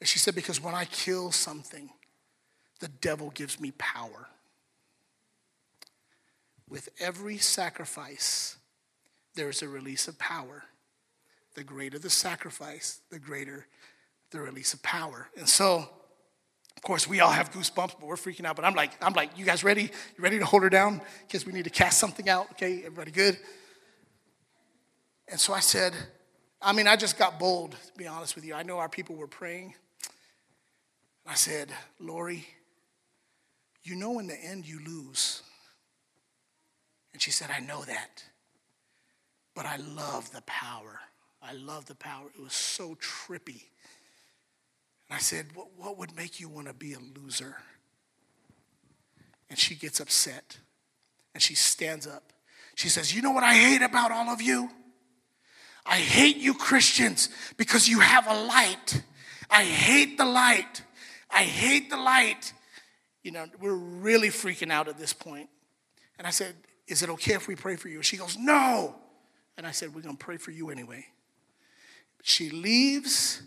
And 0.00 0.08
she 0.08 0.18
said, 0.18 0.34
Because 0.34 0.60
when 0.60 0.74
I 0.74 0.84
kill 0.84 1.30
something, 1.30 1.90
the 2.80 2.88
devil 2.88 3.30
gives 3.30 3.60
me 3.60 3.72
power. 3.78 4.28
With 6.68 6.88
every 6.98 7.38
sacrifice, 7.38 8.56
there 9.34 9.48
is 9.48 9.62
a 9.62 9.68
release 9.68 10.08
of 10.08 10.18
power. 10.18 10.64
The 11.54 11.64
greater 11.64 11.98
the 11.98 12.10
sacrifice, 12.10 13.00
the 13.10 13.18
greater 13.18 13.66
the 14.30 14.40
release 14.40 14.72
of 14.72 14.82
power. 14.82 15.28
And 15.36 15.48
so, 15.48 15.88
of 16.76 16.82
course, 16.82 17.08
we 17.08 17.20
all 17.20 17.32
have 17.32 17.52
goosebumps, 17.52 17.94
but 17.98 18.02
we're 18.02 18.16
freaking 18.16 18.44
out. 18.44 18.56
But 18.56 18.64
I'm 18.64 18.74
like, 18.74 18.92
I'm 19.02 19.12
like, 19.12 19.36
you 19.36 19.44
guys 19.44 19.64
ready? 19.64 19.82
You 19.82 20.22
ready 20.22 20.38
to 20.38 20.44
hold 20.44 20.62
her 20.62 20.70
down? 20.70 21.00
Because 21.26 21.44
we 21.44 21.52
need 21.52 21.64
to 21.64 21.70
cast 21.70 21.98
something 21.98 22.28
out. 22.28 22.50
Okay, 22.52 22.78
everybody 22.78 23.10
good? 23.10 23.36
And 25.28 25.38
so 25.38 25.52
I 25.52 25.60
said, 25.60 25.92
I 26.62 26.72
mean, 26.72 26.86
I 26.86 26.96
just 26.96 27.18
got 27.18 27.38
bold, 27.38 27.72
to 27.72 27.98
be 27.98 28.06
honest 28.06 28.34
with 28.34 28.44
you. 28.44 28.54
I 28.54 28.62
know 28.62 28.78
our 28.78 28.88
people 28.88 29.16
were 29.16 29.26
praying. 29.26 29.74
I 31.26 31.34
said, 31.34 31.70
Lori, 31.98 32.46
you 33.82 33.96
know 33.96 34.18
in 34.18 34.26
the 34.26 34.36
end 34.36 34.66
you 34.66 34.80
lose. 34.84 35.42
And 37.12 37.20
she 37.20 37.30
said, 37.30 37.50
I 37.54 37.60
know 37.60 37.82
that. 37.82 38.24
But 39.54 39.66
I 39.66 39.76
love 39.76 40.32
the 40.32 40.42
power. 40.42 41.00
I 41.42 41.54
love 41.54 41.86
the 41.86 41.94
power. 41.94 42.26
It 42.36 42.42
was 42.42 42.52
so 42.52 42.96
trippy. 42.96 43.64
And 45.08 45.16
I 45.16 45.18
said, 45.18 45.46
What, 45.54 45.68
what 45.76 45.98
would 45.98 46.14
make 46.14 46.38
you 46.38 46.48
want 46.48 46.68
to 46.68 46.74
be 46.74 46.92
a 46.92 46.98
loser? 47.20 47.56
And 49.48 49.58
she 49.58 49.74
gets 49.74 49.98
upset 49.98 50.58
and 51.34 51.42
she 51.42 51.54
stands 51.54 52.06
up. 52.06 52.32
She 52.74 52.88
says, 52.88 53.14
You 53.14 53.22
know 53.22 53.32
what 53.32 53.42
I 53.42 53.54
hate 53.54 53.82
about 53.82 54.12
all 54.12 54.28
of 54.28 54.40
you? 54.40 54.70
I 55.84 55.96
hate 55.96 56.36
you 56.36 56.54
Christians 56.54 57.30
because 57.56 57.88
you 57.88 58.00
have 58.00 58.26
a 58.28 58.44
light. 58.44 59.02
I 59.50 59.64
hate 59.64 60.18
the 60.18 60.24
light. 60.24 60.82
I 61.30 61.42
hate 61.42 61.90
the 61.90 61.96
light. 61.96 62.52
You 63.22 63.32
know, 63.32 63.46
we're 63.60 63.74
really 63.74 64.28
freaking 64.28 64.70
out 64.70 64.88
at 64.88 64.98
this 64.98 65.12
point. 65.12 65.48
And 66.18 66.26
I 66.26 66.30
said, 66.30 66.54
Is 66.86 67.02
it 67.02 67.10
okay 67.10 67.34
if 67.34 67.48
we 67.48 67.56
pray 67.56 67.76
for 67.76 67.88
you? 67.88 68.02
She 68.02 68.16
goes, 68.16 68.36
No. 68.38 68.94
And 69.56 69.66
I 69.66 69.72
said, 69.72 69.94
We're 69.94 70.02
going 70.02 70.16
to 70.16 70.24
pray 70.24 70.36
for 70.36 70.50
you 70.50 70.70
anyway. 70.70 71.06
She 72.22 72.50
leaves. 72.50 73.42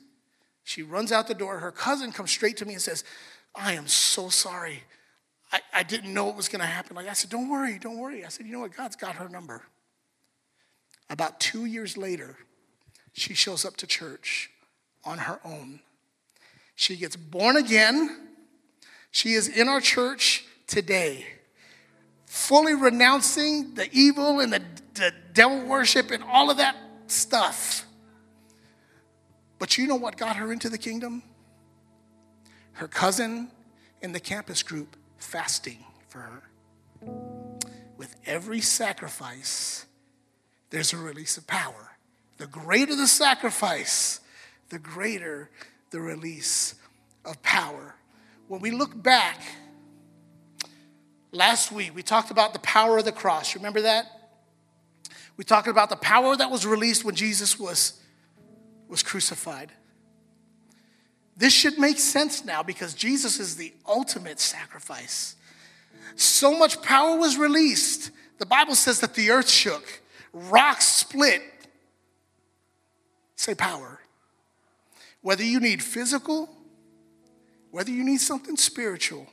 She 0.63 0.82
runs 0.82 1.11
out 1.11 1.28
the 1.28 1.34
door. 1.34 1.59
Her 1.59 1.71
cousin 1.71 2.11
comes 2.11 2.32
straight 2.32 2.57
to 2.57 2.65
me 2.65 2.74
and 2.74 2.82
says, 2.82 3.03
I 3.55 3.74
am 3.74 3.88
so 3.88 4.30
sorry. 4.30 4.84
I, 5.51 5.59
I 5.74 5.84
didn't 5.84 6.13
know 6.13 6.30
it 6.30 6.36
was 6.36 6.49
going 6.49 6.61
to 6.61 6.65
happen. 6.65 6.95
Like 6.95 7.07
I 7.07 7.13
said, 7.13 7.30
Don't 7.30 7.49
worry, 7.49 7.80
don't 7.80 7.97
worry. 7.97 8.26
I 8.26 8.30
said, 8.30 8.45
You 8.45 8.53
know 8.53 8.59
what? 8.59 8.76
God's 8.76 8.95
got 8.95 9.15
her 9.15 9.30
number. 9.30 9.63
About 11.09 11.39
two 11.39 11.65
years 11.65 11.97
later, 11.97 12.38
she 13.11 13.34
shows 13.34 13.65
up 13.65 13.76
to 13.78 13.88
church 13.88 14.49
on 15.03 15.19
her 15.19 15.39
own. 15.45 15.80
She 16.76 16.95
gets 16.95 17.15
born 17.15 17.57
again. 17.57 18.30
She 19.14 19.34
is 19.34 19.47
in 19.47 19.70
our 19.70 19.80
church 19.80 20.43
today, 20.66 21.28
fully 22.26 22.74
renouncing 22.74 23.76
the 23.76 23.88
evil 23.91 24.39
and 24.39 24.51
the, 24.51 24.64
the 24.95 25.14
devil 25.34 25.64
worship 25.68 26.09
and 26.09 26.24
all 26.24 26.49
of 26.49 26.57
that 26.57 26.76
stuff. 27.05 27.86
But 29.59 29.78
you 29.78 29.86
know 29.86 29.95
what 29.95 30.18
got 30.18 30.38
her 30.38 30.51
into 30.51 30.68
the 30.68 30.80
kingdom? 30.80 31.22
Her 32.72 32.88
cousin 32.88 33.51
in 34.01 34.14
the 34.14 34.20
campus 34.20 34.64
group 34.64 34.97
fasting 35.20 35.86
for 36.09 36.18
her. 36.20 36.43
With 37.97 38.16
every 38.26 38.61
sacrifice, 38.61 39.86
there's 40.72 40.91
a 40.91 40.97
release 40.97 41.38
of 41.38 41.45
power. 41.45 41.91
The 42.38 42.47
greater 42.47 42.95
the 42.95 43.07
sacrifice, 43.07 44.22
the 44.70 44.80
greater 44.80 45.51
the 45.91 46.01
release 46.01 46.74
of 47.24 47.43
power. 47.43 47.93
When 48.48 48.62
we 48.62 48.72
look 48.72 49.02
back, 49.02 49.39
last 51.32 51.72
week 51.72 51.96
we 51.96 52.04
talked 52.04 52.32
about 52.32 52.54
the 52.54 52.60
power 52.60 52.98
of 52.98 53.06
the 53.06 53.12
cross. 53.12 53.56
Remember 53.56 53.82
that? 53.82 54.06
We 55.38 55.44
talked 55.44 55.68
about 55.68 55.89
the 55.89 55.96
power 55.96 56.36
that 56.36 56.52
was 56.52 56.66
released 56.66 57.04
when 57.04 57.16
Jesus 57.16 57.60
was 57.60 58.00
was 58.88 59.02
crucified. 59.02 59.72
This 61.36 61.54
should 61.54 61.80
make 61.80 61.98
sense 61.98 62.46
now 62.46 62.62
because 62.62 62.94
Jesus 62.94 63.39
is 63.39 63.56
the 63.56 63.74
ultimate 63.88 64.39
sacrifice. 64.39 65.36
So 66.16 66.56
much 66.56 66.82
power 66.82 67.18
was 67.18 67.38
released. 67.38 68.12
The 68.38 68.46
Bible 68.46 68.76
says 68.76 69.00
that 69.00 69.16
the 69.16 69.32
earth 69.32 69.50
shook, 69.50 70.02
rocks 70.32 70.86
split. 70.86 71.41
Say 73.36 73.56
power. 73.56 74.00
Whether 75.22 75.44
you 75.44 75.60
need 75.60 75.82
physical, 75.82 76.50
whether 77.74 77.89
you 77.89 78.03
need 78.03 78.21
something 78.21 78.55
spiritual, 78.55 79.26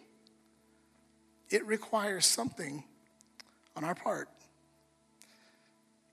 it 1.50 1.62
requires 1.66 2.24
something 2.24 2.82
on 3.76 3.84
our 3.84 3.94
part. 3.94 4.30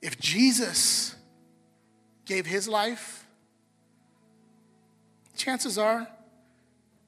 If 0.01 0.19
Jesus 0.19 1.15
gave 2.25 2.45
his 2.45 2.67
life, 2.67 3.25
chances 5.38 5.78
are 5.78 6.05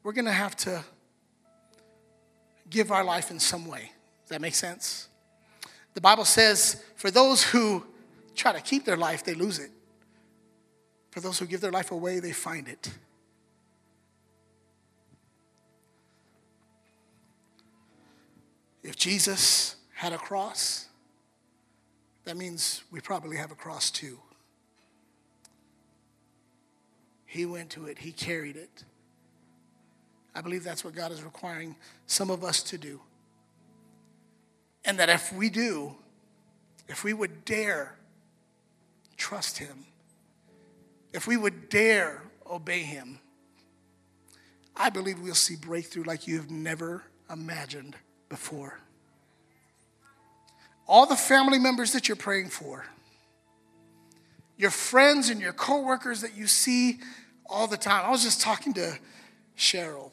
we're 0.03 0.13
going 0.13 0.23
to 0.23 0.31
have 0.31 0.55
to 0.55 0.85
give 2.69 2.89
our 2.89 3.03
life 3.03 3.29
in 3.29 3.41
some 3.41 3.67
way. 3.67 3.91
Does 4.21 4.29
that 4.29 4.39
make 4.39 4.55
sense? 4.55 5.09
The 5.95 6.01
Bible 6.01 6.23
says, 6.23 6.81
for 6.95 7.11
those 7.11 7.43
who 7.43 7.83
try 8.37 8.53
to 8.53 8.61
keep 8.61 8.85
their 8.85 8.95
life, 8.95 9.25
they 9.25 9.33
lose 9.33 9.59
it. 9.59 9.71
For 11.11 11.19
those 11.19 11.37
who 11.37 11.45
give 11.45 11.59
their 11.59 11.73
life 11.73 11.91
away, 11.91 12.21
they 12.21 12.31
find 12.31 12.69
it. 12.69 12.89
If 18.83 18.95
Jesus 18.95 19.75
had 19.93 20.13
a 20.13 20.17
cross, 20.17 20.87
that 22.25 22.37
means 22.37 22.83
we 22.91 23.01
probably 23.01 23.37
have 23.37 23.51
a 23.51 23.55
cross 23.55 23.91
too. 23.91 24.19
He 27.25 27.45
went 27.45 27.69
to 27.71 27.85
it, 27.85 27.99
He 27.99 28.11
carried 28.11 28.55
it. 28.55 28.83
I 30.33 30.41
believe 30.41 30.63
that's 30.63 30.85
what 30.85 30.95
God 30.95 31.11
is 31.11 31.23
requiring 31.23 31.75
some 32.07 32.29
of 32.29 32.43
us 32.43 32.63
to 32.63 32.77
do. 32.77 33.01
And 34.85 34.97
that 34.99 35.09
if 35.09 35.33
we 35.33 35.49
do, 35.49 35.95
if 36.87 37.03
we 37.03 37.13
would 37.13 37.43
dare 37.45 37.95
trust 39.17 39.57
Him, 39.57 39.85
if 41.13 41.27
we 41.27 41.35
would 41.35 41.69
dare 41.69 42.23
obey 42.49 42.83
Him, 42.83 43.19
I 44.75 44.89
believe 44.89 45.19
we'll 45.19 45.35
see 45.35 45.55
breakthrough 45.57 46.03
like 46.03 46.25
you've 46.27 46.49
never 46.49 47.03
imagined 47.29 47.95
before. 48.29 48.79
All 50.87 51.05
the 51.05 51.15
family 51.15 51.59
members 51.59 51.91
that 51.93 52.07
you're 52.07 52.15
praying 52.15 52.49
for, 52.49 52.85
your 54.57 54.71
friends 54.71 55.29
and 55.29 55.39
your 55.39 55.53
coworkers 55.53 56.21
that 56.21 56.35
you 56.35 56.47
see 56.47 56.99
all 57.47 57.67
the 57.67 57.77
time. 57.77 58.05
I 58.05 58.11
was 58.11 58.23
just 58.23 58.41
talking 58.41 58.73
to 58.73 58.97
Cheryl 59.57 60.11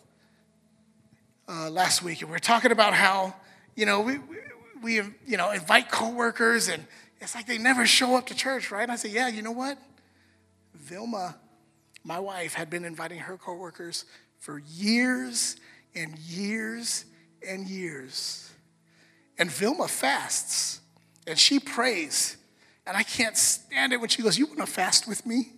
uh, 1.48 1.70
last 1.70 2.02
week, 2.02 2.22
and 2.22 2.30
we 2.30 2.36
are 2.36 2.40
talking 2.40 2.72
about 2.72 2.94
how 2.94 3.34
you 3.74 3.86
know 3.86 4.00
we, 4.00 4.18
we 4.82 4.94
you 5.26 5.36
know 5.36 5.50
invite 5.50 5.90
coworkers, 5.90 6.68
and 6.68 6.84
it's 7.20 7.34
like 7.34 7.46
they 7.46 7.58
never 7.58 7.86
show 7.86 8.16
up 8.16 8.26
to 8.26 8.34
church, 8.34 8.70
right? 8.70 8.82
And 8.82 8.92
I 8.92 8.96
said, 8.96 9.12
yeah, 9.12 9.28
you 9.28 9.42
know 9.42 9.52
what? 9.52 9.78
Vilma, 10.74 11.36
my 12.04 12.18
wife, 12.18 12.54
had 12.54 12.70
been 12.70 12.84
inviting 12.84 13.18
her 13.18 13.36
coworkers 13.36 14.04
for 14.38 14.58
years 14.58 15.56
and 15.94 16.18
years 16.18 17.04
and 17.47 17.68
years. 17.68 18.51
And 19.39 19.51
Vilma 19.51 19.89
fasts 19.89 20.80
and 21.26 21.39
she 21.39 21.59
prays. 21.59 22.37
And 22.87 22.97
I 22.97 23.03
can't 23.03 23.37
stand 23.37 23.93
it 23.93 24.01
when 24.01 24.09
she 24.09 24.22
goes, 24.22 24.39
You 24.39 24.47
want 24.47 24.61
to 24.61 24.66
fast 24.66 25.09
with 25.09 25.26
me? 25.26 25.53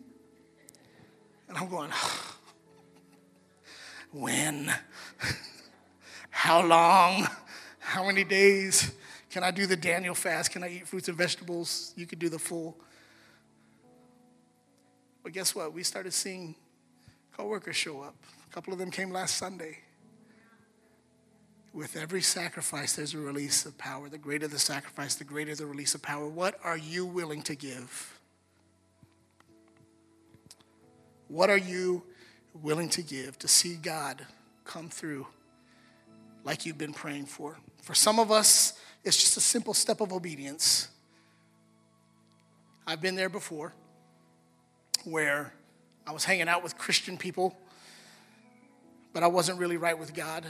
And 1.49 1.57
I'm 1.57 1.69
going, 1.69 1.91
When? 4.13 4.73
How 6.31 6.65
long? 6.65 7.27
How 7.79 8.07
many 8.07 8.25
days? 8.25 8.93
Can 9.31 9.45
I 9.45 9.51
do 9.51 9.67
the 9.67 9.77
Daniel 9.77 10.15
fast? 10.15 10.51
Can 10.51 10.63
I 10.63 10.71
eat 10.71 10.89
fruits 10.89 11.09
and 11.09 11.17
vegetables? 11.17 11.93
You 11.97 12.07
could 12.07 12.19
do 12.19 12.29
the 12.29 12.39
full. 12.39 12.79
But 15.23 15.33
guess 15.33 15.55
what? 15.55 15.75
We 15.75 15.83
started 15.83 16.15
seeing 16.15 16.55
coworkers 17.37 17.77
show 17.77 18.01
up. 18.01 18.15
A 18.51 18.55
couple 18.55 18.73
of 18.73 18.79
them 18.79 18.91
came 18.91 19.11
last 19.11 19.37
Sunday. 19.37 19.79
With 21.79 21.97
every 21.97 22.23
sacrifice, 22.23 22.97
there's 22.97 23.15
a 23.15 23.19
release 23.19 23.65
of 23.65 23.79
power. 23.79 24.09
The 24.09 24.19
greater 24.19 24.49
the 24.49 24.59
sacrifice, 24.59 25.15
the 25.15 25.23
greater 25.23 25.55
the 25.55 25.65
release 25.65 25.95
of 25.95 26.03
power. 26.03 26.27
What 26.27 26.59
are 26.65 26.77
you 26.77 27.07
willing 27.07 27.41
to 27.43 27.55
give? 27.55 28.19
What 31.29 31.51
are 31.51 31.57
you 31.57 32.03
willing 32.53 32.89
to 32.89 33.03
give 33.03 33.39
to 33.39 33.47
see 33.47 33.77
God 33.77 34.27
come 34.65 34.89
through 34.89 35.29
like 36.43 36.67
you've 36.67 36.79
been 36.79 36.93
praying 36.93 37.27
for? 37.27 37.57
For 37.83 37.95
some 37.95 38.19
of 38.19 38.33
us, 38.33 38.73
it's 39.05 39.17
just 39.17 39.37
a 39.37 39.41
simple 39.41 39.73
step 39.73 40.01
of 40.01 40.13
obedience. 40.13 40.89
I've 42.89 43.01
been 43.01 43.15
there 43.15 43.29
before 43.29 43.73
where 45.05 45.53
I 46.09 46.11
was 46.11 46.25
hanging 46.25 46.49
out 46.49 46.65
with 46.65 46.77
Christian 46.77 47.17
people, 47.17 47.57
but 49.13 49.23
I 49.23 49.29
wasn't 49.29 49.61
really 49.61 49.77
right 49.77 49.97
with 49.97 50.13
God. 50.13 50.45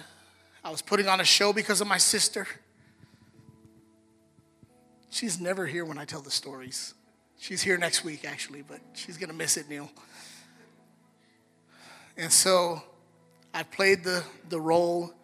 I 0.64 0.70
was 0.70 0.82
putting 0.82 1.09
on 1.09 1.20
a 1.20 1.24
show 1.24 1.52
because 1.52 1.80
of 1.80 1.86
my 1.86 1.98
sister. 1.98 2.46
She's 5.11 5.40
never 5.40 5.66
here 5.66 5.84
when 5.84 5.98
I 5.98 6.04
tell 6.04 6.20
the 6.20 6.30
stories. 6.30 6.94
She's 7.38 7.62
here 7.62 7.78
next 7.78 8.04
week, 8.04 8.24
actually, 8.24 8.62
but 8.62 8.80
she's 8.94 9.16
going 9.16 9.30
to 9.30 9.36
miss 9.36 9.56
it, 9.56 9.68
Neil. 9.68 9.90
And 12.16 12.32
so 12.32 12.82
I 13.54 13.62
played 13.62 14.02
the, 14.02 14.24
the 14.48 14.61
role, 14.61 15.14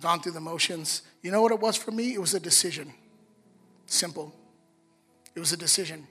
gone 0.00 0.20
through 0.20 0.32
the 0.32 0.40
motions. 0.40 1.02
You 1.22 1.30
know 1.30 1.42
what 1.42 1.52
it 1.52 1.60
was 1.60 1.76
for 1.76 1.90
me? 1.90 2.14
It 2.14 2.20
was 2.20 2.34
a 2.34 2.40
decision. 2.40 2.92
Simple. 3.86 4.34
It 5.34 5.40
was 5.40 5.52
a 5.52 5.56
decision. 5.56 6.06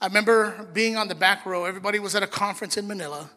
I 0.00 0.06
remember 0.06 0.68
being 0.74 0.96
on 0.96 1.08
the 1.08 1.14
back 1.14 1.46
row. 1.46 1.64
Everybody 1.64 1.98
was 1.98 2.14
at 2.14 2.22
a 2.22 2.26
conference 2.26 2.76
in 2.76 2.86
Manila, 2.86 3.30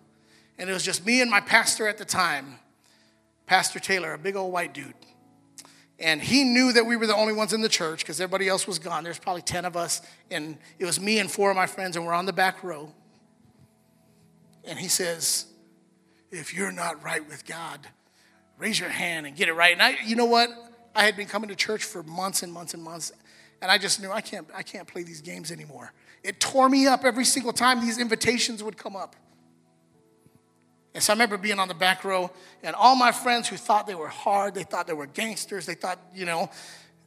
and 0.58 0.70
it 0.70 0.74
was 0.74 0.84
just 0.84 1.06
me 1.06 1.22
and 1.22 1.32
my 1.32 1.40
pastor 1.40 1.88
at 1.88 1.98
the 1.98 2.06
time. 2.06 2.60
Pastor 3.48 3.80
Taylor, 3.80 4.14
a 4.14 4.18
big 4.18 4.36
old 4.36 4.54
white 4.54 4.74
dude. 4.74 4.94
And 6.00 6.22
he 6.22 6.44
knew 6.44 6.72
that 6.74 6.86
we 6.86 6.96
were 6.96 7.08
the 7.08 7.16
only 7.16 7.34
ones 7.34 7.54
in 7.54 7.62
the 7.62 7.70
church 7.70 8.02
because 8.02 8.22
everybody 8.22 8.48
else 8.48 8.68
was 8.68 8.78
gone. 8.78 9.04
There's 9.04 9.18
probably 9.18 9.42
10 9.42 9.66
of 9.66 9.76
us, 9.76 10.02
and 10.30 10.58
it 10.78 10.86
was 10.86 11.00
me 11.00 11.18
and 11.18 11.32
four 11.32 11.50
of 11.50 11.56
my 11.56 11.66
friends, 11.66 11.96
and 11.96 12.06
we're 12.06 12.14
on 12.14 12.28
the 12.28 12.34
back 12.34 12.64
row. 12.64 12.94
And 14.64 14.78
he 14.78 14.90
says, 14.90 15.48
If 16.30 16.54
you're 16.54 16.72
not 16.72 17.04
right 17.04 17.28
with 17.28 17.48
God, 17.48 17.80
raise 18.60 18.80
your 18.80 18.90
hand 18.90 19.26
and 19.26 19.36
get 19.36 19.48
it 19.48 19.54
right. 19.54 19.74
And 19.74 19.82
I, 19.82 19.96
you 20.06 20.16
know 20.16 20.26
what? 20.26 20.50
I 20.94 21.04
had 21.04 21.16
been 21.16 21.28
coming 21.28 21.50
to 21.50 21.56
church 21.56 21.84
for 21.84 22.04
months 22.04 22.44
and 22.44 22.54
months 22.54 22.76
and 22.76 22.84
months, 22.84 23.12
and 23.62 23.72
I 23.72 23.80
just 23.80 24.00
knew 24.00 24.12
I 24.12 24.22
can't, 24.22 24.48
I 24.54 24.62
can't 24.62 24.88
play 24.88 25.02
these 25.02 25.22
games 25.22 25.52
anymore. 25.52 25.94
It 26.22 26.40
tore 26.40 26.70
me 26.70 26.86
up 26.86 27.06
every 27.06 27.26
single 27.26 27.54
time 27.54 27.82
these 27.82 27.98
invitations 27.98 28.62
would 28.62 28.78
come 28.78 28.96
up. 28.96 29.16
And 30.98 31.04
so 31.04 31.14
I 31.14 31.16
remember 31.16 31.38
being 31.38 31.60
on 31.60 31.68
the 31.68 31.76
back 31.76 32.04
row, 32.04 32.32
and 32.64 32.76
all 32.76 32.96
my 32.96 33.12
friends 33.12 33.48
who 33.48 33.56
thought 33.56 33.86
they 33.86 33.94
were 33.94 34.08
hard, 34.08 34.56
they 34.56 34.64
thought 34.64 34.88
they 34.88 34.94
were 34.94 35.06
gangsters, 35.06 35.68
they 35.68 35.76
thought, 35.76 36.00
you 36.12 36.26
know, 36.26 36.50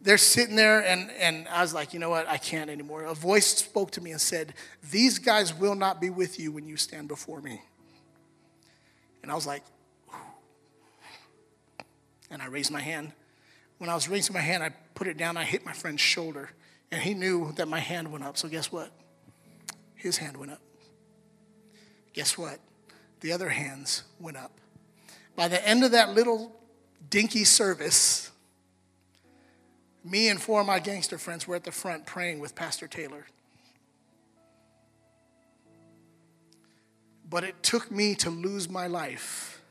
they're 0.01 0.17
sitting 0.17 0.55
there, 0.55 0.79
and, 0.79 1.11
and 1.19 1.49
I 1.49 1.61
was 1.61 1.75
like, 1.75 1.93
you 1.93 1.99
know 1.99 2.09
what, 2.09 2.29
I 2.29 2.37
can't 2.37 2.71
anymore. 2.71 3.03
A 3.03 3.15
voice 3.15 3.49
spoke 3.49 3.91
to 3.91 4.01
me 4.01 4.13
and 4.13 4.21
said, 4.21 4.55
These 4.93 5.19
guys 5.19 5.53
will 5.53 5.75
not 5.75 6.01
be 6.01 6.09
with 6.09 6.39
you 6.39 6.53
when 6.53 6.69
you 6.69 6.77
stand 6.77 7.09
before 7.09 7.41
me. 7.41 7.63
And 9.25 9.33
I 9.33 9.35
was 9.35 9.45
like, 9.45 9.65
and 12.31 12.41
I 12.41 12.47
raised 12.47 12.71
my 12.71 12.81
hand. 12.81 13.11
When 13.79 13.91
I 13.91 13.97
was 13.97 14.09
raising 14.09 14.35
my 14.35 14.41
hand, 14.41 14.63
I 14.63 14.71
put 14.95 15.09
it 15.09 15.17
down, 15.17 15.37
I 15.37 15.43
hit 15.43 15.67
my 15.67 15.73
friend's 15.73 16.01
shoulder, 16.01 16.51
and 16.93 17.03
he 17.03 17.13
knew 17.13 17.51
that 17.57 17.67
my 17.67 17.81
hand 17.81 18.13
went 18.13 18.23
up. 18.23 18.39
So 18.39 18.47
guess 18.49 18.71
what? 18.71 18.93
His 19.97 20.17
hand 20.17 20.37
went 20.37 20.53
up. 20.53 20.61
Guess 22.13 22.39
what? 22.39 22.61
The 23.21 23.33
other 23.33 23.49
hands 23.49 24.05
went 24.19 24.37
up. 24.37 24.53
By 25.37 25.49
the 25.49 25.67
end 25.67 25.85
of 25.85 25.93
that 25.93 26.15
little 26.15 26.53
dinky 27.09 27.45
service, 27.45 28.31
me 30.05 30.29
and 30.29 30.41
four 30.41 30.61
of 30.61 30.67
my 30.67 30.79
gangster 30.79 31.19
friends 31.19 31.47
were 31.47 31.57
at 31.57 31.65
the 31.65 31.73
front 31.73 32.07
praying 32.07 32.41
with 32.41 32.55
Pastor 32.55 32.87
Taylor. 32.87 33.27
But 37.29 37.45
it 37.45 37.63
took 37.63 37.91
me 37.91 38.15
to 38.17 38.31
lose 38.31 38.69
my 38.69 38.87
life 38.87 39.63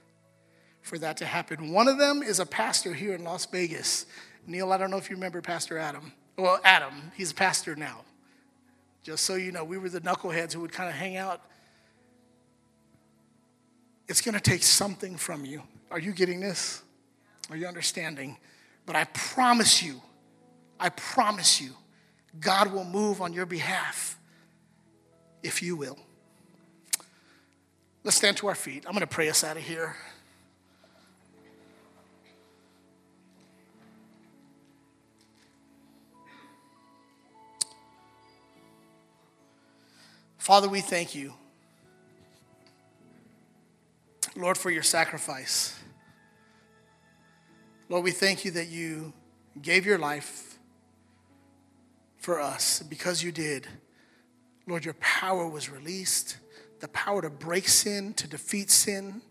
for 0.81 0.97
that 0.97 1.17
to 1.17 1.25
happen. 1.25 1.71
One 1.71 1.87
of 1.87 1.97
them 1.97 2.23
is 2.23 2.39
a 2.39 2.45
pastor 2.45 2.93
here 2.93 3.13
in 3.13 3.23
Las 3.23 3.45
Vegas. 3.45 4.05
Neil, 4.47 4.71
I 4.71 4.77
don't 4.77 4.89
know 4.89 4.97
if 4.97 5.09
you 5.09 5.15
remember 5.15 5.41
Pastor 5.41 5.77
Adam. 5.77 6.13
Well, 6.37 6.59
Adam, 6.63 7.11
he's 7.15 7.31
a 7.31 7.35
pastor 7.35 7.75
now. 7.75 8.01
Just 9.03 9.25
so 9.25 9.35
you 9.35 9.51
know, 9.51 9.63
we 9.63 9.77
were 9.77 9.89
the 9.89 10.01
knuckleheads 10.01 10.53
who 10.53 10.61
would 10.61 10.71
kind 10.71 10.89
of 10.89 10.95
hang 10.95 11.17
out 11.17 11.41
it's 14.09 14.21
going 14.21 14.33
to 14.33 14.41
take 14.41 14.63
something 14.63 15.15
from 15.15 15.45
you. 15.45 15.61
Are 15.91 15.99
you 15.99 16.11
getting 16.11 16.39
this? 16.39 16.81
Are 17.49 17.55
you 17.55 17.67
understanding? 17.67 18.37
But 18.85 18.95
I 18.95 19.05
promise 19.05 19.83
you, 19.83 20.01
I 20.79 20.89
promise 20.89 21.61
you, 21.61 21.71
God 22.39 22.73
will 22.73 22.83
move 22.83 23.21
on 23.21 23.33
your 23.33 23.45
behalf 23.45 24.17
if 25.43 25.61
you 25.61 25.75
will. 25.75 25.97
Let's 28.03 28.17
stand 28.17 28.37
to 28.37 28.47
our 28.47 28.55
feet. 28.55 28.85
I'm 28.87 28.93
going 28.93 29.01
to 29.01 29.07
pray 29.07 29.29
us 29.29 29.43
out 29.43 29.57
of 29.57 29.63
here. 29.63 29.95
Father, 40.39 40.67
we 40.67 40.81
thank 40.81 41.13
you, 41.13 41.33
Lord, 44.39 44.57
for 44.57 44.71
your 44.71 44.83
sacrifice. 44.83 45.77
Lord, 47.89 48.03
we 48.03 48.11
thank 48.11 48.45
you 48.45 48.51
that 48.51 48.67
you 48.67 49.13
gave 49.61 49.85
your 49.85 49.97
life 49.97 50.57
for 52.17 52.39
us. 52.39 52.81
Because 52.81 53.21
you 53.23 53.31
did, 53.31 53.67
Lord, 54.67 54.85
your 54.85 54.95
power 54.95 55.47
was 55.47 55.69
released 55.69 56.37
the 56.79 56.87
power 56.87 57.21
to 57.21 57.29
break 57.29 57.67
sin, 57.67 58.13
to 58.13 58.27
defeat 58.27 58.69
sin, 58.69 59.21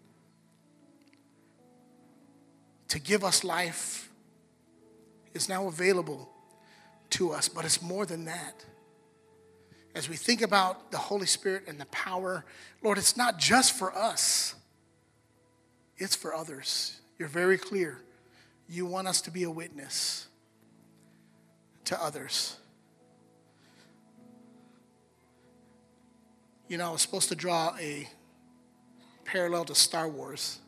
to 2.88 2.98
give 2.98 3.24
us 3.24 3.42
life 3.42 4.10
is 5.32 5.48
now 5.48 5.66
available 5.66 6.28
to 7.10 7.30
us. 7.30 7.48
But 7.48 7.64
it's 7.64 7.80
more 7.80 8.04
than 8.04 8.26
that. 8.26 8.64
As 9.94 10.08
we 10.08 10.16
think 10.16 10.42
about 10.42 10.90
the 10.90 10.98
Holy 10.98 11.26
Spirit 11.26 11.64
and 11.66 11.80
the 11.80 11.86
power, 11.86 12.44
Lord, 12.82 12.98
it's 12.98 13.16
not 13.16 13.38
just 13.38 13.72
for 13.72 13.96
us, 13.96 14.54
it's 15.98 16.14
for 16.14 16.34
others. 16.34 17.00
You're 17.18 17.28
very 17.28 17.58
clear. 17.58 17.98
You 18.68 18.86
want 18.86 19.08
us 19.08 19.20
to 19.22 19.30
be 19.30 19.42
a 19.42 19.50
witness 19.50 20.28
to 21.86 22.02
others. 22.02 22.56
You 26.68 26.76
know, 26.76 26.88
I 26.88 26.92
was 26.92 27.02
supposed 27.02 27.30
to 27.30 27.34
draw 27.34 27.74
a 27.80 28.06
parallel 29.24 29.64
to 29.66 29.74
Star 29.74 30.08
Wars. 30.08 30.58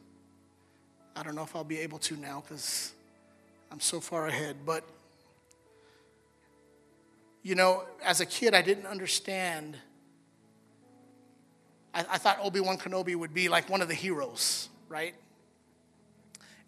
I 1.14 1.22
don't 1.22 1.34
know 1.34 1.42
if 1.42 1.54
I'll 1.54 1.62
be 1.62 1.78
able 1.80 1.98
to 1.98 2.16
now 2.16 2.42
because 2.46 2.92
I'm 3.70 3.80
so 3.80 4.00
far 4.00 4.26
ahead. 4.26 4.56
But, 4.64 4.82
you 7.42 7.54
know, 7.54 7.84
as 8.02 8.20
a 8.20 8.26
kid, 8.26 8.54
I 8.54 8.62
didn't 8.62 8.86
understand. 8.86 9.76
I, 11.92 12.00
I 12.12 12.18
thought 12.18 12.38
Obi 12.42 12.60
Wan 12.60 12.78
Kenobi 12.78 13.14
would 13.14 13.34
be 13.34 13.50
like 13.50 13.68
one 13.68 13.82
of 13.82 13.88
the 13.88 13.94
heroes, 13.94 14.70
right? 14.90 15.14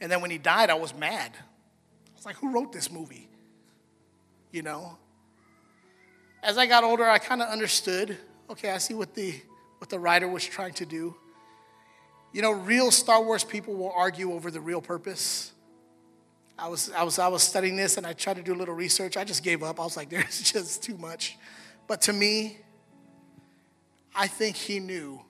And 0.01 0.11
then 0.11 0.23
when 0.23 0.31
he 0.31 0.39
died, 0.39 0.71
I 0.71 0.75
was 0.75 0.95
mad. 0.95 1.33
I 1.35 2.17
was 2.17 2.25
like, 2.25 2.37
who 2.37 2.51
wrote 2.51 2.73
this 2.73 2.91
movie? 2.91 3.29
You 4.51 4.63
know? 4.63 4.97
As 6.43 6.57
I 6.57 6.67
got 6.67 6.83
older, 6.83 7.05
I 7.05 7.19
kind 7.19 7.43
of 7.43 7.49
understood 7.49 8.17
okay, 8.53 8.71
I 8.71 8.79
see 8.79 8.95
what 8.95 9.15
the, 9.15 9.35
what 9.79 9.91
the 9.91 9.99
writer 9.99 10.29
was 10.29 10.45
trying 10.45 10.75
to 10.75 10.87
do. 10.87 11.15
You 12.33 12.43
know, 12.43 12.53
real 12.53 12.91
Star 12.91 13.23
Wars 13.23 13.45
people 13.45 13.75
will 13.75 13.93
argue 13.93 14.33
over 14.33 14.51
the 14.51 14.61
real 14.61 14.81
purpose. 14.81 15.53
I 16.59 16.69
was, 16.69 16.91
I 16.93 17.03
was, 17.03 17.19
I 17.19 17.29
was 17.29 17.43
studying 17.43 17.77
this 17.77 17.97
and 17.97 18.07
I 18.07 18.13
tried 18.13 18.37
to 18.37 18.43
do 18.43 18.55
a 18.55 18.57
little 18.57 18.75
research. 18.75 19.17
I 19.17 19.25
just 19.25 19.43
gave 19.43 19.63
up. 19.63 19.81
I 19.81 19.85
was 19.85 19.97
like, 19.97 20.09
there's 20.11 20.53
just 20.53 20.83
too 20.83 20.97
much. 20.97 21.39
But 21.89 22.03
to 22.03 22.13
me, 22.13 22.59
I 24.15 24.27
think 24.27 24.57
he 24.57 24.79
knew 24.79 25.23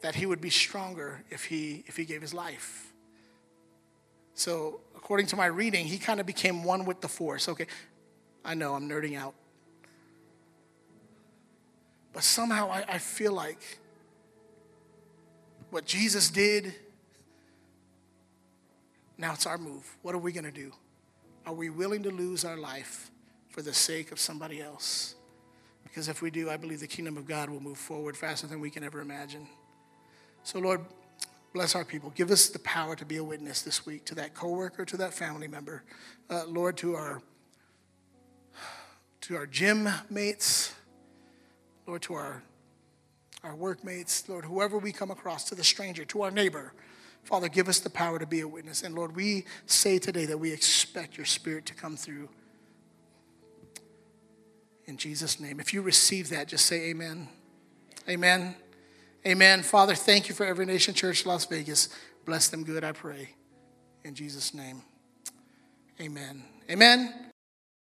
that 0.00 0.14
he 0.14 0.26
would 0.26 0.40
be 0.40 0.50
stronger 0.50 1.22
if 1.30 1.44
he, 1.44 1.84
if 1.86 1.96
he 1.96 2.04
gave 2.04 2.22
his 2.22 2.32
life. 2.32 2.92
So, 4.34 4.80
according 4.96 5.26
to 5.26 5.36
my 5.36 5.46
reading, 5.46 5.84
he 5.84 5.98
kind 5.98 6.20
of 6.20 6.26
became 6.26 6.64
one 6.64 6.84
with 6.84 7.00
the 7.00 7.08
force. 7.08 7.48
Okay, 7.48 7.66
I 8.44 8.54
know 8.54 8.74
I'm 8.74 8.88
nerding 8.88 9.18
out. 9.18 9.34
But 12.12 12.24
somehow 12.24 12.70
I, 12.70 12.84
I 12.88 12.98
feel 12.98 13.32
like 13.32 13.78
what 15.70 15.84
Jesus 15.84 16.30
did, 16.30 16.74
now 19.18 19.34
it's 19.34 19.46
our 19.46 19.58
move. 19.58 19.86
What 20.02 20.14
are 20.14 20.18
we 20.18 20.32
going 20.32 20.44
to 20.44 20.50
do? 20.50 20.72
Are 21.46 21.52
we 21.52 21.70
willing 21.70 22.02
to 22.04 22.10
lose 22.10 22.44
our 22.44 22.56
life 22.56 23.10
for 23.50 23.62
the 23.62 23.74
sake 23.74 24.12
of 24.12 24.18
somebody 24.18 24.60
else? 24.60 25.14
Because 25.84 26.08
if 26.08 26.22
we 26.22 26.30
do, 26.30 26.50
I 26.50 26.56
believe 26.56 26.80
the 26.80 26.86
kingdom 26.86 27.16
of 27.16 27.26
God 27.26 27.50
will 27.50 27.60
move 27.60 27.78
forward 27.78 28.16
faster 28.16 28.46
than 28.46 28.60
we 28.60 28.70
can 28.70 28.84
ever 28.84 29.00
imagine. 29.00 29.46
So, 30.42 30.58
Lord, 30.58 30.80
bless 31.52 31.74
our 31.74 31.84
people. 31.84 32.10
Give 32.10 32.30
us 32.30 32.48
the 32.48 32.58
power 32.60 32.96
to 32.96 33.04
be 33.04 33.16
a 33.16 33.24
witness 33.24 33.62
this 33.62 33.86
week 33.86 34.04
to 34.06 34.14
that 34.16 34.34
coworker, 34.34 34.84
to 34.84 34.96
that 34.98 35.14
family 35.14 35.48
member. 35.48 35.82
Uh, 36.28 36.44
Lord, 36.46 36.76
to 36.78 36.94
our 36.94 37.22
to 39.22 39.36
our 39.36 39.46
gym 39.46 39.88
mates, 40.08 40.74
Lord, 41.86 42.02
to 42.02 42.14
our, 42.14 42.42
our 43.44 43.54
workmates, 43.54 44.28
Lord, 44.28 44.44
whoever 44.44 44.78
we 44.78 44.92
come 44.92 45.10
across, 45.10 45.44
to 45.44 45.54
the 45.54 45.62
stranger, 45.62 46.04
to 46.06 46.22
our 46.22 46.30
neighbor. 46.30 46.72
Father, 47.22 47.48
give 47.48 47.68
us 47.68 47.80
the 47.80 47.90
power 47.90 48.18
to 48.18 48.26
be 48.26 48.40
a 48.40 48.48
witness. 48.48 48.82
And 48.82 48.94
Lord, 48.94 49.14
we 49.14 49.44
say 49.66 49.98
today 49.98 50.24
that 50.26 50.38
we 50.38 50.52
expect 50.52 51.16
your 51.16 51.26
spirit 51.26 51.66
to 51.66 51.74
come 51.74 51.96
through. 51.96 52.28
In 54.86 54.96
Jesus' 54.96 55.38
name. 55.38 55.60
If 55.60 55.74
you 55.74 55.82
receive 55.82 56.30
that, 56.30 56.48
just 56.48 56.66
say 56.66 56.90
amen. 56.90 57.28
Amen. 58.08 58.56
Amen. 59.26 59.62
Father, 59.62 59.94
thank 59.94 60.28
you 60.28 60.34
for 60.34 60.46
Every 60.46 60.64
Nation 60.64 60.94
Church 60.94 61.26
Las 61.26 61.44
Vegas. 61.44 61.90
Bless 62.24 62.48
them 62.48 62.64
good, 62.64 62.84
I 62.84 62.92
pray. 62.92 63.30
In 64.04 64.14
Jesus' 64.14 64.54
name. 64.54 64.82
Amen. 66.00 66.42
Amen. 66.70 67.29